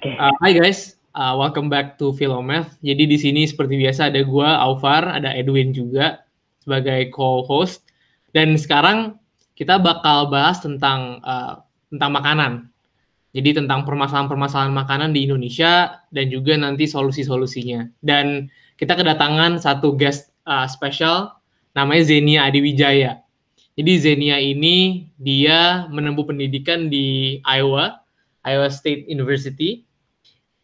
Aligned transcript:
Okay. 0.00 0.16
Uh, 0.16 0.32
hi 0.40 0.56
guys, 0.56 0.96
uh, 1.12 1.36
welcome 1.36 1.68
back 1.68 2.00
to 2.00 2.16
Philomath. 2.16 2.72
Jadi 2.80 3.04
di 3.04 3.20
sini 3.20 3.44
seperti 3.44 3.76
biasa 3.76 4.08
ada 4.08 4.24
gue, 4.24 4.48
Alvar, 4.48 5.04
ada 5.04 5.28
Edwin 5.28 5.76
juga 5.76 6.24
sebagai 6.64 7.12
co-host. 7.12 7.84
Dan 8.32 8.56
sekarang 8.56 9.20
kita 9.60 9.76
bakal 9.76 10.32
bahas 10.32 10.64
tentang 10.64 11.20
uh, 11.20 11.60
tentang 11.92 12.16
makanan. 12.16 12.52
Jadi 13.36 13.60
tentang 13.60 13.84
permasalahan-permasalahan 13.84 14.72
makanan 14.72 15.12
di 15.12 15.28
Indonesia 15.28 16.00
dan 16.08 16.32
juga 16.32 16.56
nanti 16.56 16.88
solusi-solusinya. 16.88 18.00
Dan 18.00 18.48
kita 18.80 18.96
kedatangan 18.96 19.60
satu 19.60 20.00
guest 20.00 20.32
uh, 20.48 20.64
special 20.64 21.28
namanya 21.76 22.08
Zenia 22.08 22.48
Adiwijaya. 22.48 23.20
Jadi 23.76 23.92
Zenia 24.00 24.40
ini 24.40 25.12
dia 25.20 25.84
menempuh 25.92 26.24
pendidikan 26.24 26.88
di 26.88 27.36
Iowa, 27.44 28.00
Iowa 28.48 28.72
State 28.72 29.04
University 29.04 29.89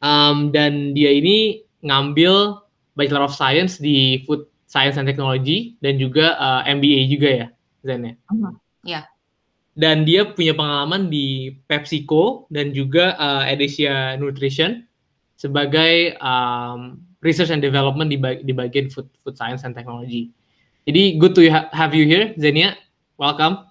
um, 0.06 0.54
dan 0.54 0.94
dia 0.94 1.10
ini 1.10 1.66
ngambil 1.82 2.62
Bachelor 2.94 3.26
of 3.26 3.34
Science 3.34 3.82
di 3.82 4.22
Food 4.24 4.46
Science 4.70 4.96
and 4.96 5.10
Technology 5.10 5.74
dan 5.82 5.98
juga 5.98 6.38
uh, 6.38 6.62
MBA 6.64 7.10
juga 7.10 7.28
ya, 7.28 7.46
Zen 7.82 8.06
ya. 8.06 8.14
Uh, 8.30 8.54
ya. 8.86 9.02
Dan 9.76 10.08
dia 10.08 10.24
punya 10.32 10.56
pengalaman 10.56 11.12
di 11.12 11.52
PepsiCo 11.68 12.48
dan 12.48 12.72
juga 12.72 13.12
uh, 13.20 13.44
Edesia 13.44 14.16
Nutrition 14.16 14.88
sebagai 15.36 16.16
um, 16.24 16.96
research 17.20 17.52
and 17.52 17.60
development 17.60 18.08
di, 18.08 18.16
di 18.16 18.52
bagian 18.56 18.88
food 18.88 19.04
food 19.20 19.36
science 19.36 19.68
and 19.68 19.76
technology. 19.76 20.32
Jadi 20.88 21.20
good 21.20 21.36
to 21.36 21.44
have 21.52 21.92
you 21.92 22.08
here, 22.08 22.32
Zenia. 22.40 22.78
Welcome. 23.20 23.68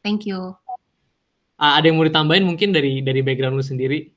Thank 0.00 0.24
you. 0.24 0.56
Uh, 1.60 1.72
ada 1.76 1.92
yang 1.92 2.00
mau 2.00 2.08
ditambahin 2.08 2.48
mungkin 2.48 2.72
dari 2.72 3.04
dari 3.04 3.20
background 3.20 3.60
lu 3.60 3.62
sendiri? 3.62 4.08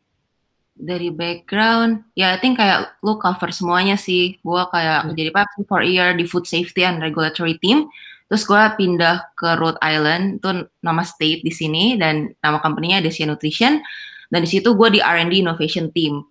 Dari 0.76 1.08
background 1.08 2.04
ya 2.20 2.36
I 2.36 2.38
think 2.44 2.60
kayak 2.60 3.00
lu 3.00 3.16
cover 3.16 3.50
semuanya 3.50 3.96
sih. 3.96 4.36
Gue 4.44 4.62
kayak 4.70 5.08
hmm. 5.08 5.16
jadi 5.16 5.30
Pepsi 5.32 5.62
for 5.66 5.82
year 5.82 6.12
di 6.12 6.28
food 6.28 6.44
safety 6.46 6.84
and 6.84 7.00
regulatory 7.00 7.56
team. 7.64 7.88
Terus 8.28 8.44
gue 8.44 8.60
pindah 8.76 9.32
ke 9.38 9.56
Rhode 9.56 9.80
Island 9.80 10.44
itu 10.44 10.68
nama 10.84 11.02
state 11.08 11.46
di 11.46 11.54
sini 11.54 11.96
dan 11.96 12.34
nama 12.44 12.60
company-nya 12.60 13.00
Desia 13.00 13.24
Nutrition. 13.30 13.80
Dan 14.28 14.40
di 14.44 14.50
situ 14.50 14.74
gue 14.74 14.98
di 14.98 15.00
R&D 15.00 15.46
innovation 15.46 15.94
team. 15.94 16.26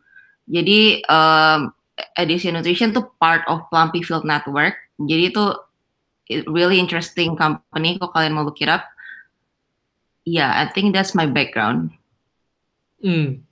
Jadi 0.45 1.01
um, 1.07 1.71
Desia 2.19 2.51
Nutrition 2.53 2.91
tuh 2.93 3.15
part 3.17 3.47
of 3.47 3.65
Plumpy 3.71 4.03
Field 4.03 4.27
Network. 4.27 4.77
Jadi 4.99 5.33
itu 5.33 5.45
really 6.51 6.83
interesting 6.83 7.39
company 7.39 7.97
kok 7.97 8.13
kalian 8.13 8.35
mau 8.35 8.45
look 8.45 8.61
it 8.65 8.69
up 8.69 8.89
yeah 10.25 10.57
I 10.57 10.73
think 10.73 10.97
that's 10.97 11.13
my 11.13 11.29
background. 11.29 11.93
Hmm 13.05 13.45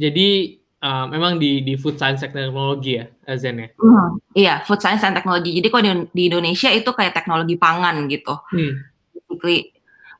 jadi 0.00 0.56
uh, 0.80 1.04
memang 1.12 1.36
di 1.36 1.60
di 1.60 1.76
food 1.76 2.00
science 2.00 2.24
and 2.24 2.32
teknologi 2.32 2.96
ya, 2.96 3.06
Zen 3.36 3.60
ya? 3.60 3.68
Hmm, 3.76 4.08
iya, 4.32 4.54
food 4.64 4.80
science 4.80 5.04
and 5.04 5.12
teknologi. 5.12 5.52
Jadi 5.52 5.66
kok 5.68 5.82
di, 5.84 5.92
di 6.16 6.22
Indonesia 6.32 6.72
itu 6.72 6.90
kayak 6.90 7.12
teknologi 7.12 7.60
pangan 7.60 8.08
gitu. 8.08 8.34
Hmm. 8.50 8.80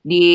Di 0.01 0.27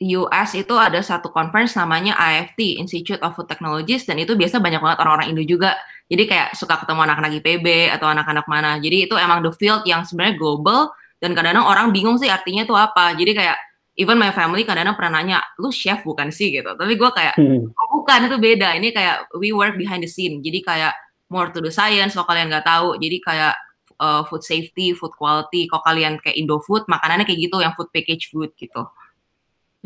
US 0.00 0.56
itu 0.56 0.74
ada 0.80 0.96
satu 1.04 1.28
conference 1.28 1.76
namanya 1.76 2.16
IFT, 2.16 2.80
Institute 2.80 3.20
of 3.20 3.36
Food 3.36 3.52
Technologies, 3.52 4.08
dan 4.08 4.16
itu 4.16 4.32
biasa 4.32 4.56
banyak 4.56 4.80
banget 4.80 4.98
orang-orang 5.04 5.28
Indo 5.36 5.44
juga. 5.44 5.76
Jadi 6.10 6.26
kayak 6.26 6.56
suka 6.56 6.80
ketemu 6.80 7.06
anak-anak 7.06 7.30
IPB 7.38 7.66
atau 7.94 8.08
anak-anak 8.08 8.48
mana. 8.48 8.80
Jadi 8.80 9.06
itu 9.06 9.14
emang 9.14 9.44
the 9.44 9.52
field 9.54 9.84
yang 9.84 10.02
sebenarnya 10.02 10.40
global, 10.40 10.90
dan 11.20 11.36
kadang-kadang 11.36 11.68
orang 11.68 11.86
bingung 11.92 12.16
sih 12.16 12.32
artinya 12.32 12.64
itu 12.64 12.72
apa. 12.72 13.12
Jadi 13.12 13.32
kayak 13.36 13.58
even 14.00 14.16
my 14.16 14.32
family 14.32 14.64
kadang-kadang 14.64 14.96
pernah 14.96 15.20
nanya, 15.20 15.38
lu 15.60 15.68
chef 15.68 16.00
bukan 16.00 16.32
sih 16.32 16.48
gitu. 16.48 16.72
Tapi 16.72 16.96
gue 16.96 17.10
kayak, 17.12 17.36
hmm. 17.36 17.68
oh 17.68 17.89
bukan, 18.10 18.26
itu 18.26 18.38
beda. 18.42 18.68
Ini 18.74 18.88
kayak 18.90 19.16
we 19.38 19.54
work 19.54 19.78
behind 19.78 20.02
the 20.02 20.10
scene. 20.10 20.42
Jadi 20.42 20.66
kayak 20.66 20.90
more 21.30 21.54
to 21.54 21.62
the 21.62 21.70
science, 21.70 22.18
kalau 22.18 22.26
kalian 22.26 22.50
nggak 22.50 22.66
tahu. 22.66 22.98
Jadi 22.98 23.22
kayak 23.22 23.54
uh, 24.02 24.26
food 24.26 24.42
safety, 24.42 24.90
food 24.90 25.14
quality. 25.14 25.70
Kalau 25.70 25.86
kalian 25.86 26.18
kayak 26.18 26.34
Indofood, 26.34 26.90
makanannya 26.90 27.22
kayak 27.22 27.46
gitu, 27.46 27.62
yang 27.62 27.70
food 27.78 27.86
package 27.94 28.34
food 28.34 28.50
gitu. 28.58 28.82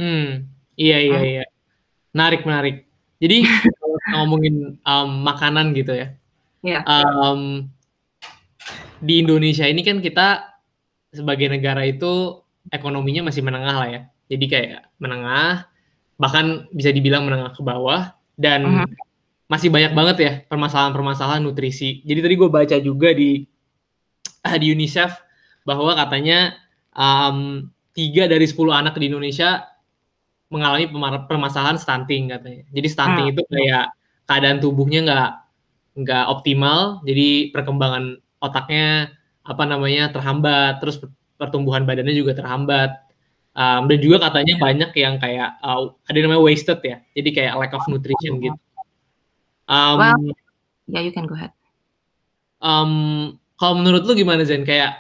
Hmm, 0.01 0.49
iya, 0.81 0.99
iya, 1.05 1.19
hmm. 1.21 1.29
iya. 1.37 1.45
Menarik, 2.17 2.49
menarik. 2.49 2.77
Jadi 3.21 3.45
ngomongin 4.17 4.81
um, 4.81 5.11
makanan 5.21 5.77
gitu 5.77 5.93
ya. 5.93 6.17
Yeah. 6.65 6.81
Um, 6.89 7.69
di 9.05 9.21
Indonesia 9.21 9.69
ini 9.69 9.85
kan 9.85 10.01
kita 10.01 10.49
sebagai 11.13 11.53
negara 11.53 11.85
itu 11.85 12.41
ekonominya 12.73 13.29
masih 13.29 13.45
menengah 13.45 13.77
lah 13.77 13.89
ya. 13.93 14.03
Jadi 14.33 14.45
kayak 14.49 14.89
menengah, 14.97 15.69
bahkan 16.21 16.67
bisa 16.71 16.95
dibilang 16.95 17.27
menengah 17.27 17.55
ke 17.55 17.63
bawah 17.63 18.15
dan 18.39 18.61
uh 18.65 18.73
-huh. 18.83 18.89
masih 19.51 19.69
banyak 19.71 19.93
banget 19.93 20.17
ya 20.21 20.33
permasalahan-permasalahan 20.47 21.43
nutrisi. 21.43 22.03
Jadi 22.07 22.21
tadi 22.23 22.35
gue 22.35 22.51
baca 22.51 22.77
juga 22.79 23.11
di 23.15 23.45
di 24.63 24.67
UNICEF 24.71 25.11
bahwa 25.65 25.97
katanya 25.97 26.55
um, 26.93 27.69
tiga 27.97 28.29
dari 28.29 28.45
10 28.45 28.59
anak 28.71 28.95
di 29.01 29.09
Indonesia 29.09 29.65
mengalami 30.53 30.87
permasalahan 31.27 31.81
stunting 31.81 32.31
katanya. 32.31 32.63
Jadi 32.71 32.89
stunting 32.91 33.27
uh. 33.31 33.33
itu 33.33 33.43
kayak 33.49 33.85
keadaan 34.29 34.59
tubuhnya 34.61 35.01
nggak 35.05 35.31
nggak 35.95 36.25
optimal, 36.27 37.01
jadi 37.07 37.55
perkembangan 37.55 38.19
otaknya 38.43 39.15
apa 39.47 39.63
namanya 39.63 40.11
terhambat, 40.11 40.83
terus 40.83 40.99
pertumbuhan 41.39 41.87
badannya 41.87 42.15
juga 42.17 42.35
terhambat. 42.35 43.04
Um, 43.55 43.87
dan 43.87 44.03
juga 44.03 44.19
katanya 44.19 44.59
banyak 44.59 44.91
yang 44.99 45.15
kayak 45.23 45.63
uh, 45.63 45.95
ada 46.11 46.19
namanya 46.19 46.43
wasted 46.43 46.83
ya, 46.83 46.99
jadi 47.15 47.31
kayak 47.31 47.53
lack 47.55 47.71
of 47.71 47.87
nutrition 47.87 48.43
gitu. 48.43 48.59
Um, 49.71 49.97
well, 49.97 50.19
yeah, 50.91 51.01
you 51.07 51.15
can 51.15 51.31
go 51.31 51.39
ahead. 51.39 51.55
Um, 52.59 53.39
kalau 53.55 53.79
menurut 53.79 54.03
lu 54.05 54.19
gimana 54.19 54.43
Zen? 54.43 54.67
Kayak 54.67 54.99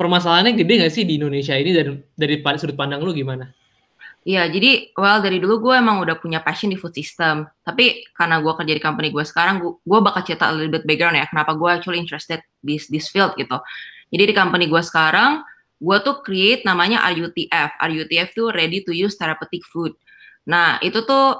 permasalahannya 0.00 0.56
gede 0.56 0.80
gak 0.80 0.94
sih 0.96 1.04
di 1.04 1.20
Indonesia 1.20 1.52
ini 1.58 1.76
dan 1.76 2.00
dari 2.16 2.40
sudut 2.56 2.72
pandang 2.78 3.04
lu 3.04 3.12
gimana? 3.12 3.52
Iya, 4.24 4.48
jadi 4.48 4.92
well 4.96 5.20
dari 5.20 5.36
dulu 5.36 5.68
gue 5.68 5.74
emang 5.76 6.04
udah 6.04 6.16
punya 6.20 6.40
passion 6.40 6.72
di 6.72 6.76
food 6.80 6.96
system. 6.96 7.44
Tapi 7.64 8.08
karena 8.16 8.40
gue 8.40 8.52
kerja 8.56 8.72
di 8.76 8.82
company 8.82 9.08
gue 9.12 9.24
sekarang, 9.24 9.60
gue, 9.60 9.72
gue 9.84 9.98
bakal 10.00 10.24
cerita 10.24 10.48
a 10.48 10.52
little 10.56 10.72
bit 10.72 10.84
background 10.88 11.16
ya, 11.20 11.28
kenapa 11.28 11.52
gue 11.52 11.68
actually 11.68 12.00
interested 12.00 12.40
di 12.64 12.80
this 12.88 13.12
field 13.12 13.36
gitu. 13.36 13.60
Jadi 14.08 14.22
di 14.28 14.34
company 14.34 14.68
gue 14.68 14.82
sekarang, 14.84 15.44
gue 15.78 15.96
tuh 16.02 16.20
create 16.26 16.66
namanya 16.66 17.06
RUTF. 17.06 17.70
RUTF 17.78 18.28
tuh 18.34 18.50
Ready 18.50 18.82
to 18.82 18.90
Use 18.90 19.14
Therapeutic 19.14 19.62
Food. 19.70 19.94
Nah, 20.50 20.82
itu 20.82 21.06
tuh 21.06 21.38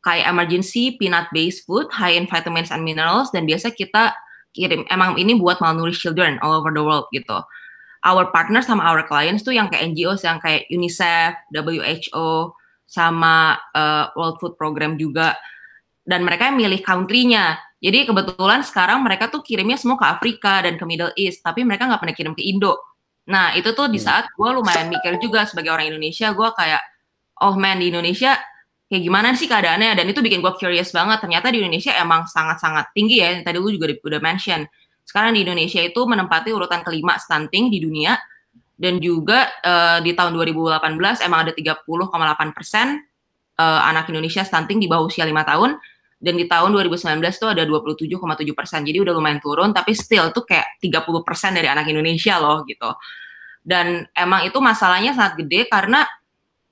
kayak 0.00 0.30
emergency 0.30 0.96
peanut 0.96 1.28
based 1.34 1.68
food, 1.68 1.90
high 1.92 2.16
in 2.16 2.24
vitamins 2.24 2.72
and 2.72 2.86
minerals, 2.86 3.28
dan 3.34 3.44
biasa 3.44 3.74
kita 3.74 4.14
kirim, 4.56 4.86
emang 4.88 5.18
ini 5.20 5.36
buat 5.36 5.60
malnourished 5.60 6.02
children 6.02 6.40
all 6.40 6.56
over 6.56 6.72
the 6.72 6.82
world 6.82 7.06
gitu. 7.12 7.42
Our 8.00 8.32
partners 8.32 8.64
sama 8.64 8.88
our 8.88 9.04
clients 9.04 9.44
tuh 9.44 9.52
yang 9.52 9.68
kayak 9.68 9.92
NGOs, 9.92 10.24
yang 10.24 10.40
kayak 10.40 10.64
UNICEF, 10.72 11.36
WHO, 11.52 12.56
sama 12.88 13.60
uh, 13.76 14.08
World 14.16 14.40
Food 14.40 14.54
Program 14.56 14.96
juga. 14.96 15.36
Dan 16.00 16.24
mereka 16.24 16.48
yang 16.48 16.56
milih 16.56 16.80
country-nya. 16.80 17.60
Jadi 17.76 18.08
kebetulan 18.08 18.64
sekarang 18.64 19.04
mereka 19.04 19.28
tuh 19.28 19.44
kirimnya 19.44 19.76
semua 19.76 20.00
ke 20.00 20.06
Afrika 20.08 20.64
dan 20.64 20.80
ke 20.80 20.84
Middle 20.88 21.12
East, 21.12 21.44
tapi 21.44 21.60
mereka 21.60 21.86
nggak 21.86 22.00
pernah 22.00 22.16
kirim 22.16 22.32
ke 22.32 22.40
Indo. 22.40 22.89
Nah 23.30 23.54
itu 23.54 23.70
tuh 23.70 23.86
di 23.86 24.02
hmm. 24.02 24.06
saat 24.06 24.24
gue 24.26 24.50
lumayan 24.50 24.90
mikir 24.90 25.16
juga 25.22 25.46
sebagai 25.46 25.70
orang 25.70 25.86
Indonesia, 25.94 26.34
gue 26.34 26.48
kayak, 26.50 26.82
oh 27.46 27.54
man 27.54 27.78
di 27.78 27.94
Indonesia 27.94 28.34
kayak 28.90 29.02
gimana 29.06 29.38
sih 29.38 29.46
keadaannya? 29.46 29.94
Dan 29.94 30.10
itu 30.10 30.18
bikin 30.18 30.42
gue 30.42 30.52
curious 30.58 30.90
banget. 30.90 31.22
Ternyata 31.22 31.46
di 31.54 31.62
Indonesia 31.62 31.94
emang 31.94 32.26
sangat-sangat 32.26 32.90
tinggi 32.90 33.22
ya. 33.22 33.38
Tadi 33.40 33.56
lu 33.62 33.70
juga 33.70 33.86
udah 33.86 34.20
mention. 34.20 34.66
Sekarang 35.06 35.38
di 35.38 35.46
Indonesia 35.46 35.78
itu 35.78 36.00
menempati 36.02 36.50
urutan 36.50 36.82
kelima 36.82 37.14
stunting 37.16 37.70
di 37.70 37.78
dunia. 37.78 38.18
Dan 38.80 38.96
juga 38.96 39.44
uh, 39.60 40.00
di 40.00 40.16
tahun 40.16 40.32
2018 40.32 40.80
emang 41.28 41.44
ada 41.44 41.52
30,8 41.52 41.84
persen 42.56 42.96
uh, 43.60 43.80
anak 43.84 44.08
Indonesia 44.08 44.40
stunting 44.40 44.80
di 44.80 44.88
bawah 44.88 45.04
usia 45.04 45.28
5 45.28 45.36
tahun 45.36 45.76
dan 46.20 46.34
di 46.36 46.44
tahun 46.44 46.76
2019 46.76 47.16
tuh 47.40 47.48
ada 47.48 47.64
27,7 47.64 48.52
persen 48.52 48.80
jadi 48.84 49.00
udah 49.00 49.12
lumayan 49.16 49.40
turun 49.40 49.72
tapi 49.72 49.96
still 49.96 50.28
tuh 50.36 50.44
kayak 50.44 50.80
30 50.80 51.00
persen 51.24 51.56
dari 51.56 51.68
anak 51.68 51.88
Indonesia 51.88 52.36
loh 52.36 52.60
gitu 52.68 52.92
dan 53.60 54.08
emang 54.16 54.48
itu 54.48 54.58
masalahnya 54.58 55.12
sangat 55.12 55.44
gede 55.44 55.68
karena 55.68 56.08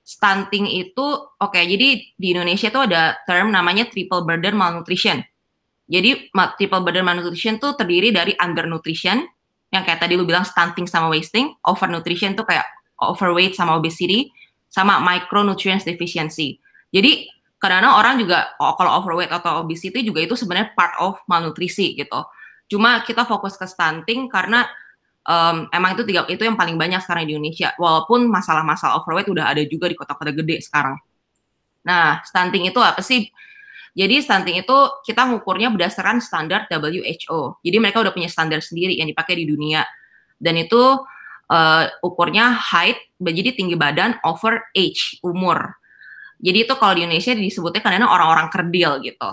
stunting 0.01 0.65
itu 0.65 1.05
oke 1.37 1.53
okay, 1.53 1.69
jadi 1.69 2.01
di 2.17 2.27
Indonesia 2.33 2.73
tuh 2.73 2.89
ada 2.89 3.17
term 3.29 3.53
namanya 3.53 3.85
triple 3.87 4.25
burden 4.25 4.57
malnutrition 4.57 5.21
jadi 5.85 6.29
triple 6.57 6.81
burden 6.81 7.05
malnutrition 7.05 7.61
tuh 7.61 7.77
terdiri 7.77 8.09
dari 8.09 8.33
undernutrition 8.41 9.21
yang 9.69 9.85
kayak 9.85 10.01
tadi 10.01 10.17
lu 10.17 10.25
bilang 10.25 10.41
stunting 10.41 10.89
sama 10.89 11.13
wasting 11.13 11.53
overnutrition 11.61 12.33
tuh 12.33 12.45
kayak 12.45 12.65
overweight 12.97 13.53
sama 13.53 13.77
obesity 13.77 14.33
sama 14.69 14.97
micronutrients 14.97 15.85
deficiency 15.85 16.57
jadi 16.89 17.29
kadang-kadang 17.59 17.95
orang 17.99 18.15
juga 18.17 18.55
oh, 18.57 18.73
kalau 18.79 19.03
overweight 19.03 19.29
atau 19.29 19.61
obesity 19.61 20.01
juga 20.01 20.23
itu 20.23 20.33
sebenarnya 20.33 20.73
part 20.73 20.95
of 20.97 21.19
malnutrisi 21.27 21.93
gitu. 21.93 22.23
Cuma 22.71 23.03
kita 23.03 23.27
fokus 23.27 23.59
ke 23.59 23.67
stunting 23.67 24.31
karena 24.31 24.65
um, 25.29 25.69
emang 25.69 25.93
itu 25.93 26.03
tiga 26.09 26.25
itu 26.25 26.41
yang 26.41 26.57
paling 26.57 26.75
banyak 26.75 26.97
sekarang 27.05 27.29
di 27.29 27.37
Indonesia. 27.37 27.69
Walaupun 27.77 28.25
masalah-masalah 28.25 28.97
overweight 28.99 29.29
udah 29.29 29.53
ada 29.53 29.61
juga 29.69 29.85
di 29.85 29.95
kota-kota 29.95 30.33
gede 30.33 30.65
sekarang. 30.65 30.97
Nah, 31.85 32.25
stunting 32.25 32.73
itu 32.73 32.81
apa 32.81 32.99
sih? 33.05 33.29
Jadi 33.93 34.21
stunting 34.25 34.65
itu 34.65 34.77
kita 35.05 35.29
ngukurnya 35.29 35.69
berdasarkan 35.69 36.21
standar 36.21 36.65
WHO. 36.69 37.61
Jadi 37.61 37.77
mereka 37.77 38.01
udah 38.01 38.13
punya 38.13 38.29
standar 38.29 38.59
sendiri 38.65 38.97
yang 38.97 39.09
dipakai 39.09 39.37
di 39.37 39.45
dunia. 39.45 39.85
Dan 40.39 40.55
itu 40.55 40.79
uh, 41.51 41.83
ukurnya 41.99 42.55
height, 42.55 42.95
jadi 43.19 43.51
tinggi 43.51 43.75
badan 43.75 44.15
over 44.23 44.71
age, 44.71 45.19
umur. 45.19 45.75
Jadi 46.39 46.63
itu 46.63 46.73
kalau 46.79 46.95
di 46.95 47.03
Indonesia 47.03 47.35
disebutnya 47.35 47.83
kadang 47.83 48.07
orang-orang 48.07 48.47
kerdil 48.47 49.03
gitu. 49.03 49.29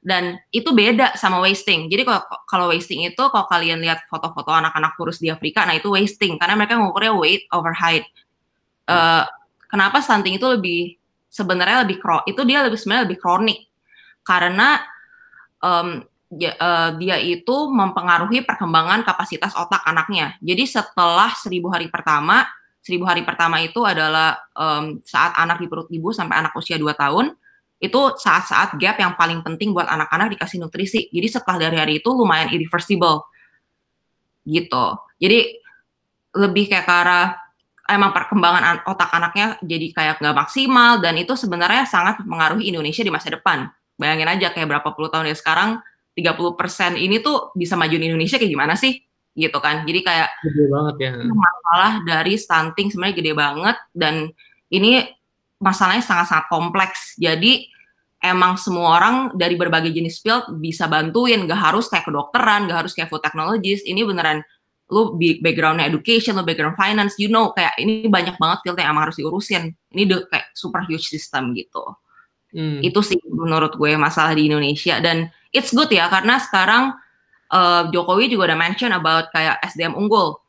Dan 0.00 0.40
itu 0.48 0.72
beda 0.72 1.12
sama 1.20 1.44
wasting. 1.44 1.92
Jadi 1.92 2.08
kalau 2.08 2.22
kalau 2.48 2.66
wasting 2.72 3.04
itu 3.04 3.20
kalau 3.20 3.44
kalian 3.44 3.84
lihat 3.84 4.08
foto-foto 4.08 4.48
anak-anak 4.48 4.96
kurus 4.96 5.20
di 5.20 5.28
Afrika, 5.28 5.68
nah 5.68 5.76
itu 5.76 5.92
wasting 5.92 6.40
karena 6.40 6.56
mereka 6.56 6.80
ngukurnya 6.80 7.12
weight 7.12 7.44
over 7.52 7.76
height. 7.76 8.08
Uh, 8.88 9.28
kenapa 9.68 10.00
stunting 10.00 10.40
itu 10.40 10.48
lebih 10.48 10.96
sebenarnya 11.30 11.86
lebih 11.86 12.02
kro 12.02 12.26
itu 12.26 12.42
dia 12.42 12.64
lebih 12.66 12.74
sebenarnya 12.74 13.06
lebih 13.06 13.20
kronik 13.22 13.70
karena 14.26 14.82
um, 15.62 16.02
ya, 16.32 16.54
uh, 16.58 16.90
dia 16.98 17.16
itu 17.22 17.56
mempengaruhi 17.70 18.42
perkembangan 18.42 19.06
kapasitas 19.06 19.54
otak 19.54 19.82
anaknya. 19.86 20.36
Jadi 20.42 20.64
setelah 20.66 21.30
seribu 21.38 21.70
hari 21.70 21.86
pertama, 21.88 22.46
seribu 22.82 23.06
hari 23.06 23.22
pertama 23.22 23.60
itu 23.62 23.82
adalah 23.82 24.38
um, 24.54 24.98
saat 25.06 25.34
anak 25.38 25.62
di 25.62 25.66
perut 25.70 25.88
ibu 25.90 26.10
sampai 26.10 26.40
anak 26.40 26.52
usia 26.56 26.76
2 26.76 26.90
tahun, 26.94 27.34
itu 27.80 28.00
saat-saat 28.20 28.76
gap 28.76 29.00
yang 29.00 29.16
paling 29.16 29.40
penting 29.40 29.72
buat 29.72 29.88
anak-anak 29.88 30.36
dikasih 30.36 30.60
nutrisi. 30.60 31.08
Jadi 31.08 31.26
setelah 31.26 31.56
dari 31.56 31.76
hari 31.80 31.92
itu 32.04 32.12
lumayan 32.12 32.52
irreversible. 32.52 33.24
Gitu. 34.44 34.86
Jadi 35.16 35.38
lebih 36.36 36.68
kayak 36.70 36.84
ke 36.86 36.92
arah 36.92 37.34
emang 37.90 38.14
perkembangan 38.14 38.86
otak 38.86 39.10
anaknya 39.10 39.58
jadi 39.66 39.86
kayak 39.90 40.14
nggak 40.22 40.36
maksimal 40.36 41.02
dan 41.02 41.18
itu 41.18 41.34
sebenarnya 41.34 41.90
sangat 41.90 42.22
mempengaruhi 42.22 42.70
Indonesia 42.70 43.02
di 43.02 43.10
masa 43.10 43.34
depan 43.34 43.66
Bayangin 44.00 44.32
aja 44.32 44.48
kayak 44.56 44.64
berapa 44.64 44.88
puluh 44.96 45.12
tahun 45.12 45.28
ya 45.28 45.36
sekarang 45.36 45.84
30% 46.16 46.96
ini 46.96 47.20
tuh 47.20 47.52
bisa 47.52 47.76
maju 47.76 47.92
di 47.92 48.08
Indonesia 48.08 48.40
kayak 48.40 48.48
gimana 48.48 48.72
sih? 48.72 48.96
Gitu 49.36 49.58
kan. 49.60 49.84
Jadi 49.84 50.00
kayak 50.00 50.28
gede 50.40 50.64
banget 50.72 50.96
ya. 51.04 51.12
Masalah 51.28 51.92
dari 52.08 52.34
stunting 52.40 52.88
sebenarnya 52.88 53.16
gede 53.20 53.32
banget 53.36 53.76
dan 53.92 54.32
ini 54.72 55.04
masalahnya 55.60 56.02
sangat-sangat 56.02 56.48
kompleks. 56.48 57.14
Jadi 57.20 57.68
emang 58.20 58.56
semua 58.60 59.00
orang 59.00 59.16
dari 59.36 59.56
berbagai 59.56 59.92
jenis 59.92 60.20
field 60.20 60.60
bisa 60.60 60.88
bantuin, 60.88 61.44
gak 61.48 61.60
harus 61.72 61.88
kayak 61.88 62.08
kedokteran, 62.08 62.68
gak 62.68 62.84
harus 62.84 62.92
kayak 62.96 63.08
food 63.12 63.24
technologies. 63.24 63.84
Ini 63.84 64.04
beneran 64.04 64.40
lu 64.90 65.14
backgroundnya 65.16 65.86
education, 65.86 66.34
lu 66.34 66.42
background 66.42 66.74
finance, 66.74 67.14
you 67.22 67.30
know 67.30 67.54
kayak 67.54 67.78
ini 67.78 68.10
banyak 68.10 68.34
banget 68.36 68.58
field 68.66 68.78
yang 68.82 68.90
emang 68.92 69.06
harus 69.06 69.16
diurusin. 69.16 69.70
Ini 69.94 70.02
the, 70.08 70.16
kayak 70.26 70.50
super 70.52 70.82
huge 70.84 71.06
system 71.06 71.54
gitu. 71.54 71.84
Hmm. 72.50 72.82
Itu 72.82 73.00
sih 73.00 73.16
menurut 73.30 73.78
gue 73.78 73.94
masalah 73.94 74.34
di 74.34 74.50
Indonesia 74.50 74.98
dan 74.98 75.30
it's 75.54 75.70
good 75.70 75.86
ya 75.94 76.10
karena 76.10 76.42
sekarang 76.42 76.98
uh, 77.54 77.86
Jokowi 77.94 78.26
juga 78.26 78.50
udah 78.50 78.58
mention 78.58 78.90
about 78.90 79.30
kayak 79.30 79.62
SDM 79.62 79.94
unggul, 79.94 80.42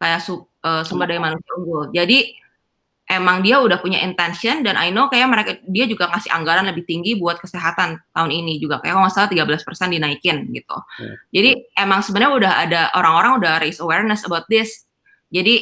kayak 0.00 0.24
su 0.24 0.40
uh, 0.40 0.82
sumber 0.82 1.12
daya 1.12 1.20
manusia 1.20 1.52
unggul. 1.60 1.92
Jadi 1.92 2.32
emang 3.12 3.44
dia 3.44 3.60
udah 3.60 3.76
punya 3.76 4.00
intention 4.00 4.64
dan 4.64 4.80
I 4.80 4.88
know 4.88 5.12
kayak 5.12 5.28
mereka 5.28 5.50
dia 5.68 5.84
juga 5.84 6.08
ngasih 6.08 6.32
anggaran 6.32 6.64
lebih 6.64 6.88
tinggi 6.88 7.20
buat 7.20 7.36
kesehatan 7.36 8.00
tahun 8.16 8.30
ini 8.32 8.56
juga 8.56 8.80
kayak 8.80 8.96
kalau 8.96 9.04
nggak 9.04 9.12
salah 9.12 9.28
13% 9.28 9.92
dinaikin 9.92 10.48
gitu. 10.48 10.76
Hmm. 10.96 11.14
Jadi 11.28 11.50
emang 11.76 12.00
sebenarnya 12.00 12.32
udah 12.32 12.52
ada 12.64 12.80
orang-orang 12.96 13.32
udah 13.44 13.52
raise 13.60 13.78
awareness 13.84 14.24
about 14.24 14.48
this. 14.48 14.88
Jadi 15.28 15.60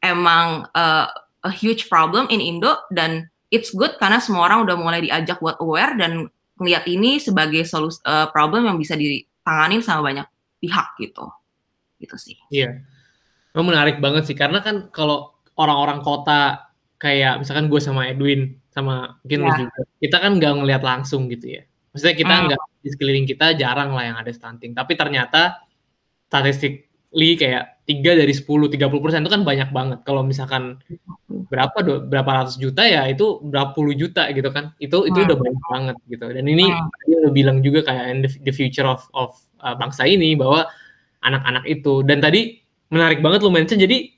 emang 0.00 0.64
uh, 0.72 1.06
a 1.44 1.52
huge 1.52 1.92
problem 1.92 2.24
in 2.32 2.40
Indo 2.40 2.80
dan 2.96 3.28
it's 3.52 3.68
good 3.76 3.92
karena 4.00 4.16
semua 4.24 4.48
orang 4.48 4.64
udah 4.64 4.76
mulai 4.80 5.04
diajak 5.04 5.36
buat 5.44 5.60
aware 5.60 6.00
dan 6.00 6.32
melihat 6.56 6.88
ini 6.88 7.20
sebagai 7.20 7.68
solusi 7.68 8.00
uh, 8.08 8.32
problem 8.32 8.64
yang 8.64 8.80
bisa 8.80 8.96
ditanganin 8.96 9.84
sama 9.84 10.00
banyak 10.00 10.26
pihak 10.64 10.96
gitu. 10.96 11.28
Gitu 12.00 12.16
sih. 12.16 12.36
Iya. 12.48 12.80
Yeah. 13.52 13.62
menarik 13.62 14.02
banget 14.02 14.26
sih 14.26 14.34
karena 14.34 14.58
kan 14.64 14.90
kalau 14.90 15.33
orang-orang 15.54 16.02
kota 16.02 16.70
kayak 16.98 17.42
misalkan 17.42 17.70
gue 17.70 17.80
sama 17.82 18.08
Edwin 18.08 18.58
sama 18.74 19.18
mungkin 19.22 19.40
yeah. 19.44 19.56
juga 19.60 19.80
kita 20.02 20.16
kan 20.18 20.32
nggak 20.38 20.52
ngelihat 20.62 20.82
langsung 20.82 21.30
gitu 21.30 21.60
ya. 21.60 21.62
Maksudnya 21.94 22.16
kita 22.18 22.34
hmm. 22.34 22.44
nggak 22.50 22.60
mm. 22.60 22.82
di 22.82 22.88
sekeliling 22.90 23.26
kita 23.30 23.46
jarang 23.54 23.94
lah 23.94 24.04
yang 24.10 24.16
ada 24.18 24.34
stunting. 24.34 24.74
Tapi 24.74 24.98
ternyata 24.98 25.62
statistik 26.26 26.90
li 27.14 27.38
kayak 27.38 27.86
tiga 27.86 28.18
dari 28.18 28.34
sepuluh 28.34 28.66
tiga 28.66 28.90
puluh 28.90 28.98
persen 28.98 29.22
itu 29.22 29.30
kan 29.30 29.46
banyak 29.46 29.70
banget. 29.70 30.02
Kalau 30.02 30.26
misalkan 30.26 30.82
berapa 31.30 31.78
do, 31.86 32.02
berapa 32.02 32.26
ratus 32.42 32.58
juta 32.58 32.82
ya 32.82 33.06
itu 33.06 33.38
berapa 33.46 33.70
puluh 33.70 33.94
juta 33.94 34.26
gitu 34.34 34.50
kan. 34.50 34.74
Itu 34.82 35.06
itu 35.06 35.22
hmm. 35.22 35.26
udah 35.30 35.36
banyak 35.38 35.64
banget 35.70 35.96
gitu. 36.10 36.26
Dan 36.34 36.44
ini 36.50 36.66
hmm. 36.66 37.06
dia 37.06 37.16
udah 37.22 37.32
bilang 37.32 37.62
juga 37.62 37.86
kayak 37.86 38.26
the, 38.26 38.30
the 38.42 38.52
future 38.54 38.90
of 38.90 39.06
of 39.14 39.38
uh, 39.62 39.78
bangsa 39.78 40.02
ini 40.02 40.34
bahwa 40.34 40.66
anak-anak 41.22 41.62
itu 41.70 42.02
dan 42.02 42.18
tadi 42.18 42.58
menarik 42.90 43.22
banget 43.22 43.46
lu 43.46 43.54
mention 43.54 43.78
jadi 43.78 44.10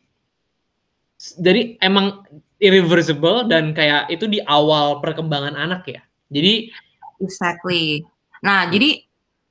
jadi 1.17 1.81
emang 1.81 2.25
irreversible 2.61 3.49
dan 3.49 3.73
kayak 3.77 4.09
itu 4.13 4.29
di 4.29 4.41
awal 4.45 5.01
perkembangan 5.01 5.57
anak 5.57 5.89
ya. 5.89 6.01
Jadi 6.33 6.73
exactly. 7.21 8.05
Nah, 8.45 8.69
jadi 8.69 9.01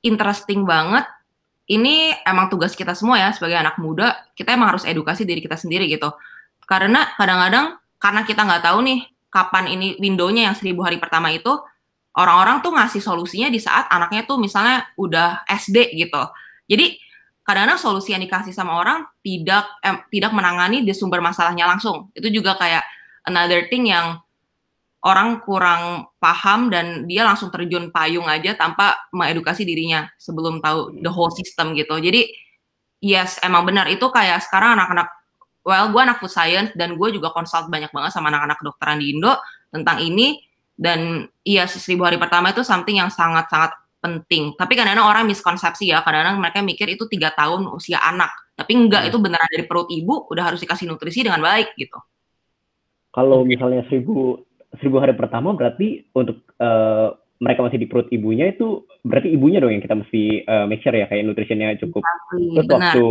interesting 0.06 0.62
banget 0.62 1.06
ini 1.66 2.14
emang 2.22 2.46
tugas 2.46 2.78
kita 2.78 2.94
semua 2.94 3.18
ya 3.18 3.34
sebagai 3.34 3.58
anak 3.58 3.76
muda 3.82 4.14
kita 4.38 4.54
emang 4.54 4.74
harus 4.74 4.86
edukasi 4.86 5.26
diri 5.26 5.42
kita 5.42 5.58
sendiri 5.58 5.90
gitu 5.90 6.14
karena 6.66 7.10
kadang-kadang 7.18 7.78
karena 7.98 8.22
kita 8.22 8.46
nggak 8.46 8.62
tahu 8.62 8.78
nih 8.86 9.00
kapan 9.30 9.66
ini 9.74 9.98
windownya 9.98 10.50
yang 10.50 10.56
seribu 10.56 10.86
hari 10.86 11.02
pertama 11.02 11.34
itu 11.34 11.50
orang-orang 12.14 12.62
tuh 12.62 12.70
ngasih 12.70 13.02
solusinya 13.02 13.50
di 13.50 13.58
saat 13.58 13.90
anaknya 13.90 14.24
tuh 14.24 14.38
misalnya 14.38 14.86
udah 14.94 15.42
SD 15.50 15.98
gitu 15.98 16.22
jadi 16.70 16.98
kadang-kadang 17.46 17.78
solusi 17.78 18.10
yang 18.10 18.20
dikasih 18.26 18.50
sama 18.50 18.82
orang 18.82 19.06
tidak 19.22 19.70
eh, 19.86 20.02
tidak 20.10 20.34
menangani 20.34 20.82
di 20.82 20.90
sumber 20.90 21.22
masalahnya 21.22 21.70
langsung. 21.70 22.10
Itu 22.10 22.26
juga 22.34 22.58
kayak 22.58 22.82
another 23.22 23.70
thing 23.70 23.86
yang 23.86 24.18
orang 25.06 25.38
kurang 25.46 26.10
paham 26.18 26.66
dan 26.66 27.06
dia 27.06 27.22
langsung 27.22 27.54
terjun 27.54 27.94
payung 27.94 28.26
aja 28.26 28.58
tanpa 28.58 28.98
mengedukasi 29.14 29.62
dirinya 29.62 30.10
sebelum 30.18 30.58
tahu 30.58 30.98
the 30.98 31.10
whole 31.10 31.30
system 31.30 31.78
gitu. 31.78 31.94
Jadi 32.02 32.26
yes 32.98 33.38
emang 33.46 33.62
benar. 33.62 33.86
Itu 33.86 34.10
kayak 34.10 34.42
sekarang 34.42 34.74
anak-anak 34.74 35.06
well 35.62 35.86
gue 35.94 36.02
anak 36.02 36.18
food 36.18 36.34
science 36.34 36.74
dan 36.74 36.98
gue 36.98 37.08
juga 37.14 37.30
konsult 37.30 37.70
banyak 37.70 37.94
banget 37.94 38.10
sama 38.10 38.34
anak-anak 38.34 38.58
kedokteran 38.58 38.98
di 38.98 39.14
Indo 39.14 39.38
tentang 39.70 40.02
ini. 40.02 40.42
Dan 40.76 41.24
iya 41.46 41.64
seribu 41.70 42.04
hari 42.04 42.18
pertama 42.18 42.50
itu 42.50 42.66
something 42.66 42.98
yang 42.98 43.08
sangat-sangat 43.08 43.85
penting. 44.06 44.54
Tapi 44.54 44.72
kadang-kadang 44.78 45.10
orang 45.10 45.24
miskonsepsi 45.26 45.90
ya, 45.90 46.00
kadang-kadang 46.06 46.38
mereka 46.38 46.62
mikir 46.62 46.86
itu 46.94 47.10
tiga 47.10 47.34
tahun 47.34 47.66
usia 47.74 47.98
anak. 47.98 48.30
Tapi 48.54 48.72
enggak, 48.72 49.02
hmm. 49.04 49.10
itu 49.10 49.18
beneran 49.18 49.50
dari 49.50 49.64
perut 49.66 49.90
ibu 49.90 50.30
udah 50.30 50.44
harus 50.54 50.62
dikasih 50.62 50.86
nutrisi 50.86 51.26
dengan 51.26 51.42
baik 51.42 51.74
gitu. 51.74 51.98
Kalau 53.10 53.42
misalnya 53.42 53.82
seribu 53.90 54.40
seribu 54.78 55.02
hari 55.02 55.18
pertama 55.18 55.52
berarti 55.52 56.06
untuk 56.14 56.46
uh, 56.62 57.16
mereka 57.42 57.60
masih 57.68 57.78
di 57.80 57.88
perut 57.88 58.08
ibunya 58.08 58.48
itu 58.48 58.88
berarti 59.04 59.28
ibunya 59.28 59.60
dong 59.60 59.72
yang 59.76 59.84
kita 59.84 59.96
mesti 59.96 60.44
uh, 60.48 60.64
make 60.64 60.80
sure 60.80 60.96
ya 60.96 61.04
kayak 61.10 61.24
nutrisinya 61.26 61.76
cukup. 61.80 62.00
Terus 62.32 62.68
waktu 62.70 63.06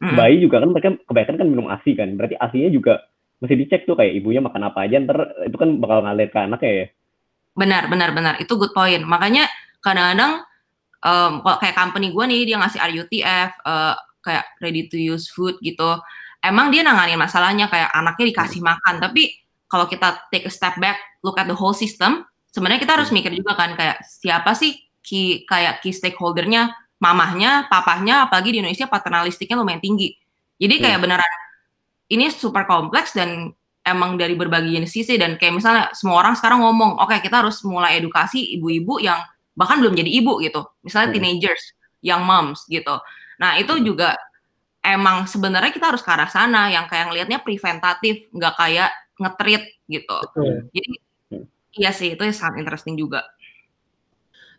hmm. 0.00 0.16
bayi 0.16 0.36
juga 0.40 0.64
kan 0.64 0.70
mereka 0.72 0.88
kebanyakan 1.04 1.36
kan 1.40 1.48
minum 1.48 1.66
ASI 1.68 1.92
kan. 1.92 2.08
Berarti 2.16 2.36
ASInya 2.40 2.70
juga 2.72 3.04
mesti 3.42 3.54
dicek 3.60 3.84
tuh 3.84 3.98
kayak 3.98 4.16
ibunya 4.16 4.40
makan 4.40 4.72
apa 4.72 4.88
aja 4.88 4.96
ntar 5.04 5.18
itu 5.44 5.56
kan 5.60 5.76
bakal 5.76 6.04
ngalir 6.04 6.28
ke 6.32 6.38
anaknya 6.40 6.72
ya. 6.72 6.86
Benar, 7.54 7.86
benar, 7.86 8.10
benar. 8.10 8.34
Itu 8.42 8.58
good 8.58 8.74
point. 8.74 9.04
Makanya 9.06 9.46
kadang-kadang 9.84 10.40
um, 11.04 11.44
kalau 11.44 11.56
kayak 11.60 11.76
company 11.76 12.08
gue 12.10 12.24
nih 12.24 12.40
dia 12.48 12.56
ngasih 12.56 12.80
RUTF 12.80 13.50
uh, 13.62 13.92
eh, 13.92 13.94
kayak 14.24 14.44
ready 14.64 14.88
to 14.88 14.96
use 14.96 15.28
food 15.28 15.60
gitu. 15.60 16.00
Emang 16.40 16.72
dia 16.72 16.80
nanganin 16.84 17.20
masalahnya 17.20 17.68
kayak 17.68 17.92
anaknya 17.92 18.24
dikasih 18.32 18.60
makan, 18.60 19.00
tapi 19.00 19.32
kalau 19.68 19.88
kita 19.88 20.28
take 20.28 20.44
a 20.44 20.52
step 20.52 20.76
back, 20.76 21.00
look 21.24 21.40
at 21.40 21.48
the 21.48 21.56
whole 21.56 21.72
system, 21.72 22.24
sebenarnya 22.52 22.84
kita 22.84 23.00
harus 23.00 23.08
mikir 23.10 23.32
juga 23.32 23.56
kan 23.56 23.72
kayak 23.74 24.04
siapa 24.04 24.52
sih 24.52 24.76
key, 25.00 25.48
kayak 25.48 25.80
key 25.80 25.90
stakeholdernya, 25.92 26.68
mamahnya, 27.00 27.66
papahnya, 27.72 28.28
apalagi 28.28 28.52
di 28.52 28.58
Indonesia 28.60 28.84
paternalistiknya 28.86 29.56
lumayan 29.56 29.80
tinggi. 29.80 30.12
Jadi 30.60 30.74
kayak 30.78 31.00
yeah. 31.00 31.02
beneran 31.02 31.32
ini 32.12 32.28
super 32.28 32.68
kompleks 32.68 33.16
dan 33.16 33.56
emang 33.84 34.16
dari 34.16 34.36
berbagai 34.36 34.68
jenis 34.68 34.92
sisi 34.92 35.16
dan 35.16 35.36
kayak 35.36 35.60
misalnya 35.60 35.92
semua 35.92 36.20
orang 36.20 36.36
sekarang 36.36 36.60
ngomong, 36.64 37.00
oke 37.00 37.10
okay, 37.12 37.24
kita 37.24 37.40
harus 37.44 37.60
mulai 37.64 38.00
edukasi 38.00 38.56
ibu-ibu 38.56 39.00
yang 39.00 39.20
bahkan 39.54 39.78
belum 39.80 39.94
jadi 39.94 40.10
ibu 40.10 40.42
gitu, 40.42 40.62
misalnya 40.82 41.10
hmm. 41.10 41.16
teenagers, 41.18 41.64
young 42.02 42.22
moms 42.26 42.66
gitu. 42.66 42.98
Nah 43.38 43.58
itu 43.58 43.78
juga 43.82 44.18
emang 44.84 45.24
sebenarnya 45.24 45.72
kita 45.72 45.94
harus 45.94 46.04
ke 46.04 46.10
arah 46.12 46.28
sana 46.28 46.68
yang 46.68 46.84
kayak 46.90 47.08
ngelihatnya 47.10 47.40
preventatif, 47.40 48.28
nggak 48.30 48.54
kayak 48.58 48.90
ngetrit 49.18 49.64
gitu. 49.88 50.16
Betul. 50.30 50.68
Jadi 50.74 50.92
hmm. 51.32 51.44
iya 51.80 51.90
sih 51.94 52.12
itu 52.12 52.22
sangat 52.34 52.60
interesting 52.60 52.98
juga. 52.98 53.24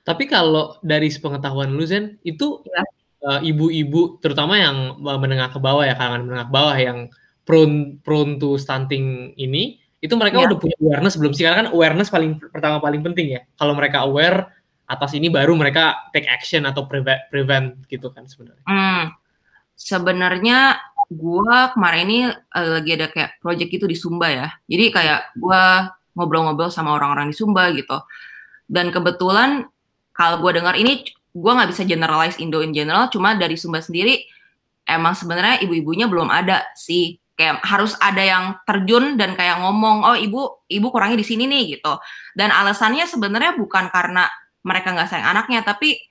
Tapi 0.05 0.29
kalau 0.29 0.77
dari 0.85 1.09
sepengetahuan 1.09 1.73
lu 1.73 1.81
Zen 1.85 2.21
itu 2.21 2.61
ya. 2.61 2.83
uh, 3.25 3.39
ibu-ibu 3.41 4.21
terutama 4.21 4.57
yang 4.61 5.01
menengah 5.01 5.49
ke 5.49 5.57
bawah 5.57 5.81
ya 5.81 5.97
kalangan 5.97 6.29
menengah 6.29 6.47
ke 6.47 6.53
bawah 6.53 6.77
yang 6.77 6.99
prone 7.45 8.01
prone 8.05 8.37
to 8.37 8.57
stunting 8.57 9.33
ini 9.37 9.81
itu 10.05 10.13
mereka 10.13 10.37
yeah. 10.37 10.45
udah 10.53 10.57
punya 10.61 10.77
awareness 10.77 11.17
belum 11.17 11.33
sih? 11.33 11.49
Karena 11.49 11.65
kan 11.65 11.69
awareness 11.73 12.13
paling 12.13 12.37
pertama 12.37 12.77
paling 12.77 13.01
penting 13.01 13.33
ya. 13.33 13.41
Kalau 13.57 13.73
mereka 13.73 14.05
aware 14.05 14.53
atas 14.85 15.17
ini 15.17 15.33
baru 15.33 15.57
mereka 15.57 16.09
take 16.13 16.29
action 16.29 16.65
atau 16.69 16.85
prevent, 16.85 17.21
prevent 17.33 17.75
gitu 17.89 18.13
kan 18.13 18.29
sebenarnya. 18.29 18.65
Hmm. 18.69 19.03
Sebenarnya 19.75 20.79
gua 21.11 21.73
kemarin 21.73 22.05
ini 22.07 22.19
uh, 22.31 22.79
lagi 22.79 22.91
ada 22.95 23.09
kayak 23.11 23.41
project 23.41 23.71
itu 23.73 23.85
di 23.89 23.97
Sumba 23.97 24.31
ya. 24.31 24.47
Jadi 24.69 24.85
kayak 24.93 25.35
gua 25.37 25.91
ngobrol-ngobrol 26.15 26.71
sama 26.71 26.95
orang-orang 26.95 27.33
di 27.33 27.35
Sumba 27.35 27.69
gitu. 27.73 27.97
Dan 28.65 28.93
kebetulan 28.93 29.67
kalau 30.15 30.39
gua 30.39 30.55
dengar 30.55 30.77
ini 30.77 31.05
gua 31.35 31.59
nggak 31.59 31.75
bisa 31.75 31.83
generalize 31.83 32.39
Indo 32.39 32.61
in 32.63 32.71
general, 32.71 33.09
cuma 33.11 33.35
dari 33.35 33.59
Sumba 33.59 33.83
sendiri 33.83 34.23
emang 34.85 35.17
sebenarnya 35.17 35.65
ibu-ibunya 35.65 36.05
belum 36.05 36.29
ada 36.29 36.61
sih 36.77 37.17
kayak 37.35 37.67
harus 37.67 37.97
ada 37.99 38.23
yang 38.23 38.45
terjun 38.63 39.19
dan 39.19 39.35
kayak 39.35 39.59
ngomong 39.59 40.07
oh 40.07 40.15
ibu 40.15 40.63
ibu 40.71 40.87
kurangnya 40.87 41.19
di 41.19 41.27
sini 41.27 41.43
nih 41.51 41.77
gitu 41.77 41.99
dan 42.31 42.47
alasannya 42.47 43.03
sebenarnya 43.03 43.59
bukan 43.59 43.91
karena 43.91 44.23
mereka 44.65 44.91
nggak 44.91 45.07
sayang 45.07 45.29
anaknya 45.29 45.61
tapi 45.61 46.01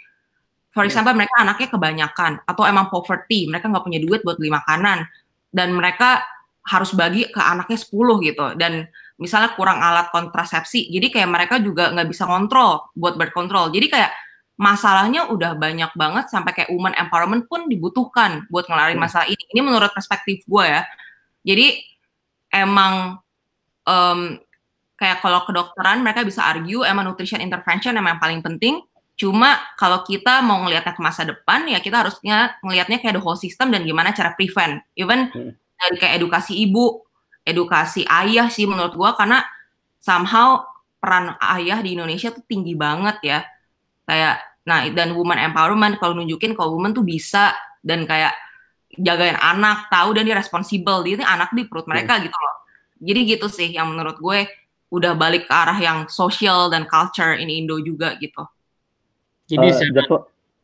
for 0.71 0.87
iya. 0.87 0.95
example 0.95 1.15
mereka 1.19 1.35
anaknya 1.43 1.69
kebanyakan 1.69 2.33
atau 2.47 2.63
emang 2.65 2.87
poverty 2.89 3.51
mereka 3.51 3.67
nggak 3.67 3.85
punya 3.85 4.01
duit 4.01 4.23
buat 4.23 4.39
beli 4.39 4.55
makanan 4.55 5.05
dan 5.51 5.69
mereka 5.75 6.23
harus 6.65 6.97
bagi 6.97 7.29
ke 7.29 7.41
anaknya 7.43 7.77
10 7.77 8.27
gitu 8.27 8.47
dan 8.57 8.89
misalnya 9.21 9.53
kurang 9.55 9.79
alat 9.79 10.09
kontrasepsi 10.11 10.89
jadi 10.91 11.07
kayak 11.13 11.29
mereka 11.31 11.55
juga 11.61 11.93
nggak 11.93 12.09
bisa 12.09 12.25
kontrol 12.25 12.91
buat 12.97 13.15
berkontrol 13.15 13.71
jadi 13.71 13.87
kayak 13.87 14.11
masalahnya 14.55 15.31
udah 15.35 15.59
banyak 15.59 15.91
banget 15.99 16.31
sampai 16.31 16.55
kayak 16.55 16.71
woman 16.71 16.95
empowerment 16.95 17.47
pun 17.51 17.67
dibutuhkan 17.67 18.47
buat 18.51 18.71
ngelarin 18.71 18.99
iya. 18.99 19.03
masalah 19.03 19.27
ini 19.27 19.45
ini 19.51 19.61
menurut 19.61 19.91
perspektif 19.91 20.47
gue 20.47 20.65
ya 20.67 20.83
jadi 21.43 21.79
emang 22.55 23.19
um, 23.87 24.39
kayak 25.05 25.21
kalau 25.21 25.45
kedokteran 25.45 26.01
mereka 26.01 26.25
bisa 26.25 26.41
argue 26.41 26.81
emang 26.81 27.05
nutrition 27.05 27.45
intervention 27.45 27.93
emang 27.93 28.17
yang 28.17 28.23
paling 28.25 28.41
penting. 28.41 28.81
Cuma 29.21 29.61
kalau 29.77 30.01
kita 30.01 30.41
mau 30.41 30.65
ngelihatnya 30.65 30.97
ke 30.97 31.03
masa 31.05 31.29
depan 31.29 31.69
ya 31.69 31.85
kita 31.85 32.01
harusnya 32.01 32.57
ngelihatnya 32.65 33.05
kayak 33.05 33.21
the 33.21 33.23
whole 33.23 33.37
system 33.37 33.69
dan 33.69 33.85
gimana 33.85 34.17
cara 34.17 34.33
prevent. 34.33 34.81
Even 34.97 35.29
hmm. 35.29 35.53
dari 35.77 35.97
kayak 36.01 36.25
edukasi 36.25 36.57
ibu, 36.57 37.05
edukasi 37.45 38.09
ayah 38.09 38.49
sih 38.49 38.65
menurut 38.65 38.97
gua 38.97 39.13
karena 39.13 39.45
somehow 40.01 40.65
peran 40.97 41.37
ayah 41.61 41.85
di 41.85 42.01
Indonesia 42.01 42.33
tuh 42.33 42.41
tinggi 42.49 42.73
banget 42.73 43.21
ya. 43.21 43.39
Kayak 44.09 44.41
nah 44.65 44.89
dan 44.89 45.13
woman 45.13 45.37
empowerment 45.37 46.01
kalau 46.01 46.17
nunjukin 46.17 46.57
kalau 46.57 46.81
woman 46.81 46.97
tuh 46.97 47.05
bisa 47.05 47.53
dan 47.85 48.09
kayak 48.09 48.33
jagain 48.97 49.37
anak, 49.37 49.93
tahu 49.93 50.17
dan 50.17 50.25
dia 50.25 50.41
responsibel. 50.41 51.05
Dia 51.05 51.21
ini 51.21 51.27
anak 51.29 51.53
di 51.53 51.69
perut 51.69 51.85
mereka 51.85 52.17
hmm. 52.17 52.23
gitu 52.25 52.39
loh. 52.41 52.57
Jadi 53.05 53.21
gitu 53.29 53.47
sih 53.53 53.69
yang 53.77 53.93
menurut 53.93 54.17
gue 54.17 54.64
udah 54.95 55.19
balik 55.19 55.51
ke 55.51 55.55
arah 55.55 55.75
yang 55.83 56.07
social 56.07 56.71
dan 56.71 56.87
culture 56.87 57.35
ini 57.35 57.59
Indo 57.59 57.83
juga 57.83 58.15
gitu. 58.23 58.47
Jadi 59.51 59.67
uh, 59.75 59.81
just, 59.93 60.11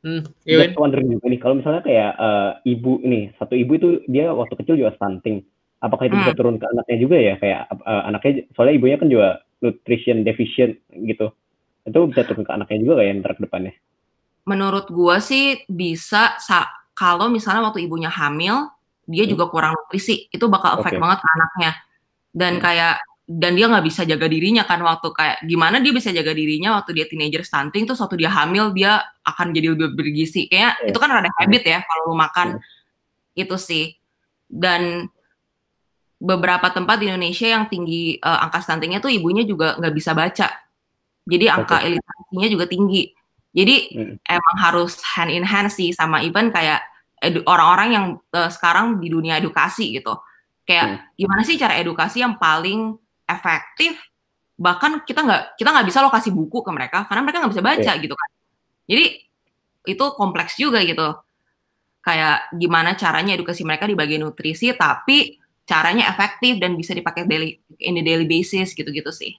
hmm, 0.07 0.23
just 0.47 0.79
wondering 0.79 1.11
juga 1.11 1.27
nih, 1.27 1.41
kalau 1.43 1.59
misalnya 1.59 1.83
kayak 1.83 2.11
uh, 2.17 2.51
ibu 2.65 3.03
ini, 3.03 3.35
satu 3.37 3.59
ibu 3.59 3.73
itu 3.77 3.89
dia 4.07 4.31
waktu 4.31 4.55
kecil 4.63 4.79
juga 4.79 4.95
stunting. 4.97 5.43
Apakah 5.83 6.09
itu 6.09 6.17
hmm. 6.17 6.23
bisa 6.25 6.33
turun 6.39 6.57
ke 6.57 6.67
anaknya 6.71 6.97
juga 6.97 7.17
ya? 7.19 7.35
Kayak 7.43 7.61
uh, 7.85 8.03
anaknya, 8.09 8.33
soalnya 8.55 8.75
ibunya 8.79 8.97
kan 8.97 9.09
juga 9.11 9.29
nutrition 9.61 10.23
deficient 10.23 10.79
gitu. 10.95 11.35
Itu 11.85 12.01
bisa 12.09 12.23
turun 12.25 12.47
ke 12.47 12.53
anaknya 12.55 12.79
juga 12.81 12.95
kayak 13.03 13.13
ntar 13.21 13.33
ke 13.37 13.43
depannya? 13.45 13.75
Menurut 14.49 14.89
gue 14.89 15.17
sih 15.21 15.61
bisa 15.69 16.41
kalau 16.97 17.29
misalnya 17.29 17.69
waktu 17.69 17.85
ibunya 17.85 18.09
hamil 18.09 18.73
dia 19.11 19.25
hmm. 19.27 19.33
juga 19.37 19.45
kurang 19.51 19.73
nutrisi 19.77 20.31
itu 20.31 20.45
bakal 20.47 20.79
efek 20.81 20.97
okay. 20.97 21.01
banget 21.03 21.19
ke 21.19 21.29
anaknya 21.35 21.73
dan 22.31 22.53
hmm. 22.57 22.63
kayak 22.63 22.95
dan 23.31 23.55
dia 23.55 23.71
nggak 23.71 23.87
bisa 23.87 24.03
jaga 24.03 24.27
dirinya 24.27 24.67
kan 24.67 24.83
waktu 24.83 25.15
kayak 25.15 25.47
gimana 25.47 25.79
dia 25.79 25.95
bisa 25.95 26.11
jaga 26.11 26.35
dirinya 26.35 26.83
waktu 26.83 26.99
dia 26.99 27.07
teenager 27.07 27.47
stunting 27.47 27.87
tuh 27.87 27.95
waktu 27.95 28.27
dia 28.27 28.31
hamil 28.35 28.75
dia 28.75 28.99
akan 29.23 29.55
jadi 29.55 29.79
lebih 29.79 29.95
bergizi 29.95 30.51
kayak 30.51 30.83
yeah. 30.83 30.91
itu 30.91 30.99
kan 30.99 31.15
rada 31.15 31.31
habit 31.39 31.63
ya 31.63 31.79
kalau 31.87 32.11
lu 32.11 32.19
makan 32.19 32.59
yeah. 32.59 33.47
itu 33.47 33.55
sih 33.55 33.95
dan 34.51 35.07
beberapa 36.19 36.75
tempat 36.75 36.99
di 36.99 37.07
Indonesia 37.07 37.47
yang 37.47 37.71
tinggi 37.71 38.19
uh, 38.19 38.43
angka 38.43 38.67
stuntingnya 38.67 38.99
tuh 38.99 39.15
ibunya 39.15 39.47
juga 39.47 39.79
nggak 39.79 39.95
bisa 39.95 40.11
baca 40.11 40.51
jadi 41.23 41.55
angka 41.55 41.87
okay. 41.87 41.95
literasinya 41.95 42.49
juga 42.51 42.67
tinggi 42.67 43.15
jadi 43.51 43.77
hmm. 43.95 44.15
emang 44.27 44.57
harus 44.59 44.99
hand 45.03 45.31
in 45.31 45.47
hand 45.47 45.71
sih 45.71 45.91
sama 45.91 46.23
even 46.27 46.51
kayak 46.51 46.83
orang-orang 47.47 47.89
yang 47.93 48.07
uh, 48.33 48.49
sekarang 48.49 49.03
di 49.03 49.11
dunia 49.11 49.37
edukasi 49.43 49.99
gitu. 49.99 50.15
Kayak 50.63 50.87
hmm. 50.87 50.99
gimana 51.19 51.43
sih 51.43 51.57
cara 51.59 51.75
edukasi 51.83 52.23
yang 52.23 52.39
paling 52.39 52.95
efektif? 53.31 53.95
Bahkan 54.59 55.07
kita 55.07 55.21
nggak 55.23 55.43
kita 55.57 55.69
nggak 55.71 55.87
bisa 55.89 56.03
lo 56.03 56.11
kasih 56.11 56.35
buku 56.35 56.61
ke 56.61 56.71
mereka 56.75 57.07
karena 57.07 57.23
mereka 57.25 57.39
nggak 57.45 57.53
bisa 57.55 57.65
baca 57.65 57.93
yeah. 57.95 58.03
gitu 58.03 58.15
kan. 58.19 58.31
Jadi 58.91 59.05
itu 59.89 60.05
kompleks 60.19 60.59
juga 60.59 60.83
gitu. 60.83 61.09
Kayak 62.01 62.51
gimana 62.57 62.97
caranya 62.97 63.37
edukasi 63.37 63.63
mereka 63.63 63.85
di 63.85 63.95
bagian 63.95 64.25
nutrisi 64.25 64.73
tapi 64.73 65.41
caranya 65.71 66.11
efektif 66.11 66.59
dan 66.59 66.75
bisa 66.75 66.91
dipakai 66.91 67.31
daily 67.31 67.63
in 67.79 67.95
the 67.95 68.03
daily 68.03 68.27
basis 68.27 68.75
gitu-gitu 68.75 69.15
sih 69.15 69.39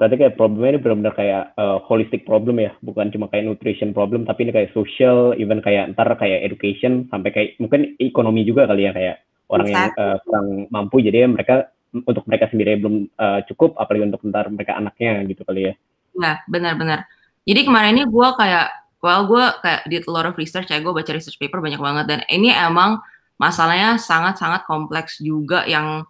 berarti 0.00 0.16
kayak 0.16 0.38
problemnya 0.40 0.72
ini 0.72 0.80
benar-benar 0.80 1.12
kayak 1.12 1.44
uh, 1.60 1.76
holistic 1.84 2.24
problem 2.24 2.56
ya 2.56 2.72
bukan 2.80 3.12
cuma 3.12 3.28
kayak 3.28 3.44
nutrition 3.44 3.92
problem 3.92 4.24
tapi 4.24 4.48
ini 4.48 4.52
kayak 4.56 4.72
social 4.72 5.36
even 5.36 5.60
kayak 5.60 5.92
ntar 5.92 6.08
kayak 6.16 6.40
education 6.40 7.04
sampai 7.12 7.28
kayak 7.28 7.48
mungkin 7.60 7.98
ekonomi 8.00 8.48
juga 8.48 8.64
kali 8.64 8.88
ya 8.88 8.96
kayak 8.96 9.16
orang 9.52 9.68
exactly. 9.68 10.00
yang 10.00 10.00
uh, 10.00 10.16
kurang 10.24 10.48
mampu 10.72 10.96
jadi 11.04 11.28
mereka 11.28 11.68
untuk 11.90 12.24
mereka 12.30 12.46
sendiri 12.50 12.78
belum 12.78 13.10
uh, 13.18 13.40
cukup 13.50 13.74
apalagi 13.78 14.06
untuk 14.10 14.22
ntar 14.30 14.46
mereka 14.50 14.78
anaknya 14.78 15.26
gitu 15.26 15.42
kali 15.42 15.70
ya. 15.70 15.74
Nah 16.14 16.42
benar-benar 16.46 17.06
jadi 17.48 17.66
kemarin 17.66 17.96
ini 17.96 18.04
gue 18.06 18.28
kayak 18.36 18.68
well 19.00 19.24
gue 19.24 19.44
kayak 19.64 19.80
did 19.88 20.04
a 20.04 20.12
lot 20.12 20.28
of 20.28 20.36
research 20.36 20.68
ya 20.68 20.78
gue 20.78 20.92
baca 20.92 21.10
research 21.10 21.40
paper 21.40 21.58
banyak 21.58 21.80
banget. 21.80 22.04
Dan 22.06 22.20
ini 22.28 22.52
emang 22.52 23.00
masalahnya 23.40 23.96
sangat-sangat 23.96 24.68
kompleks 24.68 25.18
juga 25.18 25.64
yang 25.64 26.04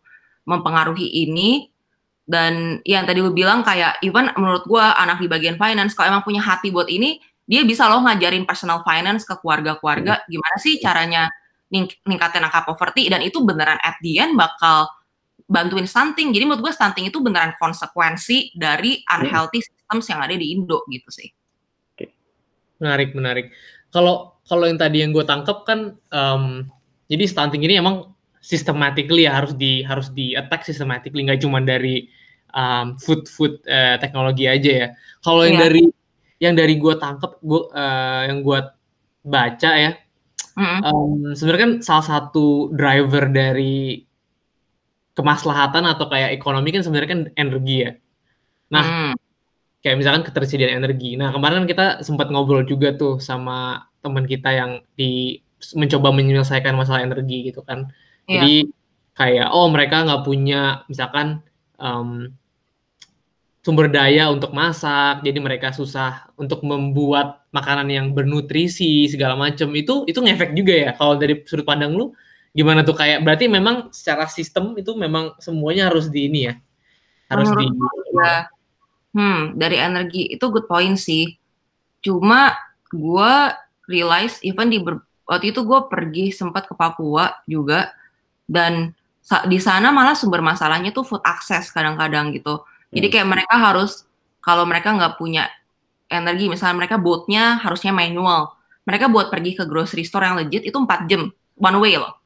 mempengaruhi 0.44 1.06
ini. 1.26 1.70
Dan 2.30 2.78
yang 2.86 3.08
tadi 3.10 3.18
lu 3.18 3.34
bilang 3.34 3.66
kayak 3.66 3.98
even 4.06 4.30
menurut 4.38 4.62
gue 4.66 4.82
anak 4.82 5.18
di 5.18 5.26
bagian 5.26 5.58
finance 5.58 5.98
kalau 5.98 6.14
emang 6.14 6.22
punya 6.22 6.38
hati 6.38 6.70
buat 6.70 6.86
ini 6.86 7.18
dia 7.50 7.66
bisa 7.66 7.90
loh 7.90 8.06
ngajarin 8.06 8.46
personal 8.46 8.86
finance 8.86 9.26
ke 9.26 9.34
keluarga-keluarga. 9.42 10.22
Gimana 10.30 10.56
sih 10.62 10.78
caranya 10.78 11.26
ning 11.74 11.90
ningkatin 12.06 12.46
angka 12.46 12.62
poverty? 12.68 13.10
Dan 13.10 13.26
itu 13.26 13.42
beneran 13.42 13.78
at 13.82 13.98
the 14.02 14.22
end 14.22 14.38
bakal 14.38 14.86
bantuin 15.50 15.90
stunting 15.90 16.30
jadi 16.30 16.46
menurut 16.46 16.70
gue 16.70 16.72
stunting 16.72 17.10
itu 17.10 17.18
beneran 17.18 17.58
konsekuensi 17.58 18.54
dari 18.54 19.02
unhealthy 19.10 19.58
systems 19.58 20.06
yang 20.06 20.22
ada 20.22 20.34
di 20.38 20.54
Indo 20.54 20.86
gitu 20.86 21.10
sih 21.10 21.28
menarik 22.78 23.12
menarik 23.12 23.50
kalau 23.90 24.38
kalau 24.46 24.64
yang 24.70 24.78
tadi 24.78 25.02
yang 25.02 25.10
gue 25.10 25.26
tangkap 25.26 25.66
kan 25.66 25.98
um, 26.14 26.64
jadi 27.10 27.26
stunting 27.26 27.66
ini 27.66 27.82
emang 27.82 28.14
systematically 28.40 29.28
ya 29.28 29.36
harus 29.42 29.52
di 29.58 29.84
harus 29.84 30.08
di 30.14 30.32
attack 30.38 30.64
systematically 30.64 31.26
nggak 31.26 31.42
cuma 31.44 31.60
dari 31.60 32.08
um, 32.54 32.96
food 32.98 33.26
food 33.28 33.60
uh, 33.68 33.96
teknologi 34.00 34.46
aja 34.50 34.70
ya. 34.70 34.88
Kalau 35.22 35.46
yang 35.46 35.58
yeah. 35.58 35.64
dari 35.68 35.82
yang 36.40 36.54
dari 36.56 36.74
gue 36.80 36.94
tangkep, 36.96 37.32
gue 37.44 37.62
uh, 37.76 38.22
yang 38.24 38.40
gue 38.40 38.60
baca 39.20 39.70
ya, 39.76 39.92
mm. 40.56 40.80
um, 40.88 41.36
sebenarnya 41.36 41.60
kan 41.60 41.72
salah 41.84 42.06
satu 42.06 42.72
driver 42.72 43.28
dari 43.28 44.00
kemaslahatan 45.20 45.84
atau 45.84 46.08
kayak 46.08 46.32
ekonomi 46.32 46.72
kan 46.72 46.80
sebenarnya 46.80 47.10
kan 47.12 47.22
energi 47.36 47.76
ya. 47.84 47.92
Nah, 48.72 48.84
mm. 48.84 49.12
kayak 49.84 49.96
misalkan 50.00 50.24
ketersediaan 50.24 50.80
energi. 50.80 51.20
Nah 51.20 51.28
kemarin 51.36 51.64
kan 51.64 51.68
kita 51.68 51.86
sempat 52.00 52.32
ngobrol 52.32 52.64
juga 52.64 52.96
tuh 52.96 53.20
sama 53.20 53.84
teman 54.00 54.24
kita 54.24 54.48
yang 54.48 54.80
di 54.96 55.44
mencoba 55.76 56.08
menyelesaikan 56.16 56.72
masalah 56.72 57.04
energi 57.04 57.52
gitu 57.52 57.60
kan. 57.60 57.92
Yeah. 58.24 58.40
Jadi 58.40 58.54
kayak 59.12 59.48
oh 59.52 59.68
mereka 59.68 60.08
nggak 60.08 60.24
punya 60.24 60.88
misalkan 60.88 61.44
um, 61.76 62.32
sumber 63.60 63.92
daya 63.92 64.32
untuk 64.32 64.56
masak, 64.56 65.20
jadi 65.20 65.36
mereka 65.36 65.68
susah 65.76 66.32
untuk 66.40 66.64
membuat 66.64 67.44
makanan 67.52 67.92
yang 67.92 68.16
bernutrisi 68.16 69.04
segala 69.12 69.36
macam. 69.36 69.68
Itu 69.76 70.08
itu 70.08 70.16
ngefek 70.16 70.56
juga 70.56 70.74
ya. 70.74 70.90
Kalau 70.96 71.20
dari 71.20 71.44
sudut 71.44 71.68
pandang 71.68 71.92
lu 71.92 72.16
gimana 72.50 72.82
tuh 72.82 72.98
kayak 72.98 73.22
berarti 73.22 73.46
memang 73.46 73.94
secara 73.94 74.26
sistem 74.26 74.74
itu 74.74 74.94
memang 74.98 75.38
semuanya 75.38 75.88
harus 75.88 76.10
di 76.10 76.26
ini 76.26 76.50
ya. 76.50 76.54
Harus 77.30 77.48
Menurut 77.54 77.62
di 77.62 78.18
ya. 78.18 78.36
Hmm, 79.10 79.40
dari 79.58 79.76
energi 79.78 80.22
itu 80.30 80.44
good 80.50 80.66
point 80.66 80.98
sih. 80.98 81.38
Cuma 82.02 82.54
gue 82.90 83.32
realize 83.86 84.38
even 84.42 84.70
di 84.70 84.78
ber, 84.82 85.02
waktu 85.26 85.54
itu 85.54 85.62
gue 85.62 85.80
pergi 85.86 86.34
sempat 86.34 86.66
ke 86.66 86.74
Papua 86.74 87.38
juga 87.46 87.94
dan 88.50 88.94
di 89.46 89.62
sana 89.62 89.94
malah 89.94 90.18
sumber 90.18 90.42
masalahnya 90.42 90.90
tuh 90.90 91.06
food 91.06 91.22
access 91.22 91.70
kadang-kadang 91.70 92.34
gitu 92.34 92.66
jadi 92.90 93.06
hmm. 93.06 93.14
kayak 93.14 93.28
mereka 93.30 93.56
harus 93.56 94.04
kalau 94.42 94.66
mereka 94.66 94.90
nggak 94.94 95.16
punya 95.16 95.46
energi, 96.10 96.50
misalnya 96.50 96.84
mereka 96.84 96.96
boatnya 96.98 97.62
harusnya 97.62 97.94
manual, 97.94 98.50
mereka 98.82 99.06
buat 99.06 99.30
pergi 99.30 99.54
ke 99.54 99.64
grocery 99.64 100.02
store 100.02 100.26
yang 100.26 100.36
legit 100.42 100.66
itu 100.66 100.74
4 100.74 101.06
jam 101.06 101.30
one 101.56 101.78
way 101.78 101.94
loh. 101.94 102.18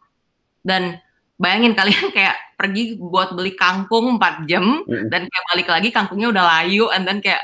Dan 0.65 0.99
bayangin 1.37 1.77
kalian 1.77 2.09
kayak 2.17 2.57
pergi 2.57 2.97
buat 2.97 3.37
beli 3.37 3.53
kangkung 3.55 4.17
4 4.17 4.49
jam 4.49 4.83
mm. 4.87 5.13
dan 5.13 5.29
kayak 5.29 5.45
balik 5.53 5.69
lagi 5.69 5.89
kangkungnya 5.93 6.33
udah 6.33 6.45
layu 6.57 6.89
and 6.95 7.05
then 7.05 7.21
kayak 7.21 7.43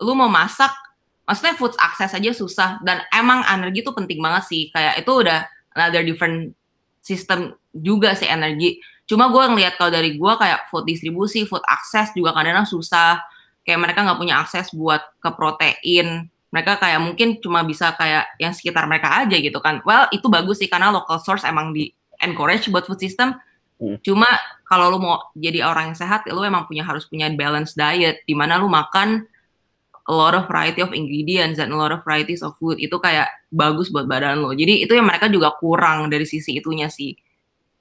lu 0.00 0.16
mau 0.16 0.30
masak 0.32 0.72
maksudnya 1.30 1.54
food 1.54 1.78
access 1.78 2.10
aja 2.18 2.34
susah. 2.34 2.82
Dan 2.82 3.06
emang 3.14 3.46
energi 3.46 3.86
tuh 3.86 3.94
penting 3.94 4.18
banget 4.18 4.50
sih. 4.50 4.62
Kayak 4.74 5.06
itu 5.06 5.12
udah 5.14 5.46
another 5.78 6.02
different 6.02 6.58
system 6.98 7.54
juga 7.70 8.18
sih 8.18 8.26
energi. 8.26 8.82
Cuma 9.06 9.30
gue 9.30 9.38
ngeliat 9.38 9.78
kalau 9.78 9.94
dari 9.94 10.18
gue 10.18 10.32
kayak 10.34 10.66
food 10.74 10.90
distribusi 10.90 11.46
food 11.46 11.62
access 11.70 12.10
juga 12.18 12.34
kadang-kadang 12.34 12.66
susah. 12.66 13.22
Kayak 13.62 13.78
mereka 13.86 14.02
nggak 14.02 14.18
punya 14.18 14.42
akses 14.42 14.74
buat 14.74 14.98
ke 15.22 15.30
protein. 15.38 16.26
Mereka 16.50 16.82
kayak 16.82 16.98
mungkin 16.98 17.38
cuma 17.38 17.62
bisa 17.62 17.94
kayak 17.94 18.26
yang 18.42 18.50
sekitar 18.50 18.90
mereka 18.90 19.22
aja 19.22 19.38
gitu 19.38 19.62
kan. 19.62 19.78
Well 19.86 20.10
itu 20.10 20.26
bagus 20.26 20.58
sih 20.58 20.66
karena 20.66 20.90
local 20.90 21.22
source 21.22 21.46
emang 21.46 21.70
di 21.70 21.94
encourage 22.24 22.68
buat 22.68 22.86
food 22.86 23.00
system. 23.00 23.36
Hmm. 23.80 23.96
cuma 24.04 24.28
kalau 24.68 24.92
lu 24.92 25.00
mau 25.00 25.32
jadi 25.32 25.64
orang 25.64 25.88
yang 25.88 25.96
sehat 25.96 26.28
lu 26.28 26.44
emang 26.44 26.68
punya 26.68 26.84
harus 26.84 27.08
punya 27.08 27.32
balance 27.32 27.72
diet 27.72 28.20
di 28.28 28.36
mana 28.36 28.60
lu 28.60 28.68
makan 28.68 29.24
a 30.04 30.12
lot 30.12 30.36
of 30.36 30.44
variety 30.52 30.84
of 30.84 30.92
ingredients 30.92 31.56
dan 31.56 31.72
a 31.72 31.78
lot 31.80 31.88
of 31.88 32.04
varieties 32.04 32.44
of 32.44 32.52
food. 32.60 32.76
Itu 32.76 33.00
kayak 33.00 33.32
bagus 33.48 33.88
buat 33.88 34.04
badan 34.04 34.44
lo 34.44 34.52
jadi 34.52 34.84
itu 34.84 34.92
yang 34.92 35.08
mereka 35.08 35.32
juga 35.32 35.56
kurang 35.56 36.12
dari 36.12 36.28
sisi 36.28 36.60
itunya 36.60 36.92
sih. 36.92 37.16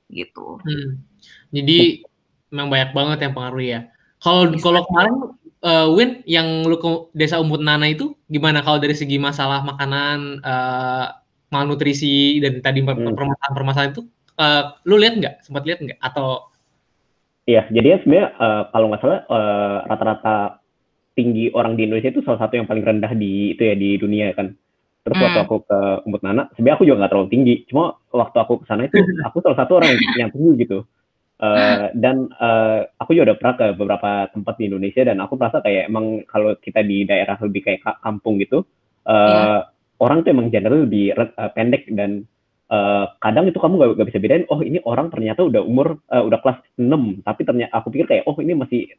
Gitu. 0.08 0.48
Hmm. 0.64 1.04
jadi 1.52 2.02
memang 2.50 2.72
banyak 2.72 2.92
banget 2.96 3.18
yang 3.28 3.34
pengaruh 3.36 3.62
ya. 3.62 3.80
Kalau 4.24 4.48
kalau 4.58 4.82
kemarin 4.88 5.16
uh, 5.64 5.88
Win 5.92 6.24
yang 6.24 6.64
lu 6.64 6.80
ke 6.80 6.90
desa 7.16 7.40
Umbut 7.40 7.60
Nana 7.60 7.92
itu 7.92 8.16
gimana 8.32 8.64
kalau 8.64 8.80
dari 8.80 8.96
segi 8.96 9.20
masalah 9.20 9.64
makanan 9.68 10.44
uh, 10.44 11.06
malnutrisi 11.50 12.40
dan 12.40 12.62
tadi 12.62 12.86
hmm. 12.86 13.16
permasalahan-permasalahan 13.16 13.92
itu 13.96 14.04
uh, 14.40 14.64
lu 14.88 14.96
lihat 14.96 15.20
nggak 15.20 15.36
sempat 15.44 15.68
lihat 15.68 15.84
nggak 15.84 16.00
atau 16.00 16.50
Iya, 17.50 17.66
jadi 17.74 17.88
ya 17.90 17.98
sebenarnya 18.06 18.28
uh, 18.38 18.64
kalau 18.70 18.86
nggak 18.94 19.02
salah 19.02 19.20
uh, 19.26 19.78
rata-rata 19.90 20.36
tinggi 21.18 21.50
orang 21.58 21.74
di 21.74 21.90
Indonesia 21.90 22.14
itu 22.14 22.22
salah 22.22 22.46
satu 22.46 22.62
yang 22.62 22.70
paling 22.70 22.86
rendah 22.86 23.10
di 23.18 23.58
itu 23.58 23.62
ya 23.66 23.74
di 23.74 23.98
dunia 23.98 24.30
kan. 24.38 24.54
Terus 25.02 25.16
hmm. 25.18 25.26
waktu 25.26 25.40
aku 25.50 25.58
ke 25.66 25.80
Umbut 26.06 26.22
Nana, 26.22 26.46
sebenarnya 26.54 26.78
aku 26.78 26.86
juga 26.86 26.98
nggak 27.02 27.12
terlalu 27.12 27.30
tinggi. 27.34 27.56
Cuma 27.66 27.98
waktu 28.14 28.38
aku 28.38 28.54
ke 28.62 28.66
sana 28.70 28.86
itu 28.86 29.02
aku 29.28 29.42
salah 29.42 29.58
satu 29.66 29.82
orang 29.82 29.98
yang, 29.98 30.30
yang 30.30 30.30
tinggi 30.30 30.52
gitu. 30.62 30.86
Uh, 31.40 31.88
dan 31.96 32.28
uh, 32.38 32.84
aku 33.00 33.16
juga 33.16 33.32
udah 33.32 33.38
pernah 33.40 33.56
ke 33.56 33.66
beberapa 33.80 34.12
tempat 34.30 34.54
di 34.60 34.64
Indonesia 34.68 35.08
dan 35.08 35.24
aku 35.24 35.40
merasa 35.40 35.64
kayak 35.64 35.88
emang 35.88 36.22
kalau 36.28 36.52
kita 36.60 36.84
di 36.84 37.08
daerah 37.08 37.40
lebih 37.40 37.64
kayak 37.64 37.82
kampung 38.04 38.44
gitu, 38.44 38.68
uh, 39.08 39.16
yeah. 39.16 39.60
orang 40.04 40.22
tuh 40.22 40.36
emang 40.36 40.52
general 40.52 40.84
lebih 40.84 41.16
uh, 41.16 41.50
pendek 41.56 41.88
dan 41.96 42.28
uh, 42.70 43.06
kadang 43.20 43.50
itu 43.50 43.58
kamu 43.58 43.76
gak, 43.78 43.90
gak 44.00 44.08
bisa 44.14 44.20
bedain, 44.22 44.46
oh 44.50 44.62
ini 44.64 44.80
orang 44.86 45.10
ternyata 45.12 45.46
udah 45.46 45.62
umur 45.62 46.00
uh, 46.10 46.24
udah 46.24 46.40
kelas 46.42 46.60
6, 46.78 47.26
tapi 47.26 47.42
ternyata 47.44 47.74
aku 47.76 47.92
pikir 47.94 48.06
kayak 48.08 48.24
oh 48.30 48.38
ini 48.40 48.54
masih 48.56 48.90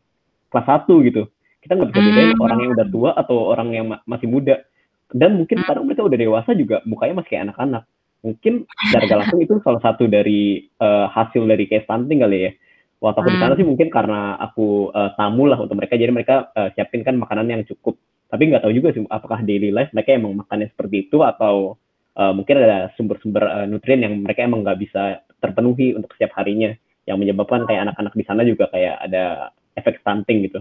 kelas 0.51 0.67
1 0.67 1.09
gitu. 1.09 1.23
Kita 1.61 1.77
nggak 1.77 1.93
bisa 1.93 2.01
bedain 2.01 2.31
mm. 2.35 2.41
orang 2.41 2.59
yang 2.65 2.71
udah 2.73 2.87
tua 2.89 3.11
atau 3.17 3.37
orang 3.53 3.69
yang 3.77 3.87
ma 3.93 4.01
masih 4.09 4.29
muda. 4.33 4.65
Dan 5.13 5.37
mungkin 5.37 5.61
sekarang 5.61 5.85
mereka 5.85 6.07
udah 6.07 6.19
dewasa 6.19 6.51
juga 6.57 6.81
mukanya 6.89 7.21
masih 7.21 7.31
kayak 7.37 7.45
anak-anak 7.51 7.85
mungkin 8.21 8.69
darah 8.93 9.25
langsung 9.25 9.41
itu 9.41 9.57
salah 9.65 9.81
satu 9.81 10.05
dari 10.05 10.69
uh, 10.81 11.09
hasil 11.09 11.45
dari 11.49 11.65
case 11.67 11.89
stunting 11.89 12.21
kali 12.21 12.39
ya. 12.49 12.53
Waktu 13.01 13.17
aku 13.17 13.29
hmm. 13.33 13.37
di 13.37 13.41
sana 13.41 13.55
sih 13.57 13.67
mungkin 13.67 13.89
karena 13.89 14.37
aku 14.37 14.93
uh, 14.93 15.17
tamu 15.17 15.49
lah 15.49 15.57
untuk 15.57 15.81
mereka, 15.81 15.97
jadi 15.97 16.13
mereka 16.13 16.53
uh, 16.53 16.69
siapin 16.77 17.01
kan 17.01 17.17
makanan 17.17 17.49
yang 17.49 17.63
cukup. 17.65 17.97
Tapi 18.29 18.53
nggak 18.53 18.63
tahu 18.63 18.73
juga 18.77 18.93
sih 18.93 19.03
apakah 19.09 19.41
daily 19.41 19.73
life 19.73 19.89
mereka 19.97 20.15
emang 20.15 20.37
makannya 20.37 20.69
seperti 20.69 21.09
itu 21.09 21.25
atau 21.25 21.81
uh, 22.21 22.33
mungkin 22.37 22.61
ada 22.61 22.93
sumber-sumber 23.01 23.43
uh, 23.49 23.67
nutrien 23.67 24.05
yang 24.05 24.21
mereka 24.21 24.45
emang 24.45 24.61
nggak 24.61 24.81
bisa 24.85 25.25
terpenuhi 25.41 25.97
untuk 25.97 26.13
setiap 26.13 26.37
harinya, 26.37 26.77
yang 27.09 27.17
menyebabkan 27.17 27.65
kayak 27.65 27.89
anak-anak 27.89 28.13
di 28.13 28.25
sana 28.29 28.45
juga 28.45 28.69
kayak 28.69 29.01
ada 29.09 29.49
efek 29.81 30.05
stunting 30.05 30.45
gitu. 30.45 30.61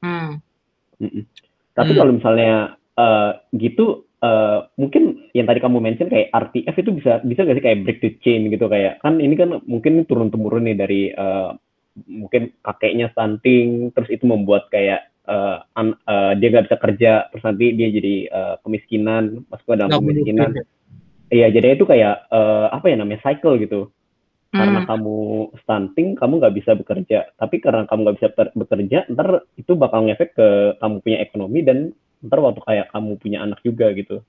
Hmm. 0.00 0.40
Mm 0.96 1.08
-mm. 1.12 1.22
Tapi 1.76 1.92
hmm. 1.92 2.00
kalau 2.00 2.12
misalnya 2.16 2.80
uh, 2.96 3.36
gitu 3.52 4.08
uh, 4.24 4.64
mungkin 4.80 5.28
yang 5.36 5.44
tadi 5.44 5.60
kamu 5.60 5.78
mention 5.78 6.08
kayak 6.08 6.32
RTF 6.32 6.76
itu 6.80 6.90
bisa 6.96 7.20
bisa 7.22 7.44
gak 7.44 7.56
sih 7.60 7.64
kayak 7.64 7.80
break 7.84 7.98
the 8.00 8.10
chain 8.24 8.48
gitu 8.48 8.66
kayak 8.66 8.96
kan 9.04 9.20
ini 9.20 9.36
kan 9.36 9.60
mungkin 9.68 10.08
turun 10.08 10.32
temurun 10.32 10.64
nih 10.64 10.76
dari 10.76 11.02
uh, 11.12 11.52
mungkin 12.08 12.52
kakeknya 12.60 13.12
stunting 13.12 13.92
terus 13.92 14.08
itu 14.12 14.24
membuat 14.28 14.68
kayak 14.72 15.12
uh, 15.28 15.64
uh, 15.76 16.32
dia 16.36 16.48
nggak 16.52 16.66
bisa 16.68 16.78
kerja 16.80 17.12
terus 17.32 17.44
nanti 17.44 17.72
dia 17.72 17.88
jadi 17.88 18.16
uh, 18.28 18.54
kemiskinan 18.64 19.44
masuk 19.48 19.64
ke 19.64 19.76
dalam 19.76 20.00
kemiskinan 20.00 20.50
iya 21.32 21.50
jadi 21.50 21.74
itu 21.74 21.84
kayak 21.86 22.30
uh, 22.30 22.70
apa 22.70 22.92
ya 22.92 22.96
namanya 22.98 23.22
cycle 23.22 23.58
gitu 23.58 23.90
karena 24.56 24.80
hmm. 24.82 24.88
kamu 24.88 25.16
stunting 25.62 26.08
kamu 26.16 26.32
nggak 26.40 26.54
bisa 26.56 26.72
bekerja 26.78 27.18
tapi 27.36 27.60
karena 27.60 27.84
kamu 27.84 28.00
nggak 28.06 28.16
bisa 28.22 28.28
bekerja 28.54 28.98
ntar 29.12 29.44
itu 29.58 29.72
bakal 29.74 30.06
ngefek 30.06 30.32
ke 30.32 30.48
kamu 30.80 30.96
punya 31.02 31.18
ekonomi 31.20 31.60
dan 31.66 31.78
ntar 32.24 32.38
waktu 32.40 32.62
kayak 32.64 32.86
kamu 32.94 33.10
punya 33.20 33.38
anak 33.42 33.60
juga 33.66 33.90
gitu 33.92 34.22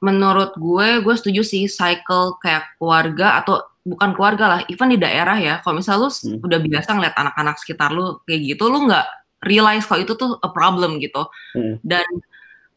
menurut 0.00 0.56
gue 0.56 1.04
gue 1.04 1.14
setuju 1.16 1.42
sih 1.44 1.64
cycle 1.68 2.40
kayak 2.40 2.76
keluarga 2.80 3.40
atau 3.40 3.60
bukan 3.84 4.12
keluarga 4.12 4.44
lah 4.56 4.60
even 4.68 4.92
di 4.92 4.98
daerah 5.00 5.36
ya 5.36 5.54
kalau 5.64 5.80
misal 5.80 5.96
lu 6.00 6.08
hmm. 6.08 6.44
udah 6.44 6.58
biasa 6.60 6.88
ngeliat 6.96 7.16
anak-anak 7.16 7.56
sekitar 7.60 7.90
lu 7.92 8.20
kayak 8.28 8.56
gitu 8.56 8.68
lu 8.68 8.88
nggak 8.88 9.06
realize 9.44 9.88
kalau 9.88 10.04
itu 10.04 10.12
tuh 10.16 10.36
a 10.44 10.48
problem 10.52 11.00
gitu 11.00 11.24
hmm. 11.56 11.80
dan 11.80 12.04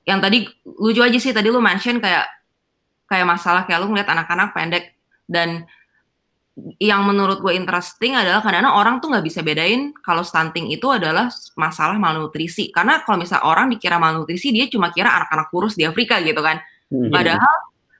yang 0.03 0.19
tadi 0.19 0.47
lucu 0.63 0.99
aja 0.99 1.19
sih 1.19 1.31
tadi 1.31 1.47
lu 1.47 1.59
mention 1.63 1.99
kayak 1.99 2.27
kayak 3.07 3.27
masalah 3.27 3.63
kayak 3.67 3.83
lu 3.83 3.91
ngeliat 3.91 4.09
anak-anak 4.09 4.55
pendek. 4.55 4.95
Dan 5.23 5.65
yang 6.77 7.01
menurut 7.09 7.41
gue 7.41 7.57
interesting 7.57 8.13
adalah 8.13 8.45
kadang-kadang 8.45 8.77
orang 8.77 8.95
tuh 9.01 9.09
nggak 9.09 9.25
bisa 9.25 9.41
bedain 9.41 9.89
kalau 10.05 10.21
stunting 10.21 10.69
itu 10.69 10.85
adalah 10.91 11.29
masalah 11.57 11.97
malnutrisi. 11.97 12.69
Karena 12.69 13.01
kalau 13.01 13.25
misal 13.25 13.41
orang 13.41 13.73
dikira 13.73 13.97
malnutrisi 13.97 14.53
dia 14.53 14.69
cuma 14.69 14.93
kira 14.93 15.09
anak-anak 15.09 15.47
kurus 15.49 15.73
di 15.73 15.83
Afrika 15.87 16.21
gitu 16.21 16.41
kan. 16.41 16.61
Hmm. 16.93 17.09
padahal 17.09 17.55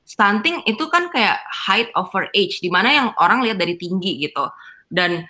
stunting 0.06 0.62
itu 0.70 0.86
kan 0.92 1.10
kayak 1.10 1.42
height 1.50 1.90
over 1.98 2.30
age 2.38 2.62
di 2.62 2.70
mana 2.70 2.94
yang 2.94 3.08
orang 3.18 3.42
lihat 3.42 3.58
dari 3.58 3.74
tinggi 3.74 4.22
gitu. 4.22 4.46
Dan 4.86 5.26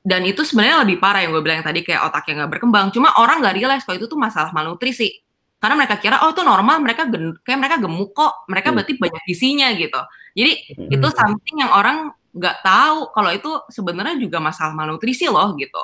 dan 0.00 0.24
itu 0.24 0.40
sebenarnya 0.40 0.80
lebih 0.88 0.96
parah 0.96 1.20
yang 1.20 1.36
gue 1.36 1.44
bilang 1.44 1.60
tadi 1.60 1.84
kayak 1.84 2.08
otak 2.08 2.24
yang 2.32 2.40
nggak 2.40 2.56
berkembang. 2.56 2.88
Cuma 2.88 3.12
orang 3.20 3.44
nggak 3.44 3.56
realize 3.60 3.84
kalau 3.84 4.00
itu 4.00 4.08
tuh 4.08 4.16
masalah 4.16 4.48
malnutrisi 4.56 5.12
karena 5.60 5.74
mereka 5.76 6.00
kira 6.00 6.24
oh 6.24 6.32
itu 6.32 6.40
normal 6.40 6.80
mereka 6.80 7.04
gen 7.04 7.36
kayak 7.44 7.58
mereka 7.60 7.76
gemuk 7.78 8.16
kok 8.16 8.48
mereka 8.48 8.72
hmm. 8.72 8.76
berarti 8.80 8.92
banyak 8.96 9.24
isinya 9.28 9.68
gitu 9.76 10.00
jadi 10.32 10.52
hmm. 10.74 10.88
itu 10.88 11.06
something 11.12 11.56
yang 11.60 11.70
orang 11.70 12.16
nggak 12.30 12.62
tahu 12.62 13.10
kalau 13.10 13.30
itu 13.34 13.50
sebenarnya 13.70 14.14
juga 14.18 14.38
masalah 14.38 14.74
malnutrisi 14.74 15.26
loh 15.26 15.54
gitu. 15.58 15.82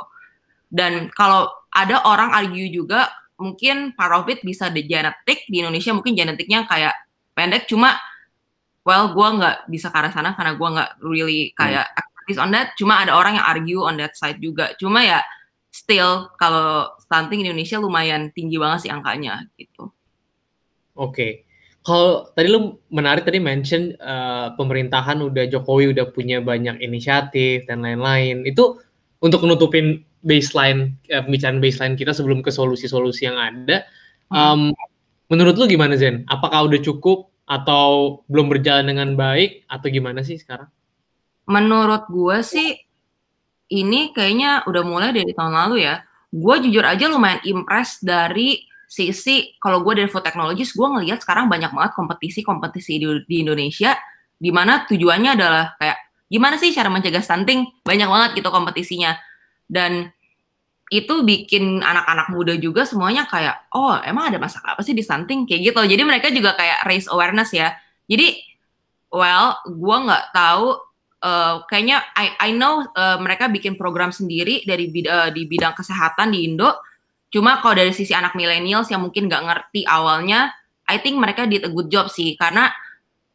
Dan 0.67 1.11
kalau 1.15 1.51
ada 1.71 2.03
orang 2.07 2.35
argue 2.35 2.71
juga 2.71 3.11
mungkin 3.37 3.93
part 3.95 4.15
of 4.17 4.27
it 4.31 4.41
bisa 4.43 4.71
di 4.73 4.87
genetik 4.87 5.45
di 5.51 5.61
Indonesia 5.61 5.93
mungkin 5.93 6.17
genetiknya 6.17 6.65
kayak 6.65 6.95
pendek 7.37 7.69
cuma 7.69 7.93
well 8.87 9.13
gue 9.13 9.29
nggak 9.29 9.69
bisa 9.69 9.93
ke 9.93 9.97
arah 9.99 10.13
sana 10.15 10.33
karena 10.33 10.57
gue 10.57 10.69
nggak 10.73 10.91
really 11.05 11.53
kayak 11.53 11.85
hmm. 12.33 12.41
on 12.41 12.51
that 12.57 12.73
cuma 12.81 13.05
ada 13.05 13.13
orang 13.13 13.37
yang 13.37 13.45
argue 13.45 13.81
on 13.85 14.01
that 14.01 14.17
side 14.17 14.41
juga 14.41 14.73
cuma 14.81 15.05
ya 15.05 15.21
still 15.77 16.33
kalau 16.41 16.89
stunting 17.05 17.45
di 17.45 17.53
Indonesia 17.53 17.77
lumayan 17.77 18.33
tinggi 18.33 18.57
banget 18.57 18.89
sih 18.89 18.93
angkanya 18.93 19.45
gitu 19.61 19.93
oke 20.97 21.13
okay 21.13 21.47
kalau 21.87 22.27
tadi 22.35 22.51
lu 22.51 22.83
menarik 22.91 23.23
tadi 23.23 23.39
mention 23.39 23.95
uh, 24.03 24.51
pemerintahan 24.59 25.23
udah 25.23 25.47
Jokowi 25.47 25.95
udah 25.95 26.11
punya 26.11 26.43
banyak 26.43 26.83
inisiatif 26.83 27.63
dan 27.71 27.87
lain-lain. 27.87 28.43
Itu 28.43 28.83
untuk 29.23 29.47
nutupin 29.47 30.03
baseline 30.27 30.99
uh, 31.15 31.23
pembicaraan 31.23 31.63
baseline 31.63 31.95
kita 31.95 32.11
sebelum 32.11 32.43
ke 32.43 32.51
solusi-solusi 32.51 33.31
yang 33.31 33.39
ada. 33.39 33.87
Um, 34.35 34.75
menurut 35.31 35.55
lu 35.55 35.71
gimana 35.71 35.95
Zen? 35.95 36.27
Apakah 36.27 36.67
udah 36.67 36.83
cukup 36.83 37.31
atau 37.47 38.19
belum 38.27 38.51
berjalan 38.51 38.91
dengan 38.91 39.15
baik 39.15 39.63
atau 39.71 39.87
gimana 39.87 40.27
sih 40.27 40.43
sekarang? 40.43 40.67
Menurut 41.47 42.11
gue 42.11 42.43
sih 42.43 42.75
ini 43.73 44.15
kayaknya 44.15 44.63
udah 44.67 44.83
mulai 44.87 45.11
dari 45.11 45.33
tahun 45.35 45.55
lalu 45.55 45.87
ya. 45.87 46.03
Gue 46.31 46.63
jujur 46.63 46.83
aja 46.83 47.07
lumayan 47.11 47.43
impress 47.43 48.03
dari 48.03 48.63
sisi 48.87 49.59
kalau 49.59 49.83
gue 49.83 49.99
dari 49.99 50.09
food 50.11 50.23
gue 50.23 50.89
ngelihat 50.95 51.19
sekarang 51.19 51.51
banyak 51.51 51.75
banget 51.75 51.93
kompetisi-kompetisi 51.99 53.03
di, 53.03 53.07
di 53.27 53.37
Indonesia 53.43 53.99
di 54.39 54.55
mana 54.55 54.87
tujuannya 54.87 55.35
adalah 55.35 55.75
kayak 55.75 55.99
gimana 56.31 56.55
sih 56.61 56.71
cara 56.71 56.87
mencegah 56.93 57.25
stunting? 57.25 57.67
Banyak 57.83 58.09
banget 58.09 58.31
gitu 58.39 58.49
kompetisinya. 58.55 59.19
Dan 59.67 60.07
itu 60.87 61.27
bikin 61.27 61.83
anak-anak 61.83 62.31
muda 62.31 62.55
juga 62.55 62.87
semuanya 62.87 63.27
kayak 63.27 63.75
oh 63.75 63.99
emang 64.07 64.31
ada 64.31 64.39
masalah 64.39 64.79
apa 64.79 64.87
sih 64.87 64.95
di 64.95 65.03
stunting? 65.03 65.51
Kayak 65.51 65.75
gitu. 65.75 65.81
Jadi 65.83 66.03
mereka 66.07 66.31
juga 66.31 66.55
kayak 66.55 66.87
raise 66.87 67.11
awareness 67.11 67.51
ya. 67.51 67.75
Jadi 68.07 68.39
well 69.11 69.59
gue 69.67 69.97
nggak 70.07 70.31
tahu 70.31 70.86
uh, 71.23 71.65
kayaknya 71.69 72.03
I 72.17 72.37
I 72.39 72.51
know 72.53 72.85
uh, 72.85 73.19
mereka 73.23 73.49
bikin 73.49 73.79
program 73.79 74.13
sendiri 74.13 74.67
dari 74.67 74.91
bid 74.91 75.07
uh, 75.09 75.31
di 75.33 75.49
bidang 75.49 75.73
kesehatan 75.77 76.35
di 76.35 76.49
Indo. 76.49 76.77
Cuma 77.33 77.61
kalau 77.61 77.77
dari 77.77 77.93
sisi 77.93 78.13
anak 78.13 78.37
millennials 78.39 78.89
yang 78.89 79.05
mungkin 79.05 79.29
nggak 79.29 79.43
ngerti 79.45 79.83
awalnya, 79.85 80.53
I 80.89 81.03
think 81.03 81.19
mereka 81.19 81.45
did 81.45 81.67
a 81.67 81.71
good 81.73 81.91
job 81.91 82.09
sih. 82.09 82.39
Karena 82.39 82.71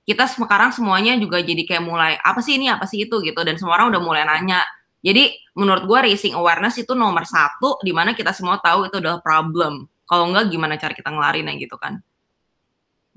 kita 0.08 0.26
sekarang 0.26 0.74
semuanya 0.74 1.13
juga 1.20 1.44
jadi 1.44 1.62
kayak 1.67 1.84
mulai 1.84 2.13
apa 2.17 2.41
sih 2.41 2.58
ini? 2.58 2.72
Apa 2.72 2.88
sih 2.89 3.06
itu? 3.06 3.22
gitu. 3.22 3.39
Dan 3.44 3.60
semua 3.60 3.78
orang 3.78 3.94
udah 3.94 4.02
mulai 4.02 4.24
nanya. 4.26 4.63
Jadi 5.02 5.34
menurut 5.58 5.84
gue 5.89 6.00
raising 6.13 6.38
awareness 6.38 6.78
itu 6.78 6.94
nomor 6.94 7.26
satu 7.26 7.82
di 7.82 7.89
mana 7.89 8.13
kita 8.13 8.32
semua 8.32 8.62
tahu 8.62 8.86
itu 8.86 9.02
adalah 9.02 9.17
problem. 9.20 9.89
Kalau 10.06 10.30
enggak 10.30 10.52
gimana 10.54 10.78
cara 10.78 10.94
kita 10.94 11.10
ngelarinnya 11.10 11.58
gitu 11.58 11.76
kan? 11.76 12.00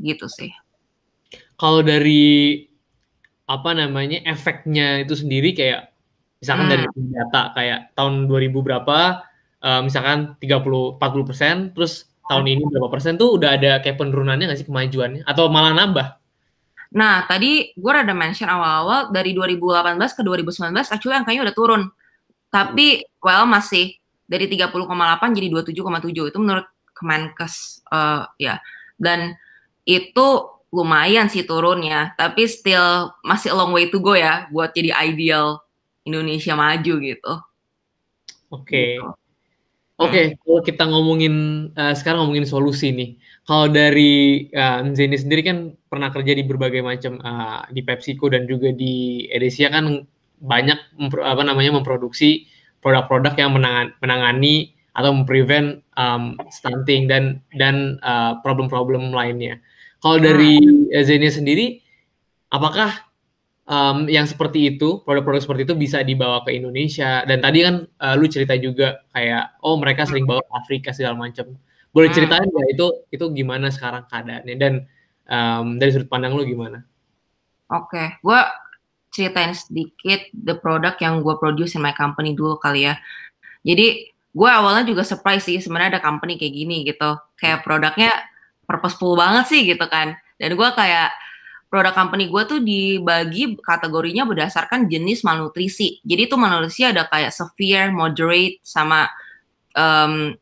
Gitu 0.01 0.27
sih. 0.27 0.51
Kalau 1.55 1.85
dari 1.85 2.65
apa 3.45 3.71
namanya 3.77 4.25
efeknya 4.25 5.05
itu 5.05 5.15
sendiri 5.19 5.53
kayak 5.53 5.93
misalkan 6.41 6.67
hmm. 6.69 6.73
dari 6.73 6.85
data 7.13 7.43
kayak 7.53 7.79
tahun 7.93 8.29
2000 8.29 8.53
berapa 8.53 8.99
uh, 9.61 9.81
misalkan 9.85 10.37
30 10.41 11.01
40 11.01 11.29
persen 11.29 11.55
terus 11.77 12.09
tahun 12.25 12.45
ini 12.49 12.63
berapa 12.73 12.89
persen 12.89 13.21
tuh 13.21 13.37
udah 13.37 13.61
ada 13.61 13.85
kayak 13.85 14.01
penurunannya 14.01 14.49
nggak 14.49 14.61
sih 14.65 14.69
kemajuannya 14.69 15.29
atau 15.29 15.53
malah 15.53 15.77
nambah 15.77 16.25
Nah, 16.95 17.27
tadi 17.27 17.75
gue 17.75 17.91
ada 17.91 18.15
mention 18.15 18.47
awal-awal 18.47 19.11
dari 19.11 19.35
2018 19.35 19.99
ke 20.15 20.23
2019 20.23 20.71
actually 20.95 21.19
angkanya 21.19 21.51
udah 21.51 21.57
turun. 21.59 21.83
Tapi 22.55 23.03
well 23.19 23.51
masih 23.51 23.99
dari 24.31 24.47
30,8 24.47 24.71
jadi 25.35 25.49
27,7 25.51 26.31
itu 26.31 26.39
menurut 26.39 26.67
Kemenkes 26.95 27.83
uh, 27.91 28.31
ya. 28.39 28.63
Dan 28.95 29.35
itu 29.83 30.27
lumayan 30.75 31.31
sih 31.31 31.47
turunnya, 31.47 32.19
tapi 32.19 32.51
still 32.51 33.15
masih 33.23 33.55
a 33.55 33.57
long 33.57 33.71
way 33.71 33.87
to 33.87 34.03
go 34.03 34.19
ya 34.19 34.51
buat 34.51 34.75
jadi 34.75 34.91
ideal 35.07 35.63
Indonesia 36.03 36.59
maju 36.59 36.95
gitu. 36.99 37.33
Oke. 38.51 38.67
Okay. 38.67 38.91
Gitu. 38.99 39.23
Oke, 39.95 40.11
okay, 40.11 40.27
kalau 40.43 40.59
kita 40.67 40.85
ngomongin 40.91 41.35
uh, 41.79 41.95
sekarang 41.95 42.27
ngomongin 42.27 42.51
solusi 42.51 42.91
nih. 42.91 43.15
Kalau 43.47 43.71
dari 43.71 44.51
uh, 44.51 44.83
Zeni 44.91 45.15
sendiri 45.15 45.47
kan 45.47 45.71
pernah 45.87 46.11
kerja 46.11 46.35
di 46.35 46.43
berbagai 46.43 46.83
macam 46.83 47.23
uh, 47.23 47.63
di 47.71 47.79
PepsiCo 47.79 48.27
dan 48.27 48.51
juga 48.51 48.75
di 48.75 49.31
Edesia 49.31 49.71
kan 49.71 50.03
banyak 50.43 50.99
apa 51.23 51.43
namanya 51.47 51.79
memproduksi 51.79 52.51
produk-produk 52.83 53.39
yang 53.39 53.55
menangani, 53.55 53.95
menangani 54.03 54.55
atau 54.99 55.15
memprevent 55.15 55.79
um, 55.95 56.43
stunting 56.51 57.07
dan 57.07 57.39
dan 57.55 58.03
problem-problem 58.43 59.15
uh, 59.15 59.23
lainnya. 59.23 59.63
Kalau 60.05 60.21
dari 60.21 60.61
hmm. 60.61 60.93
Zeni 61.01 61.33
sendiri, 61.33 61.67
apakah 62.53 62.93
um, 63.65 64.05
yang 64.05 64.29
seperti 64.29 64.77
itu, 64.77 65.01
produk-produk 65.01 65.41
seperti 65.41 65.65
itu 65.65 65.73
bisa 65.73 66.05
dibawa 66.05 66.45
ke 66.45 66.53
Indonesia. 66.53 67.25
Dan 67.25 67.41
tadi 67.41 67.65
kan 67.65 67.89
uh, 68.05 68.13
lu 68.13 68.29
cerita 68.29 68.53
juga 68.61 69.01
kayak, 69.17 69.65
oh 69.65 69.81
mereka 69.81 70.05
sering 70.05 70.29
bawa 70.29 70.45
Afrika 70.53 70.93
segala 70.93 71.17
macam. 71.17 71.57
Boleh 71.97 72.13
hmm. 72.13 72.17
ceritain 72.21 72.45
nggak 72.45 72.69
itu 72.77 72.87
itu 73.17 73.25
gimana 73.33 73.73
sekarang 73.73 74.05
keadaannya 74.13 74.55
dan 74.61 74.73
um, 75.25 75.81
dari 75.81 75.97
sudut 75.97 76.13
pandang 76.13 76.37
lu 76.37 76.45
gimana? 76.45 76.85
Oke, 77.73 77.97
okay. 77.97 78.07
gue 78.21 78.41
ceritain 79.09 79.57
sedikit 79.57 80.21
the 80.37 80.59
product 80.59 81.01
yang 81.01 81.25
gue 81.25 81.35
produce 81.41 81.79
in 81.79 81.81
my 81.81 81.97
company 81.97 82.37
dulu 82.37 82.61
kali 82.61 82.93
ya. 82.93 82.99
Jadi 83.65 84.11
gue 84.11 84.51
awalnya 84.51 84.85
juga 84.85 85.07
surprise 85.07 85.49
sih 85.49 85.63
sebenarnya 85.63 85.97
ada 85.97 86.03
company 86.05 86.37
kayak 86.37 86.53
gini 86.53 86.85
gitu. 86.85 87.17
Kayak 87.41 87.65
produknya 87.65 88.13
purposeful 88.65 89.15
banget 89.15 89.45
sih 89.49 89.63
gitu 89.65 89.85
kan. 89.87 90.17
Dan 90.37 90.59
gue 90.59 90.69
kayak 90.75 91.15
produk 91.75 91.91
company 91.91 92.31
gue 92.31 92.43
tuh 92.47 92.61
dibagi 92.63 93.59
kategorinya 93.59 94.23
berdasarkan 94.23 94.87
jenis 94.87 95.27
malnutrisi. 95.27 95.99
Jadi 96.07 96.31
tuh 96.31 96.39
malnutrisi 96.39 96.87
ada 96.87 97.07
kayak 97.11 97.35
severe, 97.35 97.91
moderate, 97.91 98.63
sama 98.63 99.11
um, 99.75 100.35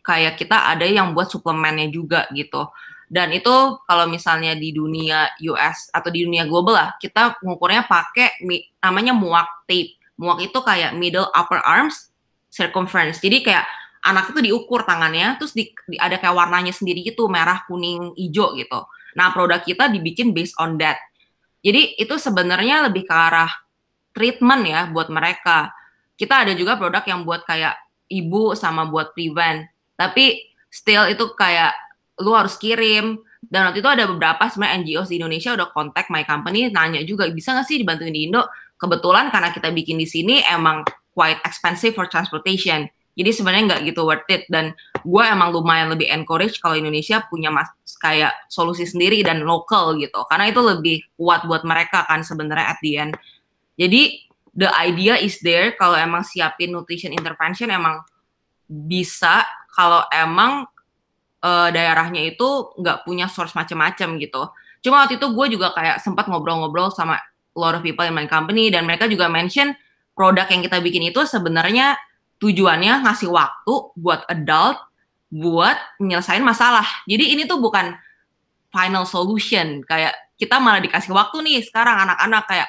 kayak 0.00 0.40
kita 0.40 0.72
ada 0.72 0.88
yang 0.88 1.12
buat 1.12 1.28
suplemennya 1.28 1.92
juga 1.92 2.24
gitu. 2.32 2.68
Dan 3.08 3.36
itu 3.36 3.78
kalau 3.84 4.08
misalnya 4.08 4.56
di 4.56 4.72
dunia 4.72 5.30
US 5.52 5.92
atau 5.92 6.08
di 6.08 6.24
dunia 6.24 6.48
global 6.48 6.74
lah, 6.74 6.90
kita 6.96 7.36
mengukurnya 7.44 7.84
pakai 7.84 8.40
namanya 8.80 9.12
muak 9.12 9.68
tape. 9.68 10.00
Muak 10.16 10.40
itu 10.48 10.58
kayak 10.64 10.96
middle 10.96 11.28
upper 11.36 11.60
arms 11.60 12.08
circumference. 12.48 13.20
Jadi 13.20 13.44
kayak 13.44 13.68
anak 14.04 14.36
itu 14.36 14.52
diukur 14.52 14.84
tangannya, 14.84 15.40
terus 15.40 15.56
di, 15.56 15.72
di, 15.88 15.96
ada 15.96 16.20
kayak 16.20 16.36
warnanya 16.36 16.76
sendiri 16.76 17.00
gitu, 17.00 17.26
merah, 17.26 17.64
kuning, 17.64 18.12
hijau 18.14 18.52
gitu. 18.54 18.84
Nah, 19.16 19.32
produk 19.32 19.64
kita 19.64 19.88
dibikin 19.88 20.36
based 20.36 20.54
on 20.60 20.76
that. 20.76 21.00
Jadi 21.64 21.96
itu 21.96 22.14
sebenarnya 22.20 22.84
lebih 22.84 23.08
ke 23.08 23.14
arah 23.16 23.48
treatment 24.12 24.62
ya 24.68 24.80
buat 24.92 25.08
mereka. 25.08 25.72
Kita 26.14 26.44
ada 26.44 26.52
juga 26.52 26.76
produk 26.76 27.00
yang 27.08 27.24
buat 27.24 27.48
kayak 27.48 27.74
ibu 28.12 28.52
sama 28.52 28.84
buat 28.84 29.16
prevent. 29.16 29.64
Tapi 29.96 30.54
still 30.68 31.08
itu 31.08 31.32
kayak 31.32 31.72
lu 32.20 32.36
harus 32.36 32.60
kirim. 32.60 33.16
Dan 33.40 33.68
waktu 33.68 33.80
itu 33.80 33.88
ada 33.88 34.04
beberapa 34.04 34.44
sebenarnya 34.48 34.84
NGO 34.84 35.02
di 35.08 35.16
Indonesia 35.20 35.50
udah 35.56 35.68
kontak 35.72 36.08
my 36.08 36.24
company 36.24 36.68
nanya 36.72 37.04
juga 37.04 37.28
bisa 37.28 37.52
nggak 37.52 37.66
sih 37.66 37.76
dibantuin 37.80 38.12
di 38.12 38.28
Indo. 38.28 38.44
Kebetulan 38.76 39.32
karena 39.32 39.48
kita 39.48 39.72
bikin 39.72 39.96
di 39.96 40.08
sini 40.08 40.44
emang 40.44 40.84
quite 41.16 41.40
expensive 41.48 41.96
for 41.96 42.04
transportation. 42.10 42.84
Jadi 43.14 43.30
sebenarnya 43.30 43.64
nggak 43.70 43.82
gitu 43.94 44.02
worth 44.02 44.26
it 44.26 44.42
dan 44.50 44.74
gue 45.06 45.22
emang 45.22 45.54
lumayan 45.54 45.94
lebih 45.94 46.10
encourage 46.10 46.58
kalau 46.58 46.74
Indonesia 46.74 47.22
punya 47.30 47.48
mas 47.54 47.70
kayak 48.02 48.34
solusi 48.50 48.84
sendiri 48.84 49.22
dan 49.22 49.46
lokal 49.46 49.94
gitu 50.02 50.26
karena 50.26 50.50
itu 50.50 50.60
lebih 50.60 50.96
kuat 51.14 51.46
buat 51.46 51.62
mereka 51.62 52.02
kan 52.10 52.26
sebenarnya 52.26 52.66
at 52.74 52.78
the 52.82 52.92
end. 52.98 53.14
Jadi 53.78 54.26
the 54.54 54.70
idea 54.74 55.14
is 55.18 55.38
there 55.42 55.78
kalau 55.78 55.94
emang 55.94 56.26
siapin 56.26 56.74
nutrition 56.74 57.14
intervention 57.14 57.70
emang 57.70 58.02
bisa 58.66 59.46
kalau 59.70 60.02
emang 60.10 60.66
uh, 61.42 61.68
daerahnya 61.70 62.34
itu 62.34 62.74
nggak 62.78 63.06
punya 63.06 63.30
source 63.30 63.54
macam-macam 63.54 64.18
gitu. 64.18 64.42
Cuma 64.82 65.06
waktu 65.06 65.22
itu 65.22 65.26
gue 65.30 65.46
juga 65.54 65.70
kayak 65.70 66.02
sempat 66.02 66.26
ngobrol-ngobrol 66.26 66.90
sama 66.90 67.18
a 67.18 67.58
lot 67.58 67.78
of 67.78 67.82
people 67.86 68.02
in 68.02 68.14
my 68.14 68.26
company 68.26 68.68
dan 68.68 68.84
mereka 68.84 69.06
juga 69.06 69.30
mention 69.30 69.74
produk 70.14 70.46
yang 70.50 70.62
kita 70.62 70.78
bikin 70.82 71.10
itu 71.10 71.20
sebenarnya 71.26 71.98
tujuannya 72.44 73.08
ngasih 73.08 73.32
waktu 73.32 73.74
buat 73.96 74.28
adult 74.28 74.76
buat 75.32 75.74
nyelesain 75.98 76.44
masalah. 76.44 76.84
Jadi 77.08 77.32
ini 77.32 77.48
tuh 77.48 77.58
bukan 77.58 77.96
final 78.68 79.08
solution 79.08 79.80
kayak 79.82 80.12
kita 80.36 80.60
malah 80.60 80.84
dikasih 80.84 81.10
waktu 81.10 81.40
nih 81.40 81.64
sekarang 81.64 82.04
anak-anak 82.04 82.44
kayak 82.44 82.68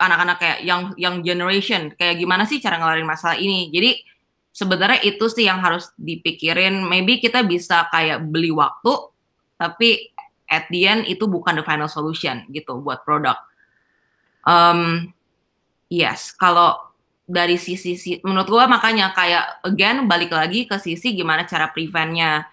anak-anak 0.00 0.36
kayak 0.42 0.58
yang 0.66 0.90
yang 0.98 1.22
generation 1.22 1.92
kayak 1.94 2.18
gimana 2.18 2.44
sih 2.44 2.58
cara 2.58 2.82
ngelarin 2.82 3.06
masalah 3.06 3.38
ini. 3.38 3.70
Jadi 3.70 4.02
sebenarnya 4.50 5.00
itu 5.06 5.24
sih 5.30 5.46
yang 5.46 5.62
harus 5.62 5.94
dipikirin. 5.94 6.82
Maybe 6.82 7.22
kita 7.22 7.46
bisa 7.46 7.86
kayak 7.94 8.26
beli 8.26 8.50
waktu 8.50 8.92
tapi 9.54 10.10
at 10.50 10.66
the 10.74 10.82
end 10.88 11.06
itu 11.06 11.30
bukan 11.30 11.60
the 11.60 11.64
final 11.64 11.86
solution 11.86 12.42
gitu 12.50 12.82
buat 12.82 13.06
produk. 13.06 13.38
Um, 14.42 15.12
yes, 15.92 16.32
kalau 16.34 16.89
dari 17.30 17.54
sisi 17.54 18.18
menurut 18.26 18.50
gue 18.50 18.64
makanya 18.66 19.14
kayak 19.14 19.62
again 19.62 20.10
balik 20.10 20.34
lagi 20.34 20.66
ke 20.66 20.74
sisi 20.82 21.14
gimana 21.14 21.46
cara 21.46 21.70
preventnya 21.70 22.50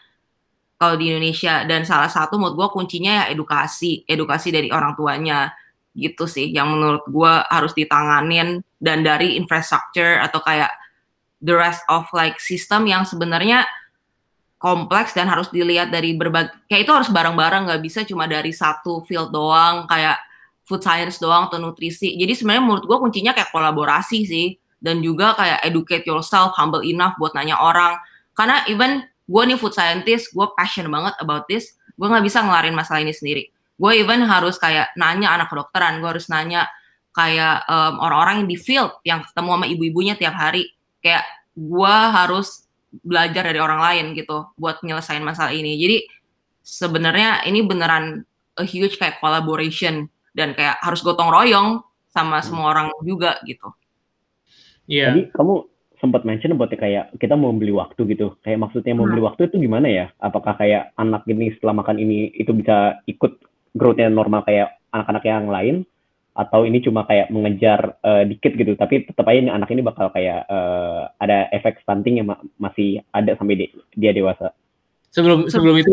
kalau 0.78 0.96
di 0.96 1.10
Indonesia. 1.10 1.66
Dan 1.66 1.84
salah 1.84 2.08
satu 2.08 2.38
menurut 2.38 2.56
gue 2.56 2.68
kuncinya 2.70 3.26
ya 3.26 3.34
edukasi 3.34 4.06
edukasi 4.06 4.54
dari 4.54 4.70
orang 4.70 4.94
tuanya. 4.94 5.52
Gitu 5.98 6.30
sih 6.30 6.54
yang 6.54 6.70
menurut 6.78 7.04
gue 7.10 7.34
harus 7.50 7.74
ditanganin. 7.74 8.62
Dan 8.78 9.02
dari 9.02 9.34
infrastructure 9.34 10.22
atau 10.22 10.38
kayak 10.46 10.70
the 11.42 11.58
rest 11.58 11.82
of 11.90 12.06
like 12.13 12.38
sistem 12.38 12.86
yang 12.86 13.02
sebenarnya 13.10 13.66
kompleks 14.62 15.13
dan 15.13 15.30
harus 15.30 15.50
dilihat 15.50 15.90
dari 15.90 16.13
berbagai 16.13 16.54
kayak 16.70 16.86
itu 16.86 16.94
harus 16.94 17.10
bareng-bareng. 17.10 17.66
Nggak 17.66 17.82
bisa 17.82 18.00
cuma 18.06 18.30
dari 18.30 18.54
satu 18.54 19.02
field 19.10 19.34
doang 19.34 19.90
kayak 19.90 20.22
food 20.70 20.86
science 20.86 21.18
doang 21.18 21.50
atau 21.50 21.58
nutrisi. 21.58 22.13
Jadi 22.13 22.38
sebenarnya 22.38 22.62
menurut 22.62 22.86
gue 22.86 22.98
kuncinya 23.02 23.34
kayak 23.34 23.50
kolaborasi 23.50 24.20
sih 24.30 24.48
dan 24.82 25.02
juga 25.02 25.34
kayak 25.38 25.63
educate 25.66 26.06
yourself, 26.06 26.54
humble 26.54 26.86
enough 26.86 27.18
buat 27.18 27.34
nanya 27.34 27.58
orang. 27.58 27.98
Karena 28.38 28.62
even 28.70 29.06
gue 29.28 29.44
nih 29.44 29.58
food 29.60 29.74
scientist, 29.74 30.32
gue 30.32 30.48
passion 30.56 30.88
banget 30.88 31.18
about 31.20 31.50
this, 31.50 31.76
gue 31.98 32.08
nggak 32.08 32.24
bisa 32.24 32.46
ngelarin 32.46 32.78
masalah 32.78 33.02
ini 33.02 33.12
sendiri. 33.12 33.50
Gue 33.78 34.02
even 34.02 34.26
harus 34.26 34.58
kayak 34.58 34.94
nanya 34.98 35.34
anak 35.38 35.50
kedokteran, 35.54 36.02
gue 36.02 36.10
harus 36.10 36.30
nanya 36.30 36.66
kayak 37.13 37.66
um, 37.66 37.98
orang-orang 38.02 38.46
yang 38.46 38.50
di 38.50 38.58
field, 38.58 38.92
yang 39.02 39.20
ketemu 39.26 39.50
sama 39.58 39.66
ibu-ibunya 39.66 40.13
tiap 40.13 40.38
hari. 40.38 40.70
Kayak 41.02 41.26
gue 41.58 41.96
harus 42.13 42.68
belajar 43.04 43.44
dari 43.46 43.60
orang 43.62 43.82
lain 43.82 44.06
gitu 44.18 44.50
buat 44.58 44.82
nyelesain 44.86 45.22
masalah 45.22 45.54
ini. 45.54 45.78
Jadi 45.78 45.98
sebenarnya 46.62 47.46
ini 47.46 47.66
beneran 47.66 48.22
a 48.58 48.63
huge 48.66 48.98
kayak 48.98 49.22
collaboration 49.22 50.10
dan 50.34 50.54
kayak 50.54 50.78
harus 50.82 51.02
gotong 51.02 51.30
royong 51.30 51.82
sama 52.10 52.42
semua 52.42 52.74
orang 52.74 52.94
juga 53.06 53.38
gitu. 53.46 53.70
Yeah. 54.88 55.12
Tadi 55.13 55.21
kamu 55.36 55.56
sempat 55.97 56.23
mention 56.23 56.56
buat 56.56 56.71
kayak 56.71 57.17
kita 57.17 57.36
mau 57.36 57.52
beli 57.54 57.73
waktu 57.76 58.08
gitu. 58.15 58.38
Kayak 58.41 58.69
maksudnya 58.69 58.93
mau 58.95 59.06
beli 59.06 59.21
hmm. 59.21 59.30
waktu 59.30 59.41
itu 59.52 59.56
gimana 59.60 59.88
ya? 59.89 60.06
Apakah 60.23 60.56
kayak 60.58 60.95
anak 60.95 61.28
ini 61.28 61.54
setelah 61.58 61.84
makan 61.84 61.97
ini 62.00 62.32
itu 62.34 62.56
bisa 62.56 63.02
ikut 63.10 63.38
growth-nya 63.76 64.10
normal 64.10 64.45
kayak 64.47 64.78
anak-anak 64.95 65.23
yang 65.26 65.47
lain? 65.52 65.76
Atau 66.38 66.69
ini 66.69 66.78
cuma 66.86 67.02
kayak 67.10 67.34
mengejar 67.34 67.97
uh, 68.06 68.21
dikit 68.21 68.54
gitu, 68.54 68.78
tapi 68.78 69.10
tetap 69.10 69.26
aja 69.26 69.41
anak 69.50 69.73
ini 69.73 69.82
bakal 69.82 70.13
kayak 70.13 70.45
uh, 70.45 71.10
ada 71.17 71.50
efek 71.50 71.82
stunting 71.82 72.21
yang 72.21 72.30
ma 72.30 72.38
masih 72.62 73.02
ada 73.10 73.34
sampai 73.34 73.58
di 73.58 73.65
dia 73.97 74.13
dewasa. 74.13 74.54
Sebelum 75.10 75.50
sebelum 75.50 75.82
itu, 75.82 75.89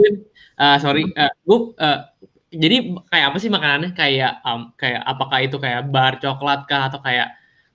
uh, 0.60 0.76
sorry, 0.76 1.08
uh, 1.16 1.32
Bu, 1.48 1.72
uh, 1.80 2.04
jadi 2.52 2.92
kayak 3.08 3.26
apa 3.32 3.38
sih 3.40 3.48
makanannya? 3.48 3.96
Kayak 3.96 4.44
um, 4.44 4.68
kayak 4.76 5.00
apakah 5.08 5.38
itu 5.40 5.56
kayak 5.56 5.88
bar 5.88 6.20
coklat 6.20 6.68
kah 6.68 6.92
atau 6.92 7.00
kayak 7.00 7.32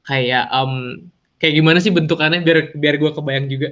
kayak 0.10 0.50
um, 0.50 1.06
kayak 1.38 1.54
gimana 1.62 1.78
sih 1.78 1.94
bentukannya 1.94 2.42
biar 2.42 2.74
biar 2.74 2.96
gue 2.98 3.12
kebayang 3.14 3.46
juga. 3.46 3.70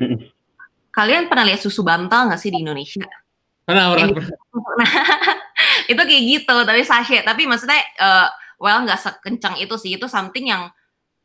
Kalian 0.93 1.25
pernah 1.25 1.45
lihat 1.49 1.61
susu 1.61 1.81
bantal 1.81 2.29
nggak 2.29 2.41
sih 2.41 2.53
di 2.53 2.61
Indonesia? 2.61 3.05
Pernah, 3.65 3.91
pernah, 3.93 4.07
pernah. 4.13 4.29
Nah, 4.77 4.89
itu 5.89 6.01
kayak 6.01 6.23
gitu, 6.23 6.55
tapi 6.65 6.81
sachet. 6.85 7.25
Tapi 7.25 7.49
maksudnya, 7.49 7.81
uh, 7.99 8.29
well 8.61 8.85
nggak 8.85 8.97
sekencang 8.97 9.57
itu 9.57 9.75
sih. 9.77 9.97
Itu 9.97 10.05
something 10.05 10.49
yang 10.49 10.69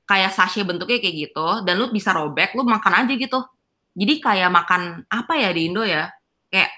kayak 0.08 0.32
sachet 0.32 0.64
bentuknya 0.64 0.98
kayak 0.98 1.30
gitu. 1.30 1.46
Dan 1.64 1.80
lu 1.80 1.92
bisa 1.92 2.12
robek, 2.12 2.56
lu 2.56 2.64
makan 2.64 3.04
aja 3.04 3.12
gitu. 3.12 3.40
Jadi 3.92 4.14
kayak 4.24 4.50
makan 4.50 5.04
apa 5.08 5.32
ya 5.36 5.52
di 5.52 5.68
Indo 5.68 5.84
ya? 5.84 6.08
Kayak 6.48 6.72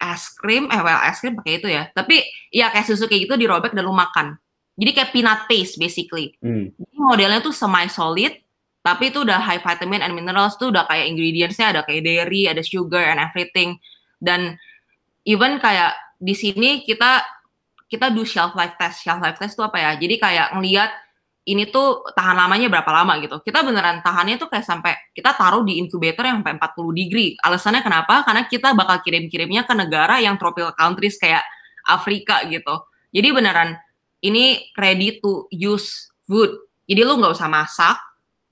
es 0.00 0.22
krim, 0.34 0.66
eh 0.70 0.80
well 0.82 1.00
es 1.06 1.18
krim 1.22 1.34
pakai 1.38 1.52
itu 1.62 1.68
ya. 1.70 1.88
Tapi 1.90 2.22
ya 2.50 2.70
kayak 2.74 2.86
susu 2.86 3.06
kayak 3.06 3.30
gitu 3.30 3.34
dirobek 3.38 3.72
dan 3.74 3.86
lu 3.86 3.94
makan. 3.94 4.38
Jadi 4.80 4.90
kayak 4.96 5.10
peanut 5.12 5.44
paste 5.44 5.76
basically. 5.76 6.32
Hmm. 6.40 6.72
Jadi 6.72 6.96
modelnya 6.96 7.44
tuh 7.44 7.52
semi 7.52 7.84
solid, 7.92 8.32
tapi 8.80 9.12
itu 9.12 9.20
udah 9.20 9.36
high 9.36 9.60
vitamin 9.60 10.00
and 10.00 10.16
minerals 10.16 10.56
tuh 10.56 10.72
udah 10.72 10.88
kayak 10.88 11.12
ingredientsnya 11.12 11.76
ada 11.76 11.80
kayak 11.84 12.00
dairy, 12.00 12.48
ada 12.48 12.64
sugar 12.64 13.12
and 13.12 13.20
everything. 13.20 13.76
Dan 14.16 14.56
even 15.28 15.60
kayak 15.60 15.92
di 16.16 16.32
sini 16.32 16.80
kita 16.80 17.20
kita 17.92 18.08
do 18.08 18.24
shelf 18.24 18.56
life 18.56 18.80
test. 18.80 19.04
Shelf 19.04 19.20
life 19.20 19.36
test 19.36 19.60
tuh 19.60 19.68
apa 19.68 19.76
ya? 19.76 19.92
Jadi 20.00 20.16
kayak 20.16 20.56
ngelihat 20.56 20.90
ini 21.44 21.68
tuh 21.68 22.06
tahan 22.16 22.36
lamanya 22.40 22.72
berapa 22.72 22.88
lama 22.88 23.20
gitu. 23.20 23.42
Kita 23.44 23.60
beneran 23.60 24.00
tahannya 24.00 24.40
tuh 24.40 24.48
kayak 24.48 24.64
sampai 24.64 24.96
kita 25.12 25.36
taruh 25.36 25.60
di 25.60 25.76
incubator 25.76 26.24
yang 26.24 26.40
sampai 26.40 26.56
40 26.56 27.00
degree. 27.04 27.30
Alasannya 27.36 27.82
kenapa? 27.84 28.24
Karena 28.24 28.48
kita 28.48 28.72
bakal 28.72 29.04
kirim-kirimnya 29.04 29.68
ke 29.68 29.74
negara 29.76 30.22
yang 30.22 30.40
tropical 30.40 30.72
countries 30.72 31.20
kayak 31.20 31.44
Afrika 31.84 32.46
gitu. 32.46 32.86
Jadi 33.10 33.28
beneran 33.34 33.74
ini 34.20 34.72
ready 34.76 35.20
to 35.20 35.48
use 35.52 36.08
food. 36.24 36.52
Jadi 36.86 37.00
lu 37.04 37.20
nggak 37.20 37.34
usah 37.34 37.48
masak, 37.48 37.96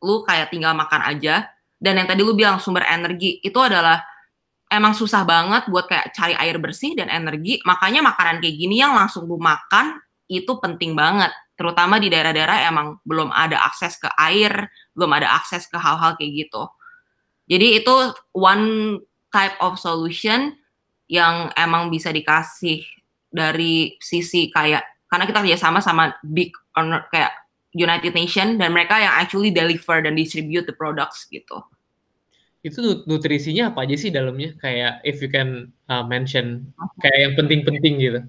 lu 0.04 0.24
kayak 0.24 0.52
tinggal 0.52 0.72
makan 0.72 1.04
aja. 1.04 1.48
Dan 1.78 2.02
yang 2.02 2.09
tadi 2.11 2.26
lu 2.26 2.35
bilang 2.35 2.59
sumber 2.59 2.83
energi 2.88 3.38
itu 3.38 3.59
adalah 3.62 4.02
emang 4.68 4.92
susah 4.92 5.22
banget 5.22 5.70
buat 5.70 5.87
kayak 5.87 6.11
cari 6.12 6.35
air 6.35 6.59
bersih 6.59 6.98
dan 6.98 7.07
energi. 7.09 7.62
Makanya 7.62 8.02
makanan 8.02 8.42
kayak 8.42 8.57
gini 8.57 8.83
yang 8.83 8.96
langsung 8.98 9.28
lu 9.31 9.38
makan 9.38 10.00
itu 10.28 10.59
penting 10.61 10.92
banget 10.92 11.33
terutama 11.59 11.98
di 11.98 12.07
daerah-daerah 12.07 12.70
emang 12.70 13.02
belum 13.02 13.35
ada 13.35 13.59
akses 13.66 13.98
ke 13.98 14.07
air, 14.14 14.70
belum 14.94 15.11
ada 15.11 15.35
akses 15.35 15.66
ke 15.66 15.74
hal-hal 15.74 16.14
kayak 16.14 16.46
gitu. 16.46 16.62
Jadi 17.50 17.83
itu 17.83 17.94
one 18.31 18.96
type 19.35 19.59
of 19.59 19.74
solution 19.74 20.54
yang 21.11 21.50
emang 21.59 21.90
bisa 21.90 22.14
dikasih 22.14 22.87
dari 23.26 23.98
sisi 23.98 24.46
kayak 24.54 24.87
karena 25.09 25.25
kita 25.25 25.40
kerjasama 25.40 25.81
sama 25.81 26.12
big 26.21 26.53
owner 26.77 27.09
kayak 27.09 27.33
United 27.73 28.12
Nation 28.16 28.57
dan 28.57 28.73
mereka 28.73 28.97
yang 28.97 29.12
actually 29.12 29.53
deliver 29.53 30.01
dan 30.01 30.16
distribute 30.16 30.64
the 30.64 30.77
products 30.77 31.29
gitu. 31.29 31.61
Itu 32.64 33.05
nutrisinya 33.09 33.73
apa 33.73 33.85
aja 33.88 33.97
sih 33.97 34.11
dalamnya? 34.12 34.57
Kayak 34.61 35.01
if 35.05 35.21
you 35.25 35.29
can 35.33 35.73
uh, 35.88 36.05
mention 36.05 36.68
kayak 37.01 37.18
yang 37.29 37.35
penting-penting 37.37 37.94
gitu. 38.01 38.21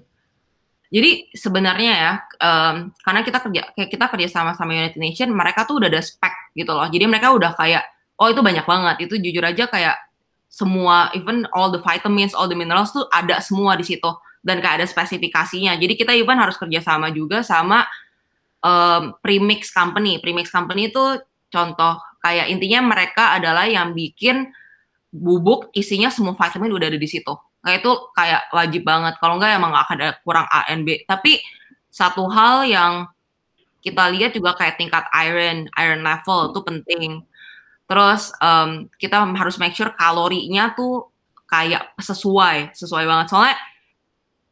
Jadi 0.90 1.30
sebenarnya 1.38 1.92
ya, 1.94 2.12
um, 2.42 2.90
karena 3.06 3.20
kita 3.22 3.38
kerja 3.38 3.62
kayak 3.78 3.90
kita 3.94 4.04
kerja 4.10 4.26
sama 4.26 4.58
sama 4.58 4.74
United 4.74 4.98
Nation, 4.98 5.30
mereka 5.30 5.62
tuh 5.62 5.78
udah 5.78 5.86
ada 5.86 6.02
spek 6.02 6.34
gitu 6.58 6.74
loh. 6.74 6.86
Jadi 6.90 7.04
mereka 7.06 7.30
udah 7.30 7.54
kayak, 7.54 7.86
oh 8.18 8.26
itu 8.26 8.42
banyak 8.42 8.66
banget. 8.66 8.96
Itu 9.06 9.14
jujur 9.14 9.44
aja 9.46 9.70
kayak 9.70 9.96
semua, 10.50 11.14
even 11.14 11.46
all 11.54 11.70
the 11.70 11.78
vitamins, 11.78 12.34
all 12.34 12.50
the 12.50 12.58
minerals 12.58 12.90
tuh 12.90 13.06
ada 13.14 13.38
semua 13.38 13.78
di 13.78 13.86
situ 13.86 14.10
dan 14.40 14.58
kayak 14.64 14.84
ada 14.84 14.86
spesifikasinya. 14.88 15.76
Jadi 15.76 15.94
kita 15.96 16.16
even 16.16 16.40
harus 16.40 16.56
kerja 16.56 16.80
sama 16.80 17.12
juga 17.12 17.44
sama 17.44 17.84
um, 18.64 19.14
premix 19.20 19.72
company. 19.72 20.20
Premix 20.20 20.48
company 20.48 20.88
itu 20.88 21.20
contoh 21.52 22.00
kayak 22.24 22.48
intinya 22.52 22.84
mereka 22.84 23.36
adalah 23.36 23.68
yang 23.68 23.92
bikin 23.92 24.48
bubuk 25.10 25.72
isinya 25.74 26.08
semua 26.08 26.38
vitamin 26.38 26.70
udah 26.70 26.86
ada 26.86 27.00
di 27.00 27.08
situ 27.10 27.34
Nah 27.60 27.72
itu 27.76 27.90
kayak 28.16 28.48
wajib 28.52 28.82
banget. 28.88 29.14
Kalau 29.20 29.36
enggak 29.36 29.52
emang 29.60 29.72
akan 29.76 29.96
ada 30.00 30.16
kurang 30.24 30.46
A 30.48 30.68
and 30.72 30.88
B. 30.88 31.04
Tapi 31.04 31.40
satu 31.92 32.24
hal 32.32 32.64
yang 32.64 32.92
kita 33.80 34.12
lihat 34.12 34.36
juga 34.36 34.56
kayak 34.56 34.76
tingkat 34.80 35.04
iron, 35.12 35.68
iron 35.76 36.00
level 36.04 36.52
itu 36.52 36.60
penting. 36.64 37.10
Terus 37.84 38.32
um, 38.40 38.88
kita 38.96 39.20
harus 39.20 39.56
make 39.60 39.76
sure 39.76 39.92
kalorinya 39.92 40.72
tuh 40.72 41.10
kayak 41.50 41.92
sesuai, 42.00 42.72
sesuai 42.76 43.04
banget. 43.04 43.26
Soalnya 43.28 43.56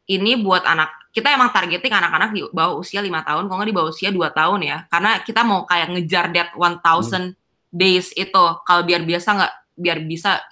ini 0.09 0.41
buat 0.41 0.65
anak 0.65 0.99
kita 1.09 1.33
emang 1.33 1.49
targeting 1.49 1.89
anak-anak 1.89 2.29
di 2.33 2.41
bawah 2.53 2.77
usia 2.77 3.01
lima 3.01 3.25
tahun, 3.25 3.49
kalau 3.49 3.57
nggak 3.61 3.69
di 3.69 3.75
bawah 3.75 3.89
usia 3.89 4.09
2 4.13 4.29
tahun 4.29 4.59
ya. 4.61 4.77
Karena 4.93 5.11
kita 5.25 5.41
mau 5.41 5.65
kayak 5.65 5.87
ngejar 5.89 6.25
that 6.33 6.49
1000 6.53 6.85
hmm. 6.85 7.29
days 7.73 8.13
itu. 8.13 8.45
Kalau 8.61 8.81
biar 8.85 9.01
biasa 9.01 9.29
nggak 9.33 9.53
biar 9.79 9.97
bisa 10.05 10.43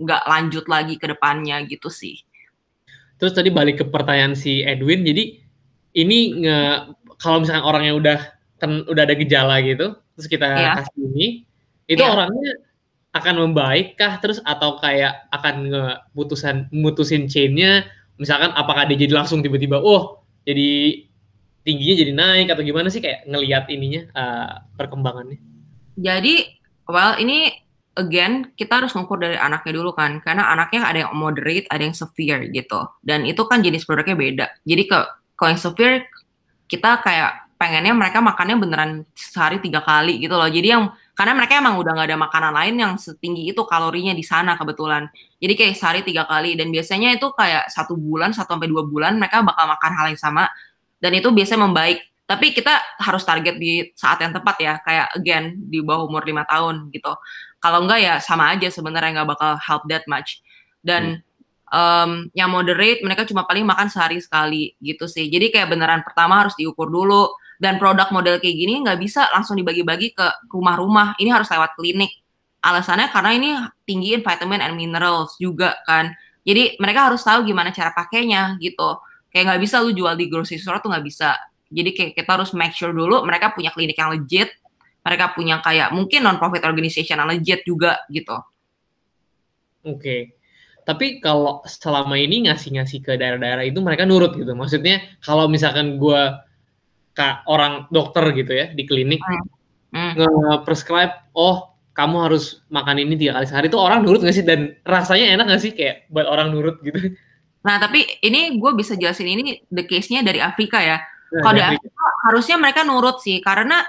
nggak 0.00 0.22
lanjut 0.26 0.64
lagi 0.66 0.94
ke 0.98 1.06
depannya 1.06 1.62
gitu 1.70 1.86
sih. 1.86 2.18
Terus 3.20 3.36
tadi 3.36 3.52
balik 3.52 3.84
ke 3.84 3.84
pertanyaan 3.86 4.32
si 4.32 4.64
Edwin, 4.64 5.04
jadi 5.04 5.38
ini 5.92 6.40
nge, 6.40 6.58
kalau 7.20 7.44
misalkan 7.44 7.68
orang 7.68 7.82
yang 7.84 7.96
udah 8.00 8.18
kan 8.56 8.80
udah 8.88 9.02
ada 9.04 9.12
gejala 9.12 9.60
gitu, 9.60 9.92
terus 10.16 10.28
kita 10.28 10.48
yeah. 10.48 10.80
kasih 10.80 11.04
ini, 11.04 11.26
itu 11.84 12.00
yeah. 12.00 12.16
orangnya 12.16 12.50
akan 13.12 13.34
membaik 13.44 14.00
kah 14.00 14.16
terus 14.24 14.40
atau 14.48 14.80
kayak 14.80 15.28
akan 15.36 15.68
ngeputusan 15.68 16.72
mutusin 16.72 17.28
chainnya, 17.28 17.84
misalkan 18.20 18.52
apakah 18.52 18.84
dia 18.84 19.00
jadi 19.00 19.16
langsung 19.16 19.40
tiba-tiba, 19.40 19.80
oh 19.80 20.20
jadi 20.44 21.02
tingginya 21.64 21.94
jadi 21.96 22.12
naik 22.12 22.46
atau 22.52 22.62
gimana 22.64 22.92
sih 22.92 23.00
kayak 23.00 23.24
ngelihat 23.24 23.64
ininya 23.72 24.02
uh, 24.12 24.52
perkembangannya? 24.76 25.40
Jadi, 25.96 26.60
well 26.84 27.16
ini 27.16 27.52
again 27.98 28.54
kita 28.54 28.80
harus 28.84 28.94
ngukur 28.94 29.18
dari 29.18 29.36
anaknya 29.36 29.82
dulu 29.82 29.92
kan 29.92 30.22
karena 30.22 30.46
anaknya 30.48 30.86
ada 30.86 30.98
yang 31.04 31.12
moderate 31.16 31.66
ada 31.72 31.82
yang 31.82 31.96
severe 31.96 32.48
gitu. 32.52 32.80
Dan 33.00 33.24
itu 33.24 33.40
kan 33.48 33.64
jenis 33.64 33.88
produknya 33.88 34.16
beda. 34.16 34.46
Jadi 34.68 34.82
ke 34.84 34.98
kalau 35.34 35.50
yang 35.56 35.60
severe 35.60 36.06
kita 36.70 37.02
kayak 37.02 37.50
pengennya 37.60 37.92
mereka 37.92 38.24
makannya 38.24 38.56
beneran 38.56 38.90
sehari 39.12 39.60
tiga 39.60 39.84
kali 39.84 40.16
gitu 40.16 40.32
loh. 40.32 40.48
Jadi 40.48 40.68
yang 40.70 40.88
karena 41.20 41.36
mereka 41.36 41.60
emang 41.60 41.76
udah 41.76 41.92
nggak 41.92 42.08
ada 42.08 42.16
makanan 42.16 42.52
lain 42.56 42.74
yang 42.80 42.92
setinggi 42.96 43.52
itu 43.52 43.60
kalorinya 43.68 44.16
di 44.16 44.24
sana 44.24 44.56
kebetulan. 44.56 45.04
Jadi 45.36 45.52
kayak 45.52 45.76
sehari 45.76 46.00
tiga 46.00 46.24
kali 46.24 46.56
dan 46.56 46.72
biasanya 46.72 47.12
itu 47.12 47.28
kayak 47.36 47.68
satu 47.68 47.92
bulan 47.92 48.32
satu 48.32 48.56
sampai 48.56 48.72
dua 48.72 48.88
bulan 48.88 49.20
mereka 49.20 49.44
bakal 49.44 49.68
makan 49.68 49.92
hal 50.00 50.06
yang 50.08 50.16
sama 50.16 50.48
dan 50.96 51.12
itu 51.12 51.28
biasanya 51.28 51.68
membaik. 51.68 52.00
Tapi 52.24 52.56
kita 52.56 52.72
harus 53.04 53.20
target 53.28 53.60
di 53.60 53.92
saat 53.92 54.16
yang 54.24 54.32
tepat 54.32 54.56
ya 54.64 54.80
kayak 54.80 55.12
again 55.12 55.60
di 55.68 55.84
bawah 55.84 56.08
umur 56.08 56.24
lima 56.24 56.48
tahun 56.48 56.88
gitu. 56.88 57.12
Kalau 57.60 57.84
enggak 57.84 58.00
ya 58.00 58.16
sama 58.16 58.56
aja 58.56 58.72
sebenarnya 58.72 59.20
nggak 59.20 59.28
bakal 59.28 59.60
help 59.60 59.84
that 59.92 60.08
much. 60.08 60.40
Dan 60.80 61.20
hmm. 61.20 61.68
um, 61.68 62.10
yang 62.32 62.48
moderate 62.48 63.04
mereka 63.04 63.28
cuma 63.28 63.44
paling 63.44 63.68
makan 63.68 63.92
sehari 63.92 64.24
sekali 64.24 64.72
gitu 64.80 65.04
sih. 65.04 65.28
Jadi 65.28 65.52
kayak 65.52 65.68
beneran 65.68 66.00
pertama 66.00 66.48
harus 66.48 66.56
diukur 66.56 66.88
dulu 66.88 67.28
dan 67.60 67.76
produk 67.76 68.08
model 68.08 68.40
kayak 68.40 68.56
gini 68.56 68.80
nggak 68.80 68.96
bisa 68.96 69.28
langsung 69.30 69.54
dibagi-bagi 69.60 70.16
ke 70.16 70.26
rumah-rumah 70.48 71.14
ini 71.20 71.28
harus 71.28 71.46
lewat 71.52 71.76
klinik 71.76 72.10
alasannya 72.64 73.12
karena 73.12 73.30
ini 73.36 73.50
tinggiin 73.84 74.24
vitamin 74.24 74.64
and 74.64 74.74
minerals 74.74 75.36
juga 75.36 75.76
kan 75.84 76.10
jadi 76.40 76.80
mereka 76.80 77.12
harus 77.12 77.20
tahu 77.20 77.44
gimana 77.44 77.70
cara 77.70 77.92
pakainya 77.92 78.56
gitu 78.58 78.96
kayak 79.28 79.54
nggak 79.54 79.60
bisa 79.60 79.84
lu 79.84 79.92
jual 79.92 80.16
di 80.16 80.26
grocery 80.32 80.56
store 80.56 80.80
tuh 80.80 80.88
nggak 80.88 81.04
bisa 81.04 81.36
jadi 81.70 81.92
kayak 81.92 82.10
kita 82.16 82.30
harus 82.34 82.50
make 82.56 82.72
sure 82.72 82.90
dulu 82.90 83.22
mereka 83.22 83.52
punya 83.52 83.70
klinik 83.70 83.94
yang 84.00 84.10
legit 84.10 84.50
mereka 85.00 85.32
punya 85.32 85.64
kayak 85.64 85.92
mungkin 85.96 86.24
non 86.24 86.36
profit 86.36 86.64
organization 86.64 87.20
yang 87.20 87.28
legit 87.28 87.64
juga 87.64 87.96
gitu. 88.12 88.36
Oke. 89.88 89.96
Okay. 89.96 90.20
Tapi 90.84 91.22
kalau 91.22 91.62
selama 91.68 92.16
ini 92.18 92.48
ngasih-ngasih 92.48 93.04
ke 93.04 93.12
daerah-daerah 93.16 93.64
itu 93.68 93.78
mereka 93.80 94.04
nurut 94.04 94.34
gitu. 94.36 94.52
Maksudnya 94.52 95.00
kalau 95.24 95.46
misalkan 95.46 95.96
gue 96.00 96.22
kak 97.20 97.44
orang 97.44 97.84
dokter 97.92 98.24
gitu 98.32 98.52
ya 98.56 98.72
di 98.72 98.88
klinik 98.88 99.20
hmm. 99.20 99.44
Hmm. 99.92 100.12
nge-prescribe 100.16 101.36
oh 101.36 101.70
kamu 101.92 102.16
harus 102.30 102.64
makan 102.72 103.04
ini 103.04 103.20
tiga 103.20 103.36
kali 103.36 103.44
sehari 103.44 103.68
itu 103.68 103.76
orang 103.76 104.00
nurut 104.00 104.24
gak 104.24 104.32
sih 104.32 104.46
dan 104.46 104.72
rasanya 104.88 105.36
enak 105.36 105.52
gak 105.52 105.62
sih 105.62 105.72
kayak 105.76 106.08
buat 106.08 106.24
orang 106.24 106.48
nurut 106.54 106.80
gitu. 106.80 107.12
Nah 107.60 107.76
tapi 107.76 108.08
ini 108.24 108.56
gue 108.56 108.72
bisa 108.72 108.96
jelasin 108.96 109.28
ini 109.28 109.60
the 109.68 109.84
case-nya 109.84 110.24
dari 110.24 110.40
Afrika 110.40 110.80
ya. 110.80 110.96
Nah, 110.96 111.42
kalau 111.44 111.54
dari 111.60 111.76
Afrika 111.76 112.04
harusnya 112.30 112.56
mereka 112.56 112.80
nurut 112.88 113.20
sih 113.20 113.42
karena 113.44 113.84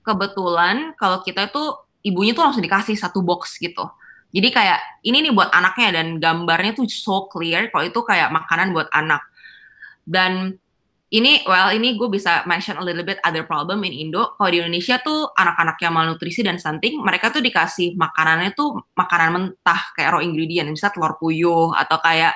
kebetulan 0.00 0.96
kalau 0.96 1.20
kita 1.20 1.52
tuh 1.52 1.84
ibunya 2.00 2.32
tuh 2.32 2.48
langsung 2.48 2.64
dikasih 2.64 2.96
satu 2.96 3.20
box 3.20 3.60
gitu. 3.60 3.84
Jadi 4.34 4.48
kayak 4.50 5.04
ini 5.06 5.30
nih 5.30 5.32
buat 5.36 5.52
anaknya 5.52 6.00
dan 6.00 6.06
gambarnya 6.18 6.74
tuh 6.74 6.88
so 6.90 7.28
clear 7.30 7.70
kalau 7.70 7.84
itu 7.86 8.00
kayak 8.02 8.32
makanan 8.32 8.72
buat 8.72 8.88
anak. 8.90 9.22
Dan 10.04 10.56
ini 11.14 11.46
well 11.46 11.70
ini 11.70 11.94
gue 11.94 12.10
bisa 12.10 12.42
mention 12.42 12.74
a 12.74 12.82
little 12.82 13.06
bit 13.06 13.22
other 13.22 13.46
problem 13.46 13.86
in 13.86 13.94
Indo. 13.94 14.34
Kalau 14.34 14.50
di 14.50 14.58
Indonesia 14.58 14.98
tuh 14.98 15.30
anak-anak 15.30 15.78
yang 15.78 15.94
malnutrisi 15.94 16.42
dan 16.42 16.58
stunting, 16.58 16.98
mereka 16.98 17.30
tuh 17.30 17.38
dikasih 17.38 17.94
makanannya 17.94 18.50
tuh 18.58 18.82
makanan 18.98 19.30
mentah 19.30 19.94
kayak 19.94 20.18
raw 20.18 20.20
ingredient, 20.20 20.66
misalnya 20.66 20.98
telur 20.98 21.14
puyuh 21.22 21.70
atau 21.70 22.02
kayak 22.02 22.34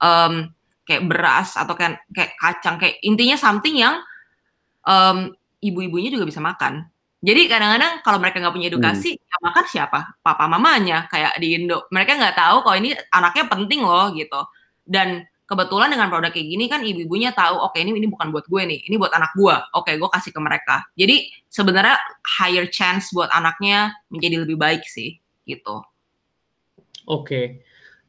um, 0.00 0.48
kayak 0.88 1.04
beras 1.04 1.60
atau 1.60 1.76
kayak 1.76 2.00
kayak 2.16 2.32
kacang 2.40 2.80
kayak 2.80 2.96
intinya 3.04 3.36
something 3.36 3.76
yang 3.76 4.00
um, 4.88 5.36
ibu-ibunya 5.60 6.08
juga 6.08 6.24
bisa 6.24 6.40
makan. 6.40 6.88
Jadi 7.24 7.48
kadang-kadang 7.48 8.04
kalau 8.04 8.20
mereka 8.20 8.36
nggak 8.40 8.52
punya 8.56 8.68
edukasi, 8.68 9.16
hmm. 9.16 9.20
yang 9.20 9.42
makan 9.48 9.64
siapa? 9.68 10.00
Papa 10.20 10.44
mamanya 10.44 11.08
kayak 11.08 11.40
di 11.40 11.56
Indo. 11.56 11.88
Mereka 11.88 12.20
nggak 12.20 12.36
tahu 12.36 12.56
kalau 12.64 12.76
ini 12.76 12.92
anaknya 13.12 13.44
penting 13.48 13.80
loh 13.84 14.12
gitu. 14.12 14.40
Dan 14.84 15.24
kebetulan 15.44 15.92
dengan 15.92 16.08
produk 16.08 16.32
kayak 16.32 16.48
gini 16.48 16.64
kan 16.66 16.80
ibu-ibunya 16.80 17.30
tahu, 17.36 17.60
oke 17.60 17.76
okay, 17.76 17.84
ini 17.84 17.96
ini 17.96 18.08
bukan 18.08 18.32
buat 18.32 18.48
gue 18.48 18.62
nih, 18.64 18.80
ini 18.88 18.96
buat 18.96 19.12
anak 19.12 19.36
gue. 19.36 19.56
Oke, 19.76 19.92
okay, 19.92 19.94
gue 20.00 20.08
kasih 20.08 20.32
ke 20.32 20.40
mereka. 20.40 20.76
Jadi 20.96 21.28
sebenarnya 21.52 21.96
higher 22.40 22.66
chance 22.68 23.12
buat 23.12 23.28
anaknya 23.32 23.92
menjadi 24.08 24.44
lebih 24.44 24.56
baik 24.56 24.82
sih, 24.88 25.20
gitu. 25.44 25.84
Oke, 27.04 27.24
okay. 27.28 27.44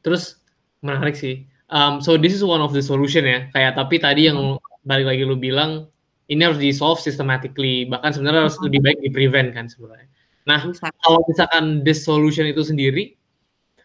terus 0.00 0.40
menarik 0.80 1.14
sih. 1.14 1.44
Um, 1.68 1.98
so 2.00 2.16
this 2.16 2.32
is 2.32 2.40
one 2.46 2.62
of 2.64 2.72
the 2.72 2.80
solution 2.80 3.26
ya. 3.28 3.50
Kayak 3.52 3.76
tapi 3.76 4.00
tadi 4.00 4.32
yang 4.32 4.56
balik 4.86 5.10
lagi 5.10 5.22
lu 5.26 5.34
bilang 5.34 5.90
ini 6.30 6.40
harus 6.42 6.58
di 6.58 6.70
solve 6.74 6.98
systematically 7.02 7.86
bahkan 7.86 8.14
sebenarnya 8.14 8.46
harus 8.46 8.58
lebih 8.62 8.80
baik 8.82 8.98
di 9.02 9.10
prevent 9.10 9.50
kan 9.54 9.66
sebenarnya 9.70 10.08
nah 10.46 10.62
kalau 11.02 11.20
misalkan 11.26 11.82
this 11.82 12.06
solution 12.06 12.46
itu 12.46 12.62
sendiri 12.62 13.18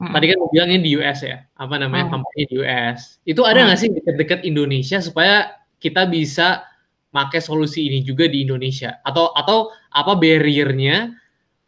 hmm. 0.01 0.13
tadi 0.13 0.25
kan 0.33 0.37
lu 0.41 0.47
bilangnya 0.49 0.79
di 0.81 0.91
US 0.97 1.19
ya 1.21 1.37
apa 1.61 1.75
namanya 1.77 2.09
hmm. 2.09 2.13
company 2.17 2.41
di 2.49 2.55
US 2.65 3.21
itu 3.29 3.41
ada 3.45 3.69
nggak 3.69 3.77
hmm. 3.77 3.85
sih 3.85 3.89
dekat-dekat 3.93 4.39
Indonesia 4.43 4.97
supaya 4.97 5.35
kita 5.77 6.09
bisa 6.09 6.65
pakai 7.13 7.43
solusi 7.43 7.85
ini 7.85 8.01
juga 8.01 8.25
di 8.25 8.41
Indonesia 8.41 8.97
atau 9.05 9.29
atau 9.37 9.69
apa 9.93 10.17
barriernya 10.17 11.13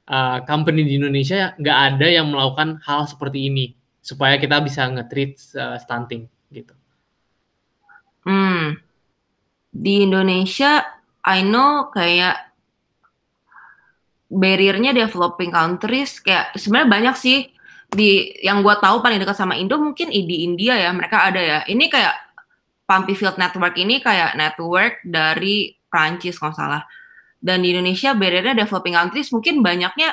uh, 0.09 0.39
company 0.49 0.87
di 0.87 0.97
Indonesia 0.97 1.53
nggak 1.61 1.77
ada 1.93 2.07
yang 2.09 2.33
melakukan 2.33 2.81
hal 2.81 3.05
seperti 3.05 3.51
ini 3.51 3.65
supaya 4.03 4.35
kita 4.35 4.59
bisa 4.59 4.83
nge-treat 4.91 5.39
uh, 5.55 5.77
stunting 5.79 6.27
gitu. 6.51 6.75
Hmm, 8.23 8.79
di 9.71 10.03
Indonesia 10.07 10.83
I 11.23 11.43
know 11.43 11.91
kayak 11.91 12.51
barriernya 14.33 14.91
developing 14.95 15.53
countries 15.53 16.17
kayak 16.19 16.57
sebenarnya 16.57 16.89
banyak 16.89 17.15
sih 17.19 17.52
di 17.93 18.33
yang 18.41 18.65
gue 18.65 18.75
tahu 18.81 18.99
paling 18.99 19.21
dekat 19.21 19.37
sama 19.37 19.55
Indo 19.55 19.77
mungkin 19.77 20.09
di 20.09 20.45
India 20.45 20.75
ya 20.75 20.89
mereka 20.91 21.29
ada 21.29 21.39
ya. 21.39 21.59
Ini 21.69 21.85
kayak 21.87 22.15
Pumpy 22.83 23.15
Field 23.15 23.39
Network 23.39 23.77
ini 23.79 24.03
kayak 24.03 24.35
network 24.35 24.99
dari 25.05 25.77
Prancis 25.87 26.35
kalau 26.35 26.51
salah. 26.51 26.83
Dan 27.39 27.63
di 27.63 27.71
Indonesia 27.75 28.15
barriernya 28.15 28.55
developing 28.55 28.95
countries 28.95 29.31
mungkin 29.31 29.63
banyaknya 29.63 30.11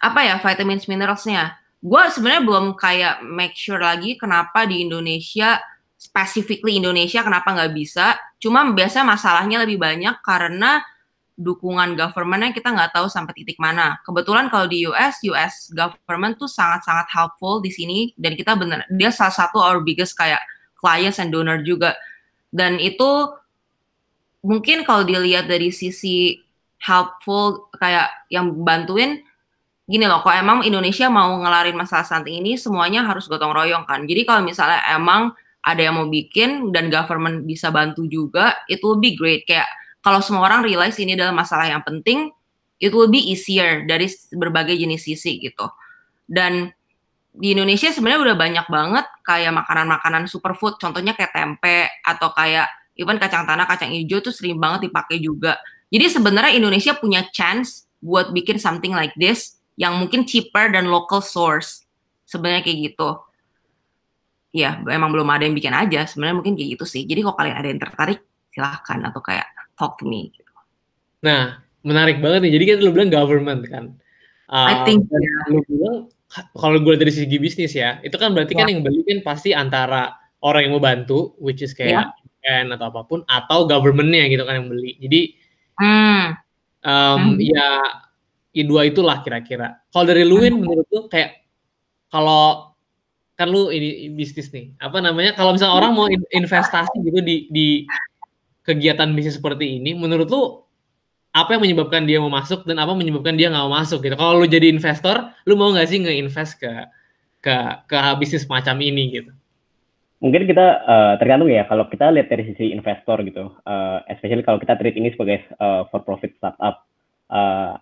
apa 0.00 0.20
ya 0.24 0.36
vitamins 0.40 0.86
mineralsnya. 0.88 1.58
Gue 1.80 2.02
sebenarnya 2.08 2.42
belum 2.44 2.66
kayak 2.76 3.24
make 3.24 3.54
sure 3.56 3.80
lagi 3.80 4.16
kenapa 4.16 4.64
di 4.64 4.84
Indonesia 4.84 5.60
specifically 5.96 6.78
Indonesia 6.80 7.24
kenapa 7.24 7.52
nggak 7.56 7.72
bisa. 7.72 8.16
Cuma 8.36 8.64
biasa 8.72 9.04
masalahnya 9.04 9.64
lebih 9.64 9.80
banyak 9.80 10.20
karena 10.20 10.84
dukungan 11.36 12.00
governmentnya 12.00 12.56
kita 12.56 12.72
nggak 12.72 12.96
tahu 12.96 13.12
sampai 13.12 13.36
titik 13.36 13.60
mana. 13.60 14.00
Kebetulan 14.08 14.48
kalau 14.48 14.64
di 14.64 14.88
US, 14.88 15.20
US 15.28 15.68
government 15.76 16.40
tuh 16.40 16.48
sangat-sangat 16.48 17.12
helpful 17.12 17.60
di 17.60 17.68
sini 17.68 18.16
dan 18.16 18.32
kita 18.34 18.56
benar 18.56 18.88
dia 18.88 19.12
salah 19.12 19.36
satu 19.36 19.60
our 19.60 19.84
biggest 19.84 20.16
kayak 20.16 20.40
clients 20.80 21.20
and 21.20 21.30
donor 21.30 21.60
juga. 21.60 21.92
Dan 22.48 22.80
itu 22.80 23.36
mungkin 24.40 24.88
kalau 24.88 25.04
dilihat 25.04 25.44
dari 25.44 25.68
sisi 25.68 26.40
helpful 26.80 27.68
kayak 27.76 28.08
yang 28.32 28.52
bantuin 28.64 29.20
gini 29.86 30.02
loh, 30.08 30.18
kalau 30.24 30.34
emang 30.34 30.58
Indonesia 30.66 31.06
mau 31.06 31.30
ngelarin 31.38 31.78
masalah 31.78 32.02
stunting 32.02 32.42
ini 32.42 32.58
semuanya 32.58 33.06
harus 33.06 33.30
gotong 33.30 33.54
royong 33.54 33.86
kan. 33.86 34.02
Jadi 34.08 34.26
kalau 34.26 34.42
misalnya 34.42 34.82
emang 34.90 35.30
ada 35.62 35.82
yang 35.82 35.98
mau 35.98 36.08
bikin 36.10 36.70
dan 36.74 36.90
government 36.90 37.46
bisa 37.46 37.70
bantu 37.70 38.06
juga, 38.06 38.54
it 38.66 38.82
will 38.82 38.98
be 38.98 39.14
great. 39.14 39.46
Kayak 39.46 39.66
kalau 40.06 40.22
semua 40.22 40.46
orang 40.46 40.62
realize 40.62 40.94
ini 41.02 41.18
adalah 41.18 41.34
masalah 41.34 41.66
yang 41.66 41.82
penting, 41.82 42.30
it 42.78 42.94
will 42.94 43.10
be 43.10 43.18
easier 43.18 43.82
dari 43.82 44.06
berbagai 44.30 44.78
jenis 44.78 45.02
sisi 45.02 45.42
gitu. 45.42 45.66
Dan 46.30 46.70
di 47.34 47.58
Indonesia 47.58 47.90
sebenarnya 47.90 48.30
udah 48.30 48.36
banyak 48.38 48.66
banget 48.70 49.06
kayak 49.26 49.50
makanan-makanan 49.50 50.30
superfood, 50.30 50.78
contohnya 50.78 51.10
kayak 51.18 51.34
tempe 51.34 51.90
atau 52.06 52.30
kayak 52.38 52.70
even 52.94 53.18
kacang 53.18 53.50
tanah, 53.50 53.66
kacang 53.66 53.90
hijau 53.90 54.22
tuh 54.22 54.30
sering 54.30 54.62
banget 54.62 54.86
dipakai 54.86 55.18
juga. 55.18 55.58
Jadi 55.90 56.06
sebenarnya 56.06 56.54
Indonesia 56.54 56.94
punya 56.94 57.26
chance 57.34 57.90
buat 57.98 58.30
bikin 58.30 58.62
something 58.62 58.94
like 58.94 59.12
this 59.18 59.58
yang 59.74 59.98
mungkin 59.98 60.22
cheaper 60.22 60.70
dan 60.70 60.86
local 60.86 61.18
source. 61.18 61.82
Sebenarnya 62.30 62.62
kayak 62.62 62.94
gitu 62.94 63.26
ya 64.56 64.80
emang 64.88 65.12
belum 65.12 65.28
ada 65.28 65.44
yang 65.44 65.52
bikin 65.52 65.76
aja 65.76 66.08
sebenarnya 66.08 66.40
mungkin 66.40 66.56
kayak 66.56 66.80
gitu 66.80 66.88
sih 66.88 67.04
jadi 67.04 67.20
kalau 67.28 67.36
kalian 67.36 67.56
ada 67.60 67.68
yang 67.68 67.76
tertarik 67.76 68.24
silahkan 68.56 69.04
atau 69.04 69.20
kayak 69.20 69.44
talk 69.76 69.96
to 70.00 70.04
me 70.08 70.32
nah 71.24 71.60
menarik 71.86 72.18
banget 72.18 72.48
nih 72.48 72.52
jadi 72.58 72.64
kan 72.74 72.76
lu 72.82 72.90
bilang 72.92 73.10
government 73.14 73.62
kan 73.70 73.84
uh, 74.50 74.68
I 74.68 74.74
think 74.82 75.06
yeah. 75.06 75.54
lu 75.54 75.60
bilang 75.70 75.96
kalau 76.58 76.82
gue 76.82 76.94
dari 76.98 77.12
segi 77.14 77.38
bisnis 77.38 77.72
ya 77.72 78.02
itu 78.02 78.18
kan 78.18 78.34
berarti 78.34 78.58
yeah. 78.58 78.66
kan 78.66 78.66
ya. 78.66 78.72
yang 78.74 78.82
beli 78.82 79.00
kan 79.06 79.18
pasti 79.22 79.54
antara 79.54 80.18
orang 80.42 80.66
yang 80.66 80.72
mau 80.76 80.82
bantu 80.82 81.38
which 81.38 81.62
is 81.62 81.72
kayak 81.72 82.10
yeah. 82.42 82.66
atau 82.66 82.90
apa 82.90 83.02
pun 83.06 83.22
atau 83.26 83.66
governmentnya 83.66 84.26
gitu 84.30 84.42
kan 84.46 84.62
yang 84.62 84.68
beli 84.70 84.98
jadi 84.98 85.20
mm. 85.80 86.26
Um, 86.86 87.34
mm. 87.34 87.42
ya 87.42 87.68
ya 88.54 88.62
dua 88.62 88.86
itulah 88.86 89.26
kira-kira 89.26 89.82
kalau 89.90 90.06
dari 90.06 90.22
Luin 90.22 90.54
mm. 90.54 90.62
menurut 90.62 90.86
lu 90.94 91.00
kayak 91.10 91.42
kalau 92.10 92.76
kan 93.36 93.52
lu 93.52 93.68
ini 93.68 94.08
bisnis 94.16 94.48
nih 94.54 94.72
apa 94.80 95.02
namanya 95.02 95.36
kalau 95.36 95.52
misalnya 95.52 95.76
orang 95.76 95.92
mau 95.92 96.06
investasi 96.08 96.94
gitu 97.04 97.20
di 97.20 97.36
di 97.52 97.68
kegiatan 98.66 99.14
bisnis 99.14 99.38
seperti 99.38 99.78
ini 99.78 99.94
menurut 99.94 100.28
lu 100.28 100.42
apa 101.30 101.54
yang 101.54 101.62
menyebabkan 101.62 102.08
dia 102.08 102.18
mau 102.18 102.32
masuk 102.32 102.64
dan 102.64 102.80
apa 102.80 102.96
menyebabkan 102.96 103.36
dia 103.36 103.52
nggak 103.52 103.64
mau 103.68 103.74
masuk 103.78 104.02
gitu? 104.02 104.16
Kalau 104.16 104.40
lu 104.40 104.48
jadi 104.48 104.66
investor 104.72 105.30
lu 105.46 105.54
mau 105.54 105.70
nggak 105.70 105.86
sih 105.86 106.02
nge-invest 106.02 106.58
ke 106.58 106.72
ke 107.44 107.54
ke 107.86 107.96
bisnis 108.18 108.48
macam 108.50 108.80
ini 108.82 109.22
gitu? 109.22 109.30
Mungkin 110.18 110.48
kita 110.48 110.66
uh, 110.82 111.14
tergantung 111.20 111.52
ya 111.52 111.68
kalau 111.68 111.86
kita 111.92 112.08
lihat 112.08 112.32
dari 112.32 112.48
sisi 112.48 112.72
investor 112.72 113.20
gitu 113.22 113.52
uh, 113.68 114.00
especially 114.08 114.40
kalau 114.42 114.56
kita 114.56 114.74
treat 114.80 114.96
ini 114.96 115.12
sebagai 115.12 115.44
uh, 115.60 115.84
for 115.92 116.00
profit 116.00 116.32
startup 116.40 116.88
uh, 117.28 117.76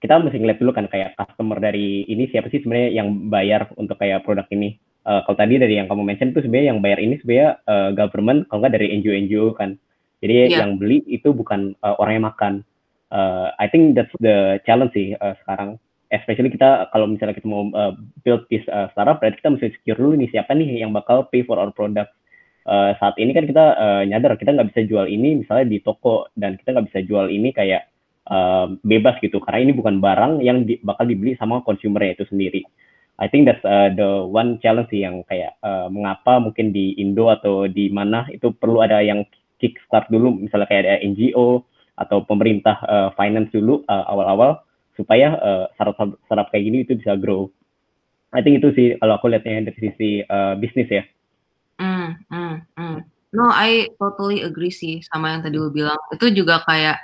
kita 0.00 0.16
mesti 0.16 0.40
ngeliat 0.40 0.58
dulu 0.58 0.72
kan 0.72 0.88
kayak 0.88 1.12
customer 1.14 1.60
dari 1.60 2.08
ini 2.08 2.24
siapa 2.32 2.48
sih 2.48 2.64
sebenarnya 2.64 3.04
yang 3.04 3.28
bayar 3.28 3.68
untuk 3.76 4.00
kayak 4.00 4.24
produk 4.24 4.48
ini? 4.48 4.80
Uh, 5.04 5.20
kalau 5.24 5.36
tadi 5.36 5.60
dari 5.60 5.76
yang 5.76 5.88
kamu 5.88 6.04
mention 6.04 6.32
itu 6.32 6.44
sebenarnya 6.44 6.72
yang 6.72 6.80
bayar 6.80 6.98
ini 7.00 7.20
sebenarnya 7.20 7.50
uh, 7.68 7.90
government 7.92 8.48
kalau 8.48 8.64
nggak 8.64 8.74
dari 8.80 8.96
NGO-NGO 8.96 9.52
kan. 9.56 9.76
Jadi 10.20 10.52
yeah. 10.52 10.64
yang 10.64 10.76
beli 10.76 11.00
itu 11.08 11.32
bukan 11.32 11.74
uh, 11.80 11.96
orang 11.96 12.20
yang 12.20 12.26
makan. 12.28 12.54
Uh, 13.10 13.50
I 13.58 13.66
think 13.66 13.98
that's 13.98 14.12
the 14.22 14.60
challenge 14.68 14.92
sih 14.94 15.16
uh, 15.18 15.34
sekarang. 15.44 15.80
Especially 16.10 16.50
kita 16.50 16.90
kalau 16.90 17.06
misalnya 17.06 17.38
kita 17.38 17.46
mau 17.48 17.70
uh, 17.72 17.94
build 18.22 18.44
this 18.52 18.62
uh, 18.68 18.90
startup, 18.92 19.22
berarti 19.22 19.40
kita 19.40 19.50
mesti 19.54 19.66
secure 19.78 19.98
dulu 19.98 20.18
nih 20.18 20.30
siapa 20.30 20.52
nih 20.54 20.82
yang 20.82 20.90
bakal 20.90 21.26
pay 21.30 21.46
for 21.46 21.56
our 21.56 21.70
product. 21.70 22.12
Uh, 22.68 22.92
saat 23.00 23.16
ini 23.16 23.32
kan 23.32 23.48
kita 23.48 23.64
uh, 23.78 24.02
nyadar 24.04 24.36
kita 24.36 24.52
nggak 24.52 24.76
bisa 24.76 24.84
jual 24.84 25.08
ini 25.08 25.42
misalnya 25.42 25.66
di 25.72 25.80
toko 25.80 26.28
dan 26.36 26.60
kita 26.60 26.76
nggak 26.76 26.92
bisa 26.92 27.00
jual 27.08 27.32
ini 27.32 27.56
kayak 27.56 27.88
uh, 28.28 28.68
bebas 28.84 29.16
gitu 29.24 29.40
karena 29.40 29.70
ini 29.70 29.72
bukan 29.72 29.98
barang 29.98 30.44
yang 30.44 30.68
di, 30.68 30.76
bakal 30.84 31.08
dibeli 31.08 31.34
sama 31.40 31.64
konsumernya 31.64 32.20
itu 32.20 32.28
sendiri. 32.28 32.62
I 33.20 33.28
think 33.28 33.44
that's 33.44 33.60
uh, 33.68 33.92
the 33.92 34.24
one 34.24 34.56
challenge 34.64 34.88
sih 34.88 35.04
yang 35.04 35.20
kayak 35.28 35.56
uh, 35.60 35.92
mengapa 35.92 36.40
mungkin 36.40 36.72
di 36.72 36.96
Indo 36.96 37.28
atau 37.28 37.68
di 37.68 37.92
mana 37.92 38.24
itu 38.32 38.48
perlu 38.48 38.80
ada 38.80 39.04
yang 39.04 39.28
kickstart 39.60 40.08
dulu 40.08 40.34
misalnya 40.40 40.66
kayak 40.66 40.82
ada 40.88 41.04
NGO 41.04 41.62
atau 42.00 42.24
pemerintah 42.24 42.80
uh, 42.88 43.08
finance 43.14 43.52
dulu 43.52 43.84
uh, 43.86 44.08
awal-awal 44.08 44.64
supaya 44.96 45.36
uh, 45.36 45.64
startup 45.76 46.16
startup 46.24 46.48
kayak 46.48 46.64
gini 46.66 46.78
itu 46.82 46.96
bisa 46.96 47.14
grow. 47.20 47.52
I 48.32 48.40
think 48.40 48.62
itu 48.62 48.72
sih 48.72 48.86
kalau 48.96 49.20
aku 49.20 49.28
lihatnya 49.28 49.68
dari 49.68 49.78
sisi 49.78 50.10
uh, 50.24 50.56
bisnis 50.56 50.88
ya. 50.88 51.04
Mm, 51.80 52.08
mm, 52.30 52.54
mm. 52.76 52.98
No, 53.30 53.46
I 53.50 53.90
totally 53.96 54.42
agree 54.42 54.74
sih 54.74 55.02
sama 55.06 55.34
yang 55.34 55.42
tadi 55.44 55.56
lu 55.58 55.70
bilang. 55.70 55.98
Itu 56.14 56.30
juga 56.30 56.62
kayak 56.66 56.98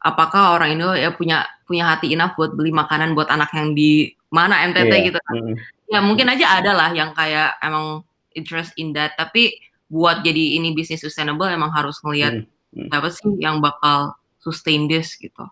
apakah 0.00 0.56
orang 0.56 0.78
Indo 0.78 0.94
ya 0.94 1.12
punya 1.12 1.44
punya 1.64 1.88
hati 1.88 2.14
enough 2.14 2.38
buat 2.38 2.54
beli 2.54 2.72
makanan 2.72 3.12
buat 3.12 3.28
anak 3.28 3.50
yang 3.52 3.74
di 3.76 4.12
mana 4.28 4.64
MTT 4.68 4.92
yeah. 4.92 5.04
gitu 5.08 5.18
kan. 5.18 5.34
Mm. 5.36 5.54
Ya 5.88 5.98
mungkin 6.04 6.28
aja 6.28 6.46
ada 6.60 6.72
lah 6.76 6.90
yang 6.92 7.16
kayak 7.16 7.56
emang 7.64 8.04
interest 8.36 8.76
in 8.76 8.92
that, 8.92 9.16
tapi 9.16 9.56
buat 9.88 10.20
jadi 10.20 10.60
ini 10.60 10.76
bisnis 10.76 11.00
sustainable 11.00 11.48
emang 11.48 11.72
harus 11.72 11.98
ngelihat 12.04 12.44
mm. 12.76 12.92
apa 12.92 13.08
sih 13.08 13.28
yang 13.40 13.60
bakal 13.64 14.14
sustain 14.38 14.86
this 14.86 15.16
gitu. 15.16 15.48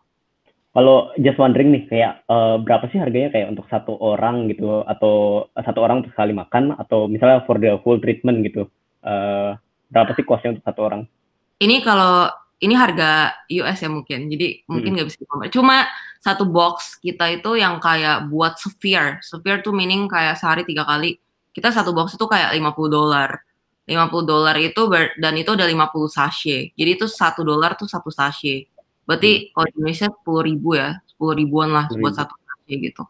Kalau 0.76 1.08
just 1.16 1.40
wondering 1.40 1.72
nih 1.72 1.88
kayak 1.88 2.12
uh, 2.28 2.60
berapa 2.60 2.84
sih 2.92 3.00
harganya 3.00 3.32
kayak 3.32 3.48
untuk 3.48 3.64
satu 3.72 3.96
orang 3.96 4.44
gitu 4.52 4.84
atau 4.84 5.48
satu 5.56 5.80
orang 5.80 6.04
untuk 6.04 6.12
sekali 6.12 6.36
makan 6.36 6.76
atau 6.76 7.08
misalnya 7.08 7.40
for 7.48 7.56
the 7.56 7.80
full 7.80 7.96
treatment 7.96 8.44
gitu. 8.44 8.68
Uh, 9.00 9.56
berapa 9.88 10.12
sih 10.12 10.28
costnya 10.28 10.52
untuk 10.52 10.68
satu 10.68 10.80
orang? 10.84 11.02
Ini 11.56 11.80
kalau 11.80 12.28
ini 12.60 12.76
harga 12.76 13.32
US 13.48 13.78
ya 13.80 13.88
mungkin, 13.88 14.28
jadi 14.28 14.68
mungkin 14.68 14.92
hmm. 14.92 14.94
nggak 15.00 15.06
hmm. 15.08 15.16
bisa 15.16 15.22
dikompar. 15.24 15.48
Cuma 15.48 15.76
satu 16.20 16.44
box 16.44 17.00
kita 17.00 17.24
itu 17.32 17.56
yang 17.56 17.80
kayak 17.80 18.28
buat 18.28 18.60
severe, 18.60 19.20
severe 19.24 19.64
tuh 19.64 19.72
meaning 19.72 20.08
kayak 20.08 20.36
sehari 20.36 20.68
tiga 20.68 20.84
kali. 20.84 21.16
Kita 21.56 21.72
satu 21.72 21.96
box 21.96 22.20
itu 22.20 22.28
kayak 22.28 22.52
50 22.52 22.92
dolar. 22.92 23.40
50 23.86 24.26
dolar 24.26 24.56
itu 24.58 24.82
ber, 24.90 25.14
dan 25.14 25.38
itu 25.38 25.54
ada 25.54 25.62
50 25.62 26.10
sachet. 26.10 26.74
Jadi 26.74 26.90
itu 26.98 27.06
satu 27.06 27.46
dolar 27.46 27.78
tuh 27.78 27.86
satu 27.86 28.10
sachet. 28.10 28.66
Berarti 29.06 29.30
hmm. 29.30 29.46
kalau 29.54 29.66
di 29.70 29.74
Indonesia 29.78 30.06
10 30.10 30.48
ribu 30.50 30.68
ya, 30.74 30.90
10 31.14 31.38
ribuan 31.38 31.68
lah 31.70 31.86
10 31.86 32.02
buat 32.02 32.14
satu 32.18 32.34
sachet 32.34 32.76
gitu. 32.82 33.02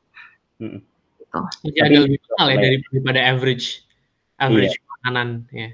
Hmm. 0.60 0.80
gitu. 1.16 1.40
Jadi 1.72 1.80
agak 1.80 2.00
lebih 2.04 2.18
mahal 2.28 2.46
ya 2.52 2.56
daripada 2.92 3.20
average 3.24 3.66
average 4.36 4.76
iya. 4.76 4.84
makanan 5.00 5.28
ya. 5.48 5.68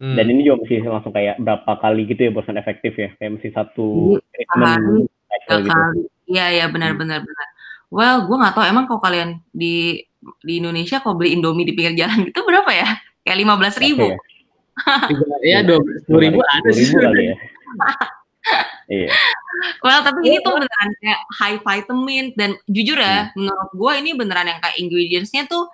Hmm. 0.00 0.16
Dan 0.16 0.26
ini 0.32 0.40
juga 0.42 0.56
mesti 0.64 0.74
langsung 0.82 1.14
kayak 1.14 1.36
berapa 1.38 1.70
kali 1.78 2.02
gitu 2.10 2.20
ya 2.26 2.30
bosan 2.34 2.58
efektif 2.58 2.98
ya, 2.98 3.14
kayak 3.22 3.38
mesti 3.38 3.48
satu 3.54 4.18
treatment 4.34 5.06
gitu. 5.06 5.54
Iya 6.30 6.46
iya 6.58 6.66
benar 6.66 6.94
hmm. 6.94 7.00
benar 7.06 7.18
benar. 7.22 7.48
Well, 7.90 8.26
gue 8.26 8.36
nggak 8.38 8.54
tahu 8.54 8.64
emang 8.66 8.86
kalau 8.86 9.02
kalian 9.02 9.42
di 9.50 10.06
di 10.46 10.62
Indonesia 10.62 11.02
kalau 11.02 11.18
beli 11.18 11.34
Indomie 11.34 11.66
di 11.66 11.74
pinggir 11.74 12.06
jalan 12.06 12.26
gitu 12.26 12.42
berapa 12.42 12.70
ya? 12.70 12.88
Kayak 13.22 13.38
lima 13.38 13.54
belas 13.58 13.74
ribu. 13.78 14.10
Ya? 14.10 14.18
Iya, 15.40 15.64
dua 15.64 15.78
puluh 16.08 16.20
ribu 16.20 16.40
ada 16.44 16.70
sih. 16.72 16.90
ya. 16.92 17.36
Iya. 18.90 19.12
Well, 19.84 20.02
tapi 20.02 20.26
ini 20.26 20.42
tuh 20.42 20.58
beneran 20.58 20.90
kayak 20.98 21.20
high 21.38 21.58
vitamin 21.62 22.34
dan 22.34 22.58
jujur 22.66 22.98
ya, 22.98 23.30
hmm. 23.30 23.38
menurut 23.38 23.70
gue 23.70 23.92
ini 24.02 24.10
beneran 24.18 24.50
yang 24.50 24.58
kayak 24.58 24.76
ingredientsnya 24.82 25.46
tuh 25.46 25.70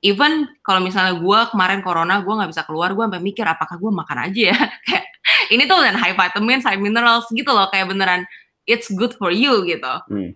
even 0.00 0.48
kalau 0.62 0.80
misalnya 0.80 1.18
gue 1.18 1.38
kemarin 1.52 1.80
corona 1.82 2.22
gue 2.22 2.30
nggak 2.30 2.50
bisa 2.52 2.62
keluar 2.64 2.92
gue 2.92 3.04
sampai 3.04 3.22
mikir 3.22 3.42
apakah 3.42 3.74
gue 3.80 3.90
makan 3.90 4.18
aja 4.30 4.42
ya 4.54 4.58
kayak 4.86 5.04
ini 5.50 5.66
tuh 5.66 5.82
dan 5.82 5.98
high 5.98 6.14
vitamin, 6.14 6.62
high 6.62 6.78
minerals 6.78 7.26
gitu 7.34 7.50
loh 7.50 7.66
kayak 7.68 7.90
beneran 7.90 8.22
it's 8.66 8.90
good 8.94 9.14
for 9.18 9.34
you 9.34 9.66
gitu. 9.66 9.92
Hmm. 10.10 10.34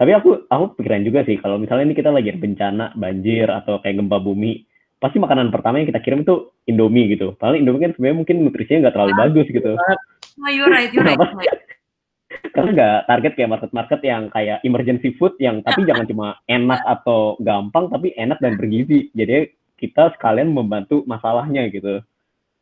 Tapi 0.00 0.16
aku 0.16 0.48
aku 0.48 0.80
pikiran 0.80 1.04
juga 1.04 1.26
sih 1.28 1.36
kalau 1.36 1.60
misalnya 1.60 1.92
ini 1.92 1.96
kita 1.98 2.08
lagi 2.08 2.32
bencana 2.32 2.96
banjir 2.96 3.50
atau 3.52 3.82
kayak 3.84 4.00
gempa 4.00 4.16
bumi 4.16 4.64
pasti 5.00 5.16
makanan 5.16 5.48
pertama 5.48 5.80
yang 5.80 5.88
kita 5.88 6.04
kirim 6.04 6.22
itu 6.22 6.52
Indomie 6.68 7.16
gitu. 7.16 7.32
Padahal 7.40 7.56
Indomie 7.56 7.88
kan 7.88 7.92
sebenarnya 7.96 8.18
mungkin 8.20 8.36
nutrisinya 8.44 8.86
nggak 8.86 8.94
terlalu 8.94 9.12
bagus 9.16 9.46
gitu. 9.48 9.72
Oh, 9.74 10.50
you're 10.52 10.68
right, 10.68 10.92
you're 10.92 11.02
right. 11.02 11.18
Karena 12.54 12.70
nggak 12.76 12.98
target 13.10 13.32
kayak 13.34 13.50
market-market 13.50 14.00
yang 14.06 14.22
kayak 14.30 14.58
emergency 14.62 15.10
food 15.18 15.34
yang 15.42 15.64
tapi 15.66 15.82
jangan 15.82 16.06
cuma 16.06 16.26
enak 16.46 16.78
atau 16.86 17.34
gampang 17.42 17.90
tapi 17.90 18.14
enak 18.14 18.38
dan 18.38 18.54
bergizi. 18.54 19.10
Jadi 19.16 19.50
kita 19.80 20.14
sekalian 20.14 20.52
membantu 20.52 21.02
masalahnya 21.08 21.66
gitu. 21.72 22.04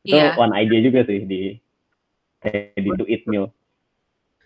Itu 0.06 0.16
yeah. 0.16 0.38
one 0.38 0.54
idea 0.54 0.80
juga 0.80 1.04
sih 1.04 1.26
di 1.26 1.58
di 2.78 2.90
to 2.94 3.04
eat 3.10 3.26
meal. 3.26 3.50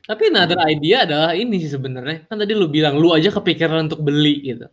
Tapi 0.03 0.35
another 0.35 0.59
idea 0.67 1.07
adalah 1.07 1.31
ini 1.37 1.63
sih 1.63 1.71
sebenarnya. 1.71 2.27
Kan 2.27 2.43
tadi 2.43 2.57
lu 2.57 2.67
bilang 2.67 2.99
lu 2.99 3.15
aja 3.15 3.31
kepikiran 3.31 3.87
untuk 3.87 4.03
beli 4.03 4.43
gitu. 4.43 4.67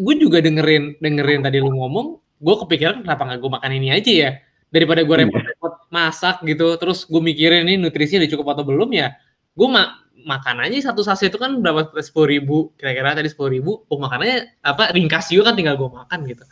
Gue 0.00 0.16
juga 0.16 0.40
dengerin 0.40 0.96
dengerin 0.96 1.44
tadi 1.44 1.60
lu 1.60 1.68
ngomong, 1.76 2.23
gue 2.44 2.54
kepikiran 2.68 3.00
kenapa 3.00 3.24
nggak 3.24 3.40
gue 3.40 3.50
makan 3.56 3.70
ini 3.72 3.88
aja 3.88 4.12
ya. 4.12 4.30
Daripada 4.68 5.06
gue 5.06 5.16
iya. 5.16 5.22
repot-repot 5.24 5.74
masak 5.88 6.42
gitu 6.44 6.74
terus 6.76 7.06
gue 7.06 7.22
mikirin 7.22 7.64
ini 7.64 7.78
nutrisinya 7.80 8.26
udah 8.26 8.32
cukup 8.34 8.46
atau 8.58 8.64
belum 8.66 8.90
ya 8.90 9.14
gue 9.54 9.68
ma 9.70 10.02
makan 10.24 10.66
aja 10.66 10.90
satu 10.90 11.04
saset 11.04 11.28
itu 11.28 11.38
kan 11.38 11.60
berapa 11.60 11.94
sepuluh 12.00 12.28
ribu 12.32 12.56
kira-kira 12.80 13.14
tadi 13.14 13.28
sepuluh 13.30 13.54
ribu 13.54 13.72
oh 13.86 13.98
makanannya 14.00 14.58
apa 14.64 14.90
ringkas 14.96 15.30
juga 15.30 15.52
kan 15.52 15.54
tinggal 15.54 15.78
gue 15.78 15.90
makan 15.90 16.20
gitu. 16.26 16.44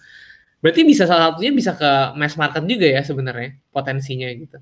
Berarti 0.62 0.80
bisa 0.86 1.11
salah 1.11 1.34
satunya 1.34 1.51
bisa 1.51 1.74
ke 1.74 1.90
mass 2.14 2.38
market 2.38 2.62
juga 2.70 2.86
ya 2.86 3.03
sebenarnya 3.03 3.59
potensinya 3.74 4.30
gitu. 4.30 4.59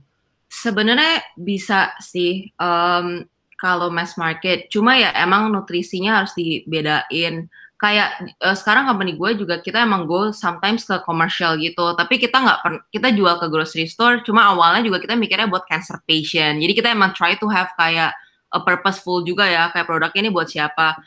Sebenarnya 0.48 1.20
bisa 1.36 1.92
sih 2.00 2.48
um, 2.56 3.28
kalau 3.60 3.92
mass 3.92 4.16
market 4.16 4.72
cuma 4.72 4.96
ya 4.96 5.12
emang 5.20 5.52
nutrisinya 5.52 6.24
harus 6.24 6.32
dibedain 6.32 7.52
kayak 7.80 8.36
uh, 8.44 8.52
sekarang 8.52 8.84
company 8.84 9.16
gue 9.16 9.40
juga 9.40 9.56
kita 9.64 9.88
emang 9.88 10.04
go 10.04 10.28
sometimes 10.36 10.84
ke 10.84 11.00
commercial 11.08 11.56
gitu. 11.56 11.96
Tapi 11.96 12.20
kita 12.20 12.36
nggak 12.36 12.58
kita 12.92 13.08
jual 13.16 13.40
ke 13.40 13.48
grocery 13.48 13.88
store 13.88 14.20
cuma 14.20 14.52
awalnya 14.52 14.84
juga 14.84 15.00
kita 15.00 15.16
mikirnya 15.16 15.48
buat 15.48 15.64
cancer 15.64 15.96
patient. 16.04 16.60
Jadi 16.60 16.72
kita 16.76 16.92
emang 16.92 17.16
try 17.16 17.40
to 17.40 17.48
have 17.48 17.72
kayak 17.80 18.12
a 18.52 18.60
purposeful 18.60 19.24
juga 19.24 19.48
ya 19.48 19.72
kayak 19.72 19.88
produknya 19.88 20.28
ini 20.28 20.30
buat 20.30 20.52
siapa. 20.52 21.00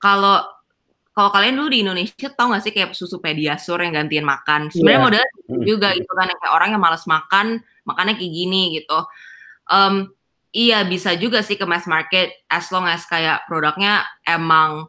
Kalau 0.00 0.40
kalau 1.14 1.30
kalian 1.30 1.54
dulu 1.60 1.68
di 1.70 1.78
Indonesia 1.86 2.26
tau 2.34 2.50
gak 2.50 2.64
sih 2.66 2.74
kayak 2.74 2.90
susu 2.90 3.22
pediasur 3.22 3.78
yang 3.84 3.94
gantiin 3.94 4.26
makan? 4.26 4.72
Sebenarnya 4.72 4.98
yeah. 4.98 5.06
model 5.06 5.24
hmm. 5.28 5.62
juga 5.62 5.88
itu 5.94 6.10
kan 6.10 6.26
yang 6.26 6.40
kayak 6.40 6.54
orang 6.56 6.68
yang 6.74 6.82
malas 6.82 7.04
makan 7.06 7.46
makannya 7.84 8.16
kayak 8.16 8.32
gini 8.32 8.80
gitu. 8.80 8.98
Um, 9.68 10.10
iya 10.56 10.82
bisa 10.88 11.12
juga 11.20 11.44
sih 11.44 11.60
ke 11.60 11.68
mass 11.68 11.84
market 11.84 12.32
as 12.48 12.72
long 12.72 12.88
as 12.88 13.04
kayak 13.04 13.44
produknya 13.46 14.08
emang 14.24 14.88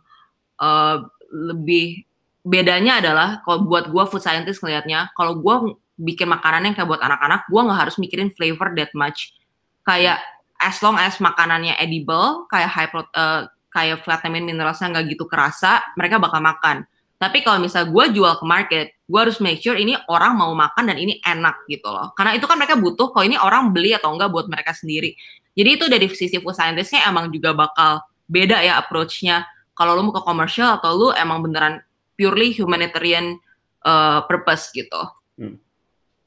uh, 0.60 0.98
lebih 1.36 2.08
bedanya 2.46 3.04
adalah 3.04 3.42
kalau 3.44 3.66
buat 3.68 3.92
gue 3.92 4.04
food 4.08 4.22
scientist 4.22 4.62
ngelihatnya 4.62 5.12
kalau 5.18 5.42
gue 5.42 5.76
bikin 6.00 6.30
makanan 6.30 6.70
yang 6.70 6.76
kayak 6.78 6.88
buat 6.88 7.02
anak-anak 7.02 7.50
gue 7.50 7.62
nggak 7.66 7.80
harus 7.88 7.96
mikirin 8.00 8.32
flavor 8.32 8.72
that 8.78 8.94
much. 8.96 9.36
Kayak 9.84 10.24
as 10.62 10.80
long 10.80 10.96
as 10.96 11.20
makanannya 11.20 11.76
edible 11.76 12.48
kayak 12.48 12.70
high 12.72 12.90
pro, 12.90 13.04
uh, 13.04 13.50
kayak 13.74 14.06
vitamin 14.08 14.48
mineralnya 14.48 14.88
nggak 14.88 15.06
gitu 15.12 15.28
kerasa 15.28 15.84
mereka 16.00 16.22
bakal 16.22 16.40
makan. 16.40 16.88
Tapi 17.16 17.44
kalau 17.44 17.64
misal 17.64 17.88
gue 17.90 18.06
jual 18.16 18.34
ke 18.40 18.46
market 18.48 18.88
gue 19.06 19.20
harus 19.20 19.38
make 19.38 19.62
sure 19.62 19.78
ini 19.78 19.94
orang 20.10 20.34
mau 20.34 20.52
makan 20.54 20.90
dan 20.90 20.98
ini 20.98 21.22
enak 21.22 21.66
gitu 21.70 21.88
loh. 21.90 22.14
Karena 22.18 22.34
itu 22.34 22.46
kan 22.50 22.58
mereka 22.58 22.78
butuh 22.78 23.14
kalau 23.14 23.26
ini 23.26 23.38
orang 23.38 23.70
beli 23.74 23.94
atau 23.94 24.14
enggak 24.14 24.30
buat 24.34 24.46
mereka 24.50 24.74
sendiri. 24.74 25.14
Jadi 25.56 25.70
itu 25.72 25.86
dari 25.88 26.06
sisi 26.12 26.38
food 26.42 26.58
scientistnya 26.58 27.08
emang 27.08 27.32
juga 27.32 27.56
bakal 27.56 28.04
beda 28.28 28.60
ya 28.66 28.82
approach-nya 28.82 29.46
kalau 29.76 30.00
lu 30.00 30.10
mau 30.10 30.16
ke 30.16 30.24
komersial 30.24 30.80
atau 30.80 30.92
lu 30.96 31.08
emang 31.14 31.44
beneran 31.44 31.84
purely 32.16 32.56
humanitarian 32.56 33.38
uh, 33.84 34.24
purpose 34.26 34.72
gitu. 34.72 35.02
Hmm. 35.36 35.60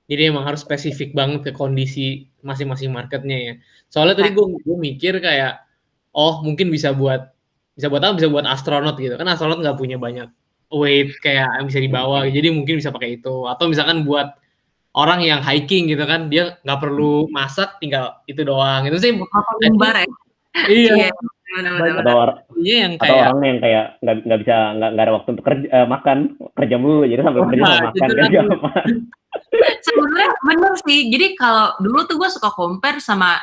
Jadi 0.08 0.32
emang 0.32 0.44
harus 0.44 0.64
spesifik 0.64 1.12
banget 1.12 1.48
ke 1.48 1.52
kondisi 1.52 2.28
masing-masing 2.44 2.92
marketnya 2.92 3.36
ya. 3.36 3.54
Soalnya 3.88 4.20
tadi 4.20 4.36
gue 4.36 4.46
gue 4.64 4.76
mikir 4.76 5.20
kayak 5.20 5.64
oh 6.16 6.40
mungkin 6.44 6.72
bisa 6.72 6.92
buat 6.92 7.32
bisa 7.78 7.86
buat 7.86 8.02
apa 8.02 8.18
bisa 8.18 8.26
buat 8.26 8.42
astronot 8.42 8.98
gitu 8.98 9.14
kan 9.14 9.30
astronot 9.30 9.62
nggak 9.62 9.78
punya 9.78 9.94
banyak 9.94 10.26
weight 10.74 11.14
kayak 11.22 11.46
yang 11.46 11.66
bisa 11.70 11.78
dibawa 11.78 12.26
hmm. 12.26 12.34
jadi 12.34 12.48
mungkin 12.50 12.82
bisa 12.82 12.90
pakai 12.90 13.22
itu 13.22 13.46
atau 13.46 13.70
misalkan 13.70 14.02
buat 14.02 14.34
orang 14.98 15.22
yang 15.22 15.38
hiking 15.38 15.86
gitu 15.86 16.02
kan 16.02 16.26
dia 16.26 16.58
nggak 16.66 16.80
perlu 16.82 17.30
masak 17.30 17.78
tinggal 17.78 18.18
itu 18.26 18.42
doang 18.42 18.82
itu 18.82 18.98
sih 18.98 19.14
ya 20.02 20.10
iya, 20.66 20.92
iya 21.06 21.10
atau 22.02 22.42
iya, 22.60 22.76
yang 22.86 22.94
kayak, 22.98 23.14
atau 23.14 23.30
orang 23.34 23.44
yang 23.46 23.60
kayak 23.62 23.84
nggak 24.02 24.16
nggak 24.26 24.40
bisa 24.44 24.56
nggak 24.78 24.90
ada 25.04 25.14
waktu 25.14 25.28
untuk 25.34 25.46
kerja 25.46 25.66
uh, 25.72 25.86
makan 25.88 26.18
kerja 26.54 26.76
mulu 26.76 27.02
jadi 27.06 27.20
sampai 27.24 27.40
kerja 27.48 27.62
nah, 27.64 27.78
makan 27.88 28.08
kan 28.08 28.86
sebenarnya 29.86 30.30
bener 30.44 30.72
sih 30.86 31.00
jadi 31.12 31.26
kalau 31.36 31.66
dulu 31.80 31.98
tuh 32.08 32.16
gue 32.16 32.30
suka 32.32 32.50
compare 32.52 32.98
sama 32.98 33.38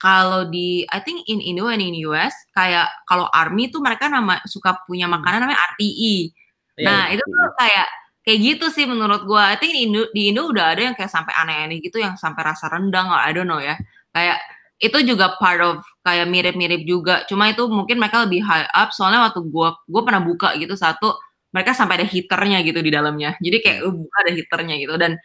kalau 0.00 0.50
di 0.50 0.82
I 0.90 0.98
think 1.02 1.26
in 1.30 1.38
Indo 1.38 1.70
and 1.70 1.82
in 1.82 1.94
US 2.10 2.34
kayak 2.54 2.90
kalau 3.06 3.30
army 3.30 3.70
tuh 3.70 3.78
mereka 3.78 4.10
nama 4.10 4.42
suka 4.46 4.82
punya 4.86 5.06
hmm. 5.06 5.14
makanan 5.18 5.38
namanya 5.46 5.60
RTE 5.74 6.34
yeah, 6.78 6.86
nah 6.86 7.02
itu 7.10 7.22
tuh 7.22 7.50
kayak 7.58 7.88
kayak 8.22 8.38
gitu 8.38 8.66
sih 8.70 8.86
menurut 8.86 9.26
gue 9.26 9.42
I 9.42 9.58
think 9.58 9.74
di 9.74 9.82
Indo 9.90 10.02
di 10.14 10.30
Indo 10.30 10.46
udah 10.46 10.74
ada 10.74 10.82
yang 10.90 10.94
kayak 10.94 11.10
sampai 11.10 11.34
aneh-aneh 11.34 11.82
gitu 11.82 11.98
yang 11.98 12.14
sampai 12.14 12.54
rasa 12.54 12.70
rendang 12.70 13.10
I 13.10 13.34
don't 13.34 13.50
know 13.50 13.58
ya. 13.58 13.74
Kayak 14.14 14.38
itu 14.78 14.98
juga 15.14 15.34
part 15.38 15.62
of 15.62 15.82
kayak 16.02 16.26
mirip-mirip 16.26 16.82
juga 16.82 17.22
cuma 17.30 17.46
itu 17.50 17.62
mungkin 17.70 18.02
mereka 18.02 18.26
lebih 18.26 18.42
high 18.42 18.66
up 18.74 18.90
soalnya 18.90 19.30
waktu 19.30 19.40
gue 19.46 19.68
gue 19.86 20.02
pernah 20.02 20.22
buka 20.22 20.58
gitu 20.58 20.74
satu 20.74 21.14
mereka 21.54 21.72
sampai 21.72 22.02
ada 22.02 22.06
heaternya 22.06 22.58
gitu 22.66 22.82
di 22.82 22.90
dalamnya 22.90 23.38
jadi 23.38 23.56
kayak 23.62 23.78
lu 23.86 24.06
buka 24.06 24.16
ada 24.26 24.32
heaternya 24.34 24.74
gitu 24.82 24.94
dan 24.98 25.16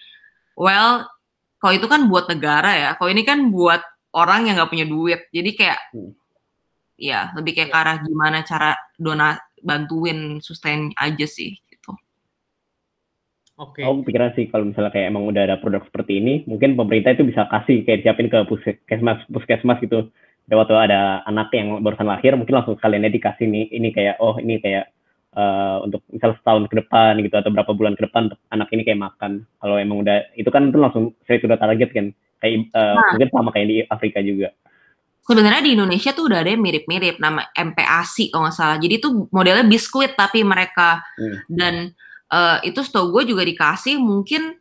well 0.53 1.09
kalau 1.57 1.73
itu 1.73 1.87
kan 1.89 2.05
buat 2.05 2.29
negara 2.29 2.71
ya 2.77 2.89
kalau 2.95 3.09
ini 3.09 3.25
kan 3.25 3.49
buat 3.49 3.81
orang 4.13 4.49
yang 4.49 4.61
nggak 4.61 4.69
punya 4.69 4.85
duit 4.85 5.25
jadi 5.33 5.49
kayak 5.57 5.79
hmm. 5.97 6.13
ya 7.01 7.33
lebih 7.33 7.57
kayak 7.57 7.69
ke 7.73 7.77
arah 7.77 7.97
gimana 8.05 8.45
cara 8.45 8.77
dona 9.01 9.37
bantuin 9.65 10.37
sustain 10.37 10.93
aja 10.93 11.25
sih 11.25 11.57
Oke. 13.57 13.81
Okay. 13.81 13.89
Aku 13.89 14.05
pikiran 14.05 14.37
sih 14.37 14.45
kalau 14.53 14.69
misalnya 14.69 14.93
kayak 14.93 15.09
emang 15.09 15.25
udah 15.33 15.49
ada 15.49 15.57
produk 15.57 15.81
seperti 15.89 16.21
ini, 16.21 16.45
mungkin 16.45 16.77
pemerintah 16.77 17.17
itu 17.17 17.25
bisa 17.25 17.49
kasih 17.49 17.81
kayak 17.89 18.05
siapin 18.05 18.29
ke 18.29 18.37
puskesmas, 18.45 19.17
puskesmas 19.33 19.81
gitu. 19.81 20.13
Dan 20.47 20.55
waktu 20.63 20.75
ada 20.79 21.27
anak 21.27 21.51
yang 21.51 21.83
barusan 21.83 22.07
lahir, 22.07 22.31
mungkin 22.39 22.55
langsung 22.55 22.79
sekalian 22.79 23.03
dikasih 23.11 23.45
nih, 23.51 23.67
ini 23.67 23.91
kayak 23.91 24.15
oh 24.23 24.39
ini 24.39 24.63
kayak 24.63 24.95
uh, 25.35 25.83
untuk 25.83 26.01
misal 26.07 26.33
setahun 26.39 26.71
ke 26.71 26.75
depan 26.79 27.19
gitu 27.19 27.35
atau 27.35 27.51
berapa 27.51 27.71
bulan 27.75 27.93
ke 27.99 28.07
depan 28.07 28.31
untuk 28.31 28.39
anak 28.49 28.71
ini 28.71 28.81
kayak 28.87 28.99
makan. 28.99 29.43
Kalau 29.59 29.75
emang 29.75 30.07
udah 30.07 30.23
itu 30.39 30.47
kan 30.47 30.71
itu 30.71 30.79
langsung 30.79 31.13
saya 31.27 31.37
sudah 31.43 31.59
target 31.59 31.89
kan. 31.91 32.07
Kayak 32.39 32.69
uh, 32.73 32.95
nah. 32.95 33.11
mungkin 33.13 33.29
sama 33.29 33.49
kayak 33.51 33.67
di 33.67 33.77
Afrika 33.85 34.19
juga. 34.23 34.49
Sebenarnya 35.27 35.59
di 35.59 35.75
Indonesia 35.75 36.15
tuh 36.15 36.31
udah 36.31 36.39
ada 36.39 36.55
yang 36.55 36.63
mirip-mirip 36.63 37.19
nama 37.19 37.43
MPASI 37.51 38.31
kalau 38.31 38.47
nggak 38.47 38.55
salah. 38.55 38.77
Jadi 38.79 38.93
itu 39.03 39.27
modelnya 39.35 39.67
biskuit 39.67 40.15
tapi 40.15 40.39
mereka 40.47 41.03
hmm. 41.19 41.51
dan 41.51 41.91
uh, 42.31 42.63
itu 42.63 42.79
setahu 42.79 43.11
gue 43.19 43.35
juga 43.35 43.43
dikasih 43.43 43.99
mungkin 43.99 44.55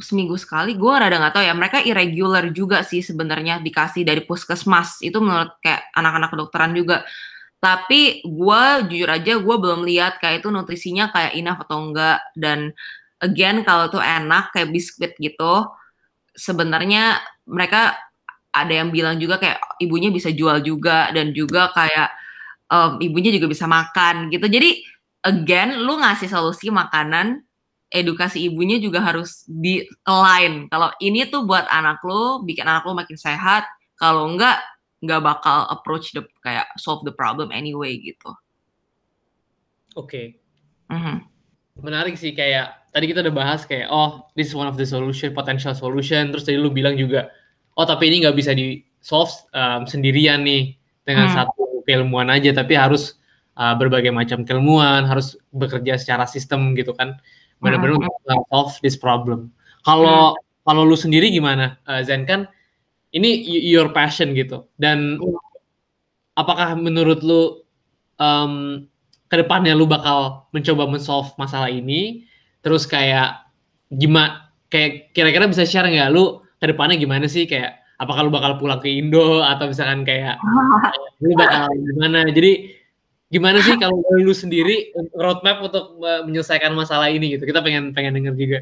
seminggu 0.00 0.40
sekali 0.40 0.72
gue 0.78 0.92
rada 0.92 1.16
nggak 1.20 1.34
tahu 1.36 1.44
ya. 1.44 1.54
Mereka 1.56 1.78
irregular 1.84 2.48
juga 2.54 2.80
sih 2.86 3.04
sebenarnya 3.04 3.60
dikasih 3.60 4.06
dari 4.06 4.24
puskesmas. 4.24 5.00
Itu 5.04 5.20
menurut 5.20 5.58
kayak 5.60 5.92
anak-anak 5.92 6.28
kedokteran 6.32 6.72
juga. 6.72 7.04
Tapi 7.62 8.26
gue 8.26 8.62
jujur 8.90 9.10
aja 9.10 9.32
gue 9.38 9.56
belum 9.60 9.86
lihat 9.86 10.18
kayak 10.18 10.42
itu 10.42 10.48
nutrisinya 10.50 11.14
kayak 11.14 11.32
enough 11.36 11.60
atau 11.62 11.78
enggak. 11.78 12.18
Dan 12.34 12.72
again 13.22 13.62
kalau 13.62 13.92
tuh 13.92 14.02
enak 14.02 14.50
kayak 14.50 14.72
biskuit 14.74 15.14
gitu, 15.20 15.68
sebenarnya 16.34 17.22
mereka 17.46 17.94
ada 18.52 18.72
yang 18.72 18.92
bilang 18.92 19.16
juga 19.16 19.40
kayak 19.40 19.60
ibunya 19.80 20.12
bisa 20.12 20.28
jual 20.28 20.60
juga 20.60 21.08
dan 21.16 21.32
juga 21.32 21.72
kayak 21.72 22.08
um, 22.68 23.00
ibunya 23.00 23.32
juga 23.32 23.48
bisa 23.48 23.64
makan 23.68 24.28
gitu. 24.28 24.44
Jadi 24.48 24.84
again 25.24 25.80
lu 25.80 26.00
ngasih 26.00 26.28
solusi 26.28 26.68
makanan, 26.68 27.44
edukasi 27.92 28.48
ibunya 28.48 28.80
juga 28.80 29.04
harus 29.04 29.44
di 29.44 29.84
align. 30.08 30.66
Kalau 30.72 30.88
ini 30.98 31.28
tuh 31.28 31.44
buat 31.44 31.68
anak 31.68 32.00
lu, 32.02 32.40
bikin 32.42 32.64
anak 32.64 32.88
lu 32.88 32.96
makin 32.96 33.20
sehat. 33.20 33.68
Kalau 34.00 34.32
enggak, 34.32 34.58
nggak 35.04 35.20
bakal 35.20 35.68
approach 35.68 36.16
the 36.16 36.24
kayak 36.40 36.66
solve 36.80 37.04
the 37.04 37.12
problem 37.12 37.52
anyway 37.52 38.00
gitu. 38.00 38.32
Oke. 39.94 40.08
Okay. 40.08 40.26
Mm 40.88 41.00
-hmm. 41.00 41.16
Menarik 41.84 42.16
sih 42.16 42.32
kayak 42.32 42.82
tadi 42.92 43.08
kita 43.08 43.24
udah 43.24 43.34
bahas 43.34 43.64
kayak 43.64 43.88
oh 43.88 44.28
this 44.36 44.52
is 44.52 44.54
one 44.56 44.68
of 44.68 44.76
the 44.76 44.84
solution 44.84 45.32
potential 45.32 45.72
solution 45.72 46.28
terus 46.28 46.44
tadi 46.44 46.60
lu 46.60 46.68
bilang 46.68 46.94
juga 46.94 47.32
oh 47.80 47.88
tapi 47.88 48.12
ini 48.12 48.22
nggak 48.22 48.36
bisa 48.36 48.52
di 48.52 48.84
solve 49.00 49.32
um, 49.56 49.88
sendirian 49.88 50.44
nih 50.44 50.76
dengan 51.08 51.32
hmm. 51.32 51.36
satu 51.40 51.82
keilmuan 51.88 52.28
aja 52.28 52.52
tapi 52.52 52.76
harus 52.76 53.16
uh, 53.56 53.74
berbagai 53.74 54.12
macam 54.12 54.44
keilmuan 54.44 55.08
harus 55.08 55.34
bekerja 55.56 55.96
secara 55.98 56.28
sistem 56.28 56.76
gitu 56.76 56.92
kan 56.92 57.16
benar-benar 57.62 57.96
hmm. 57.96 58.10
untuk 58.10 58.42
solve 58.50 58.74
this 58.82 58.98
problem. 58.98 59.48
Kalau 59.86 60.34
hmm. 60.34 60.66
kalau 60.66 60.82
lu 60.82 60.98
sendiri 60.98 61.30
gimana 61.30 61.78
uh, 61.86 62.02
Zen? 62.02 62.26
Kan 62.26 62.50
ini 63.14 63.40
your 63.46 63.94
passion 63.94 64.34
gitu. 64.34 64.66
Dan 64.76 65.16
hmm. 65.22 65.38
apakah 66.36 66.74
menurut 66.74 67.22
lu 67.22 67.62
um, 68.18 68.84
ke 69.30 69.40
depannya 69.40 69.72
lu 69.72 69.86
bakal 69.86 70.50
mencoba 70.50 70.90
mensolve 70.90 71.30
masalah 71.38 71.70
ini? 71.70 72.26
Terus 72.66 72.84
kayak 72.84 73.46
gimana 73.94 74.50
kayak 74.68 75.14
kira-kira 75.14 75.46
bisa 75.46 75.62
share 75.62 75.86
nggak? 75.86 76.10
Lu 76.10 76.42
ke 76.58 76.66
depannya 76.66 76.98
gimana 76.98 77.30
sih? 77.30 77.46
Kayak 77.46 77.80
apakah 78.02 78.26
lu 78.26 78.34
bakal 78.34 78.58
pulang 78.58 78.82
ke 78.82 78.90
Indo? 78.90 79.40
Atau 79.40 79.70
misalkan 79.70 80.02
kayak 80.02 80.36
lu 81.22 81.32
bakal 81.38 81.70
gimana? 81.74 82.26
Jadi 82.28 82.81
gimana 83.32 83.64
sih 83.64 83.80
kalau 83.80 83.96
lu 84.20 84.36
sendiri 84.36 84.92
roadmap 85.16 85.64
untuk 85.64 85.96
menyelesaikan 85.98 86.76
masalah 86.76 87.08
ini 87.08 87.34
gitu? 87.34 87.48
Kita 87.48 87.64
pengen 87.64 87.96
pengen 87.96 88.20
denger 88.20 88.34
juga. 88.36 88.58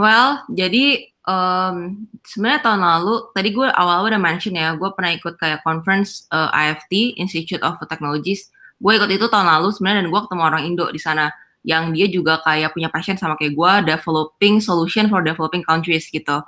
Well 0.00 0.42
jadi 0.48 1.12
um, 1.28 2.08
sebenarnya 2.24 2.60
tahun 2.64 2.80
lalu 2.80 3.14
tadi 3.36 3.48
gue 3.52 3.68
awal-awal 3.68 4.08
udah 4.08 4.22
mention 4.22 4.56
ya 4.56 4.72
gue 4.76 4.88
pernah 4.96 5.12
ikut 5.12 5.36
kayak 5.36 5.60
conference 5.60 6.24
uh, 6.32 6.48
IFT 6.52 7.20
Institute 7.20 7.60
of 7.60 7.76
Technologies. 7.84 8.48
Gue 8.80 8.96
ikut 8.96 9.12
itu 9.12 9.28
tahun 9.28 9.48
lalu 9.48 9.72
sebenarnya 9.76 10.04
dan 10.04 10.08
gue 10.08 10.20
ketemu 10.24 10.42
orang 10.42 10.62
Indo 10.64 10.86
di 10.88 11.00
sana 11.00 11.28
yang 11.64 11.96
dia 11.96 12.06
juga 12.12 12.44
kayak 12.44 12.76
punya 12.76 12.92
passion 12.92 13.16
sama 13.16 13.40
kayak 13.40 13.56
gue 13.56 13.72
developing 13.88 14.60
solution 14.60 15.08
for 15.08 15.24
developing 15.24 15.64
countries 15.64 16.08
gitu. 16.12 16.44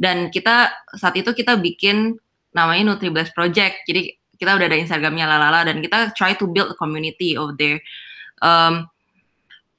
Dan 0.00 0.32
kita 0.32 0.72
saat 0.96 1.14
itu 1.14 1.30
kita 1.36 1.60
bikin 1.60 2.16
namanya 2.56 2.94
NutriBlast 2.94 3.36
Project. 3.36 3.84
Jadi 3.84 4.16
kita 4.36 4.56
udah 4.56 4.66
ada 4.66 4.78
Instagramnya 4.78 5.26
lalala 5.26 5.60
dan 5.66 5.80
kita 5.82 6.12
try 6.14 6.34
to 6.34 6.50
build 6.50 6.72
a 6.72 6.76
community 6.76 7.34
over 7.38 7.54
there 7.56 7.78
um, 8.42 8.86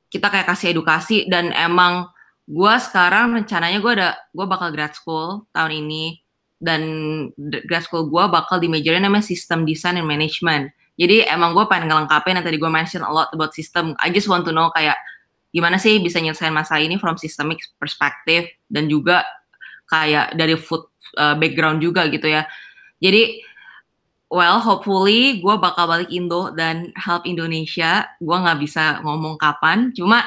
kita 0.09 0.31
kayak 0.31 0.47
kasih 0.47 0.71
edukasi 0.71 1.27
dan 1.27 1.51
emang 1.51 2.07
gue 2.45 2.73
sekarang 2.77 3.33
rencananya 3.33 3.81
gue 3.81 3.91
ada 3.91 4.09
gue 4.31 4.45
bakal 4.45 4.69
grad 4.69 4.93
school 4.93 5.49
tahun 5.51 5.85
ini 5.85 6.21
dan 6.61 6.81
grad 7.67 7.83
school 7.83 8.07
gue 8.07 8.23
bakal 8.31 8.61
di 8.61 8.69
majornya 8.71 9.05
namanya 9.05 9.27
System 9.27 9.67
Design 9.67 9.99
and 9.99 10.07
Management 10.07 10.71
jadi 10.95 11.27
emang 11.27 11.51
gue 11.51 11.67
pengen 11.67 11.91
ngelengkapin 11.91 12.39
yang 12.39 12.45
tadi 12.47 12.55
gue 12.55 12.71
mention 12.71 13.03
a 13.03 13.11
lot 13.11 13.27
about 13.35 13.51
system. 13.51 13.99
I 13.99 14.07
just 14.07 14.31
want 14.31 14.47
to 14.47 14.55
know 14.55 14.71
kayak 14.71 14.95
gimana 15.51 15.75
sih 15.75 15.99
bisa 15.99 16.23
nyelesain 16.23 16.55
masalah 16.55 16.83
ini 16.83 16.95
from 16.99 17.19
systemic 17.19 17.59
perspective 17.79 18.47
dan 18.71 18.87
juga 18.87 19.27
kayak 19.91 20.35
dari 20.39 20.55
food 20.55 20.87
uh, 21.19 21.35
background 21.35 21.83
juga 21.83 22.07
gitu 22.07 22.31
ya. 22.31 22.47
Jadi 23.03 23.43
well 24.29 24.57
hopefully 24.57 25.39
gue 25.41 25.55
bakal 25.57 25.85
balik 25.85 26.09
Indo 26.09 26.51
dan 26.53 26.91
help 26.97 27.25
Indonesia. 27.29 28.09
Gue 28.21 28.37
nggak 28.37 28.59
bisa 28.61 28.99
ngomong 29.05 29.37
kapan. 29.37 29.93
Cuma 29.93 30.25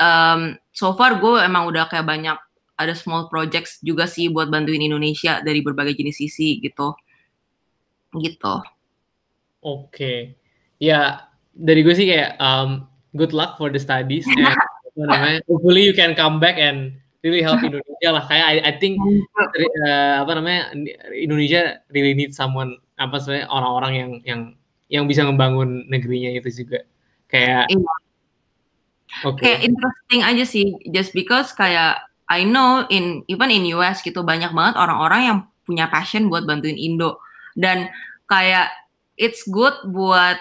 um, 0.00 0.56
so 0.72 0.94
far 0.96 1.20
gue 1.20 1.42
emang 1.42 1.68
udah 1.68 1.86
kayak 1.88 2.06
banyak 2.06 2.36
ada 2.74 2.94
small 2.94 3.30
projects 3.30 3.78
juga 3.80 4.10
sih 4.10 4.26
buat 4.30 4.50
bantuin 4.50 4.82
Indonesia 4.82 5.38
dari 5.44 5.62
berbagai 5.62 5.94
jenis 5.94 6.18
sisi 6.18 6.58
gitu. 6.58 6.94
Gitu. 8.18 8.56
Oke. 9.62 10.36
Ya, 10.82 11.30
dari 11.54 11.86
gue 11.86 11.94
sih 11.94 12.10
kayak 12.10 12.36
um, 12.42 12.84
good 13.14 13.30
luck 13.30 13.54
for 13.56 13.70
the 13.70 13.78
studies 13.78 14.26
and 14.26 14.50
namanya, 14.98 15.40
hopefully 15.46 15.82
you 15.82 15.94
can 15.94 16.14
come 16.14 16.38
back 16.38 16.58
and 16.58 16.98
really 17.22 17.42
help 17.42 17.62
Indonesia 17.62 18.10
lah. 18.10 18.24
Kayak 18.26 18.46
I, 18.46 18.54
I 18.62 18.72
think 18.78 18.98
uh, 19.86 20.22
apa 20.22 20.32
namanya 20.38 20.74
Indonesia 21.14 21.82
really 21.94 22.12
need 22.12 22.34
someone 22.34 22.78
apa 22.94 23.16
sebenarnya 23.18 23.48
orang-orang 23.50 23.92
yang 23.94 24.10
yang 24.22 24.40
yang 24.88 25.04
bisa 25.10 25.26
membangun 25.26 25.86
negerinya 25.90 26.30
itu 26.36 26.64
juga. 26.64 26.86
Kayak 27.26 27.70
iya. 27.72 27.94
Okay. 29.22 29.42
Kayak 29.46 29.60
interesting 29.70 30.20
aja 30.26 30.44
sih 30.44 30.66
just 30.90 31.14
because 31.14 31.54
kayak 31.54 32.02
I 32.26 32.42
know 32.42 32.88
in 32.88 33.22
even 33.30 33.52
in 33.52 33.68
US 33.76 34.00
gitu 34.02 34.24
banyak 34.24 34.50
banget 34.50 34.74
orang-orang 34.80 35.20
yang 35.22 35.38
punya 35.64 35.86
passion 35.88 36.28
buat 36.28 36.44
bantuin 36.44 36.76
Indo 36.76 37.20
dan 37.56 37.88
kayak 38.28 38.72
it's 39.16 39.44
good 39.48 39.72
buat 39.92 40.36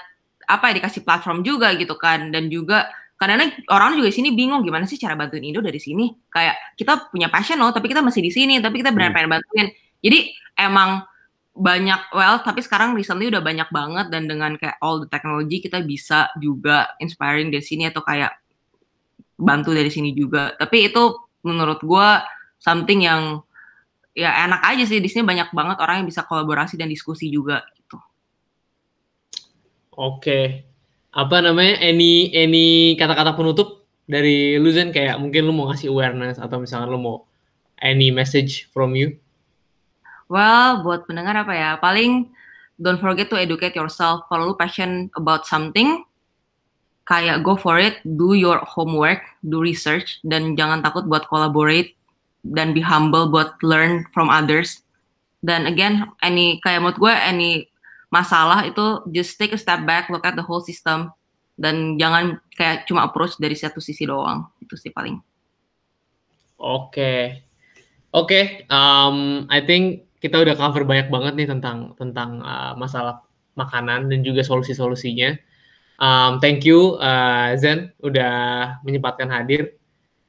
apa 0.47 0.73
ya 0.73 0.83
dikasih 0.83 1.07
platform 1.07 1.45
juga 1.45 1.71
gitu 1.77 1.95
kan 1.95 2.33
dan 2.33 2.51
juga 2.51 2.91
karena 3.15 3.47
orang 3.71 3.95
juga 3.95 4.11
di 4.11 4.15
sini 4.19 4.29
bingung 4.35 4.65
gimana 4.67 4.83
sih 4.83 4.99
cara 4.99 5.15
bantuin 5.15 5.43
Indo 5.43 5.63
dari 5.63 5.79
sini 5.79 6.11
kayak 6.27 6.75
kita 6.75 7.07
punya 7.07 7.31
passion 7.31 7.55
loh 7.61 7.71
tapi 7.71 7.87
kita 7.87 8.03
masih 8.03 8.19
di 8.19 8.31
sini 8.33 8.59
tapi 8.59 8.83
kita 8.83 8.91
benar 8.91 9.15
benar 9.15 9.27
hmm. 9.27 9.33
bantuin 9.39 9.67
jadi 10.03 10.19
emang 10.59 11.07
banyak 11.53 12.09
well 12.17 12.41
tapi 12.41 12.65
sekarang 12.65 12.97
recently 12.97 13.29
udah 13.29 13.41
banyak 13.41 13.69
banget 13.69 14.09
dan 14.09 14.25
dengan 14.25 14.57
kayak 14.57 14.81
all 14.81 14.97
the 14.97 15.09
technology 15.09 15.61
kita 15.61 15.85
bisa 15.85 16.33
juga 16.41 16.89
inspiring 16.97 17.53
dari 17.53 17.61
sini 17.61 17.93
atau 17.93 18.01
kayak 18.01 18.33
bantu 19.37 19.69
dari 19.69 19.93
sini 19.93 20.17
juga 20.17 20.57
tapi 20.57 20.89
itu 20.89 21.13
menurut 21.45 21.83
gue 21.85 22.09
something 22.57 23.05
yang 23.05 23.43
ya 24.13 24.45
enak 24.45 24.61
aja 24.61 24.83
sih 24.85 25.01
di 25.01 25.09
sini 25.09 25.25
banyak 25.25 25.49
banget 25.51 25.77
orang 25.81 26.01
yang 26.01 26.07
bisa 26.07 26.23
kolaborasi 26.23 26.77
dan 26.77 26.87
diskusi 26.87 27.27
juga 27.33 27.65
gitu. 27.75 27.97
Oke. 29.97 30.63
Apa 31.13 31.41
namanya? 31.45 31.77
Any 31.81 32.33
any 32.33 32.95
kata-kata 32.97 33.37
penutup 33.37 33.85
dari 34.05 34.57
lu 34.57 34.69
Zen 34.73 34.93
kayak 34.93 35.17
mungkin 35.21 35.45
lu 35.45 35.53
mau 35.53 35.69
ngasih 35.69 35.89
awareness 35.93 36.37
atau 36.41 36.57
misalnya 36.61 36.89
lu 36.89 37.01
mau 37.01 37.17
any 37.81 38.09
message 38.09 38.69
from 38.73 38.97
you? 38.97 39.17
Well, 40.31 40.81
buat 40.81 41.05
pendengar 41.05 41.35
apa 41.35 41.53
ya? 41.53 41.71
Paling 41.79 42.31
don't 42.79 42.99
forget 42.99 43.29
to 43.29 43.37
educate 43.37 43.75
yourself. 43.75 44.25
Kalau 44.27 44.51
lu 44.51 44.55
passion 44.57 45.11
about 45.19 45.45
something, 45.45 46.03
kayak 47.05 47.43
go 47.43 47.59
for 47.59 47.77
it, 47.79 47.99
do 48.03 48.33
your 48.33 48.63
homework, 48.63 49.23
do 49.43 49.59
research, 49.59 50.19
dan 50.23 50.55
jangan 50.55 50.81
takut 50.81 51.05
buat 51.05 51.27
collaborate 51.27 51.95
dan 52.43 52.75
be 52.75 52.83
humble 52.83 53.31
buat 53.31 53.55
learn 53.63 54.03
from 54.11 54.27
others. 54.27 54.83
Dan 55.43 55.67
again, 55.67 56.07
any 56.23 56.59
kayak 56.63 56.83
menurut 56.83 56.99
gue, 56.99 57.13
any 57.13 57.67
masalah 58.11 58.63
itu 58.67 59.03
just 59.11 59.35
take 59.35 59.51
a 59.51 59.59
step 59.59 59.83
back, 59.83 60.07
look 60.07 60.23
at 60.23 60.35
the 60.39 60.45
whole 60.45 60.63
system 60.63 61.11
dan 61.59 61.99
jangan 62.01 62.41
kayak 62.55 62.89
cuma 62.89 63.05
approach 63.05 63.37
dari 63.37 63.55
satu 63.55 63.83
sisi 63.83 64.07
doang. 64.07 64.47
Itu 64.63 64.79
sih 64.79 64.89
paling. 64.89 65.19
Oke. 66.59 66.89
Okay. 66.89 67.23
Oke, 68.13 68.29
okay, 68.29 68.45
um, 68.69 69.49
I 69.49 69.65
think 69.65 70.05
kita 70.23 70.39
udah 70.39 70.55
cover 70.55 70.87
banyak 70.87 71.11
banget 71.11 71.33
nih 71.35 71.47
tentang 71.51 71.91
tentang 71.99 72.39
uh, 72.39 72.71
masalah 72.79 73.27
makanan 73.59 74.07
dan 74.07 74.23
juga 74.23 74.39
solusi-solusinya. 74.39 75.35
Um, 75.99 76.39
thank 76.39 76.63
you 76.63 76.95
uh, 77.03 77.51
Zen 77.59 77.91
udah 77.99 78.79
menyempatkan 78.87 79.27
hadir. 79.27 79.75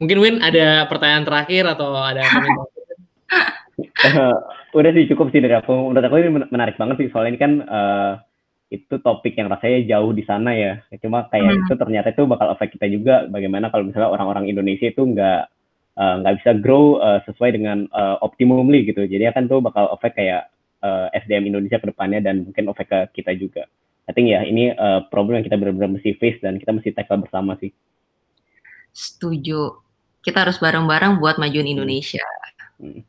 Mungkin 0.02 0.18
Win 0.18 0.36
ada 0.42 0.90
pertanyaan 0.90 1.22
terakhir 1.22 1.62
atau 1.70 1.94
ada 1.94 2.26
komentar? 2.26 2.68
udah 4.76 4.90
sih 4.90 5.06
cukup 5.14 5.30
sih 5.30 5.38
dari 5.38 5.54
aku. 5.54 5.94
Menurut 5.94 6.04
aku 6.10 6.18
ini 6.18 6.30
menarik 6.50 6.74
banget 6.74 6.98
sih 6.98 7.08
soalnya 7.14 7.38
ini 7.38 7.40
kan 7.40 7.52
uh, 7.62 8.12
itu 8.74 8.98
topik 8.98 9.38
yang 9.38 9.46
rasanya 9.46 9.94
jauh 9.94 10.10
di 10.10 10.26
sana 10.26 10.50
ya. 10.58 10.82
Cuma 10.98 11.30
kayak 11.30 11.46
hmm. 11.46 11.60
itu 11.70 11.74
ternyata 11.78 12.10
itu 12.10 12.26
bakal 12.26 12.50
efek 12.50 12.74
kita 12.74 12.90
juga. 12.90 13.30
Bagaimana 13.30 13.70
kalau 13.70 13.86
misalnya 13.86 14.10
orang-orang 14.10 14.50
Indonesia 14.50 14.90
itu 14.90 15.06
nggak 15.06 15.53
uh, 15.98 16.14
nggak 16.22 16.42
bisa 16.42 16.50
grow 16.58 16.98
uh, 16.98 17.22
sesuai 17.26 17.54
dengan 17.54 17.86
uh, 17.94 18.18
optimumly 18.22 18.86
gitu. 18.86 19.06
Jadi 19.06 19.30
akan 19.30 19.46
tuh 19.46 19.60
bakal 19.62 19.90
efek 19.94 20.18
kayak 20.18 20.50
uh, 20.82 21.08
SDM 21.14 21.54
Indonesia 21.54 21.78
ke 21.78 21.86
depannya 21.90 22.20
dan 22.22 22.46
mungkin 22.46 22.70
efek 22.70 22.86
ke 22.90 23.22
kita 23.22 23.32
juga. 23.38 23.64
I 24.04 24.12
think 24.12 24.28
ya 24.28 24.44
ini 24.44 24.74
uh, 24.76 25.08
problem 25.08 25.40
yang 25.40 25.46
kita 25.46 25.56
benar-benar 25.56 25.96
mesti 25.96 26.12
face 26.20 26.38
dan 26.44 26.60
kita 26.60 26.76
mesti 26.76 26.92
tackle 26.92 27.24
bersama 27.24 27.56
sih. 27.56 27.72
Setuju. 28.92 29.80
Kita 30.24 30.44
harus 30.44 30.60
bareng-bareng 30.60 31.20
buat 31.20 31.36
majuin 31.36 31.68
Indonesia. 31.68 32.24
Hmm. 32.80 33.04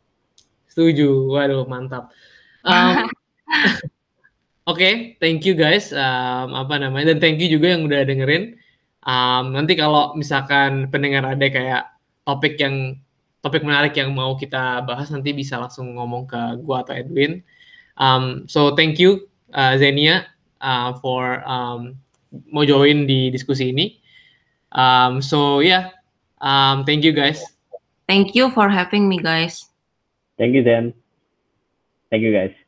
Setuju. 0.71 1.31
Waduh, 1.31 1.63
mantap. 1.67 2.11
Um, 2.67 3.07
Oke, 4.65 4.81
okay, 4.81 4.93
thank 5.21 5.45
you 5.45 5.53
guys. 5.53 5.93
Um, 5.93 6.57
apa 6.57 6.81
namanya? 6.81 7.13
Dan 7.13 7.21
thank 7.21 7.37
you 7.37 7.47
juga 7.47 7.77
yang 7.77 7.85
udah 7.85 8.01
dengerin. 8.01 8.57
Um, 9.05 9.53
nanti 9.53 9.77
kalau 9.77 10.17
misalkan 10.17 10.89
pendengar 10.89 11.21
ada 11.21 11.45
kayak 11.45 11.94
topik 12.25 12.57
yang 12.59 12.99
topik 13.45 13.61
menarik 13.61 13.93
yang 13.93 14.09
mau 14.11 14.33
kita 14.33 14.81
bahas 14.83 15.13
nanti 15.13 15.29
bisa 15.29 15.61
langsung 15.61 15.93
ngomong 15.95 16.25
ke 16.25 16.41
gua 16.65 16.81
atau 16.81 16.97
Edwin. 16.97 17.45
Um, 17.95 18.49
so 18.49 18.73
thank 18.73 18.97
you 18.97 19.29
uh, 19.53 19.77
Zenia 19.77 20.25
uh, 20.59 20.97
for 20.99 21.45
um, 21.45 21.95
mau 22.49 22.65
join 22.65 23.05
di 23.05 23.29
diskusi 23.29 23.71
ini. 23.71 24.01
Um, 24.73 25.21
so 25.21 25.61
yeah, 25.61 25.93
um, 26.41 26.83
thank 26.83 27.05
you 27.05 27.13
guys. 27.13 27.39
Thank 28.09 28.33
you 28.33 28.49
for 28.51 28.67
having 28.67 29.07
me 29.07 29.21
guys. 29.21 29.69
Thank 30.35 30.57
you 30.57 30.65
Zen. 30.65 30.91
Thank 32.11 32.25
you 32.25 32.33
guys. 32.33 32.64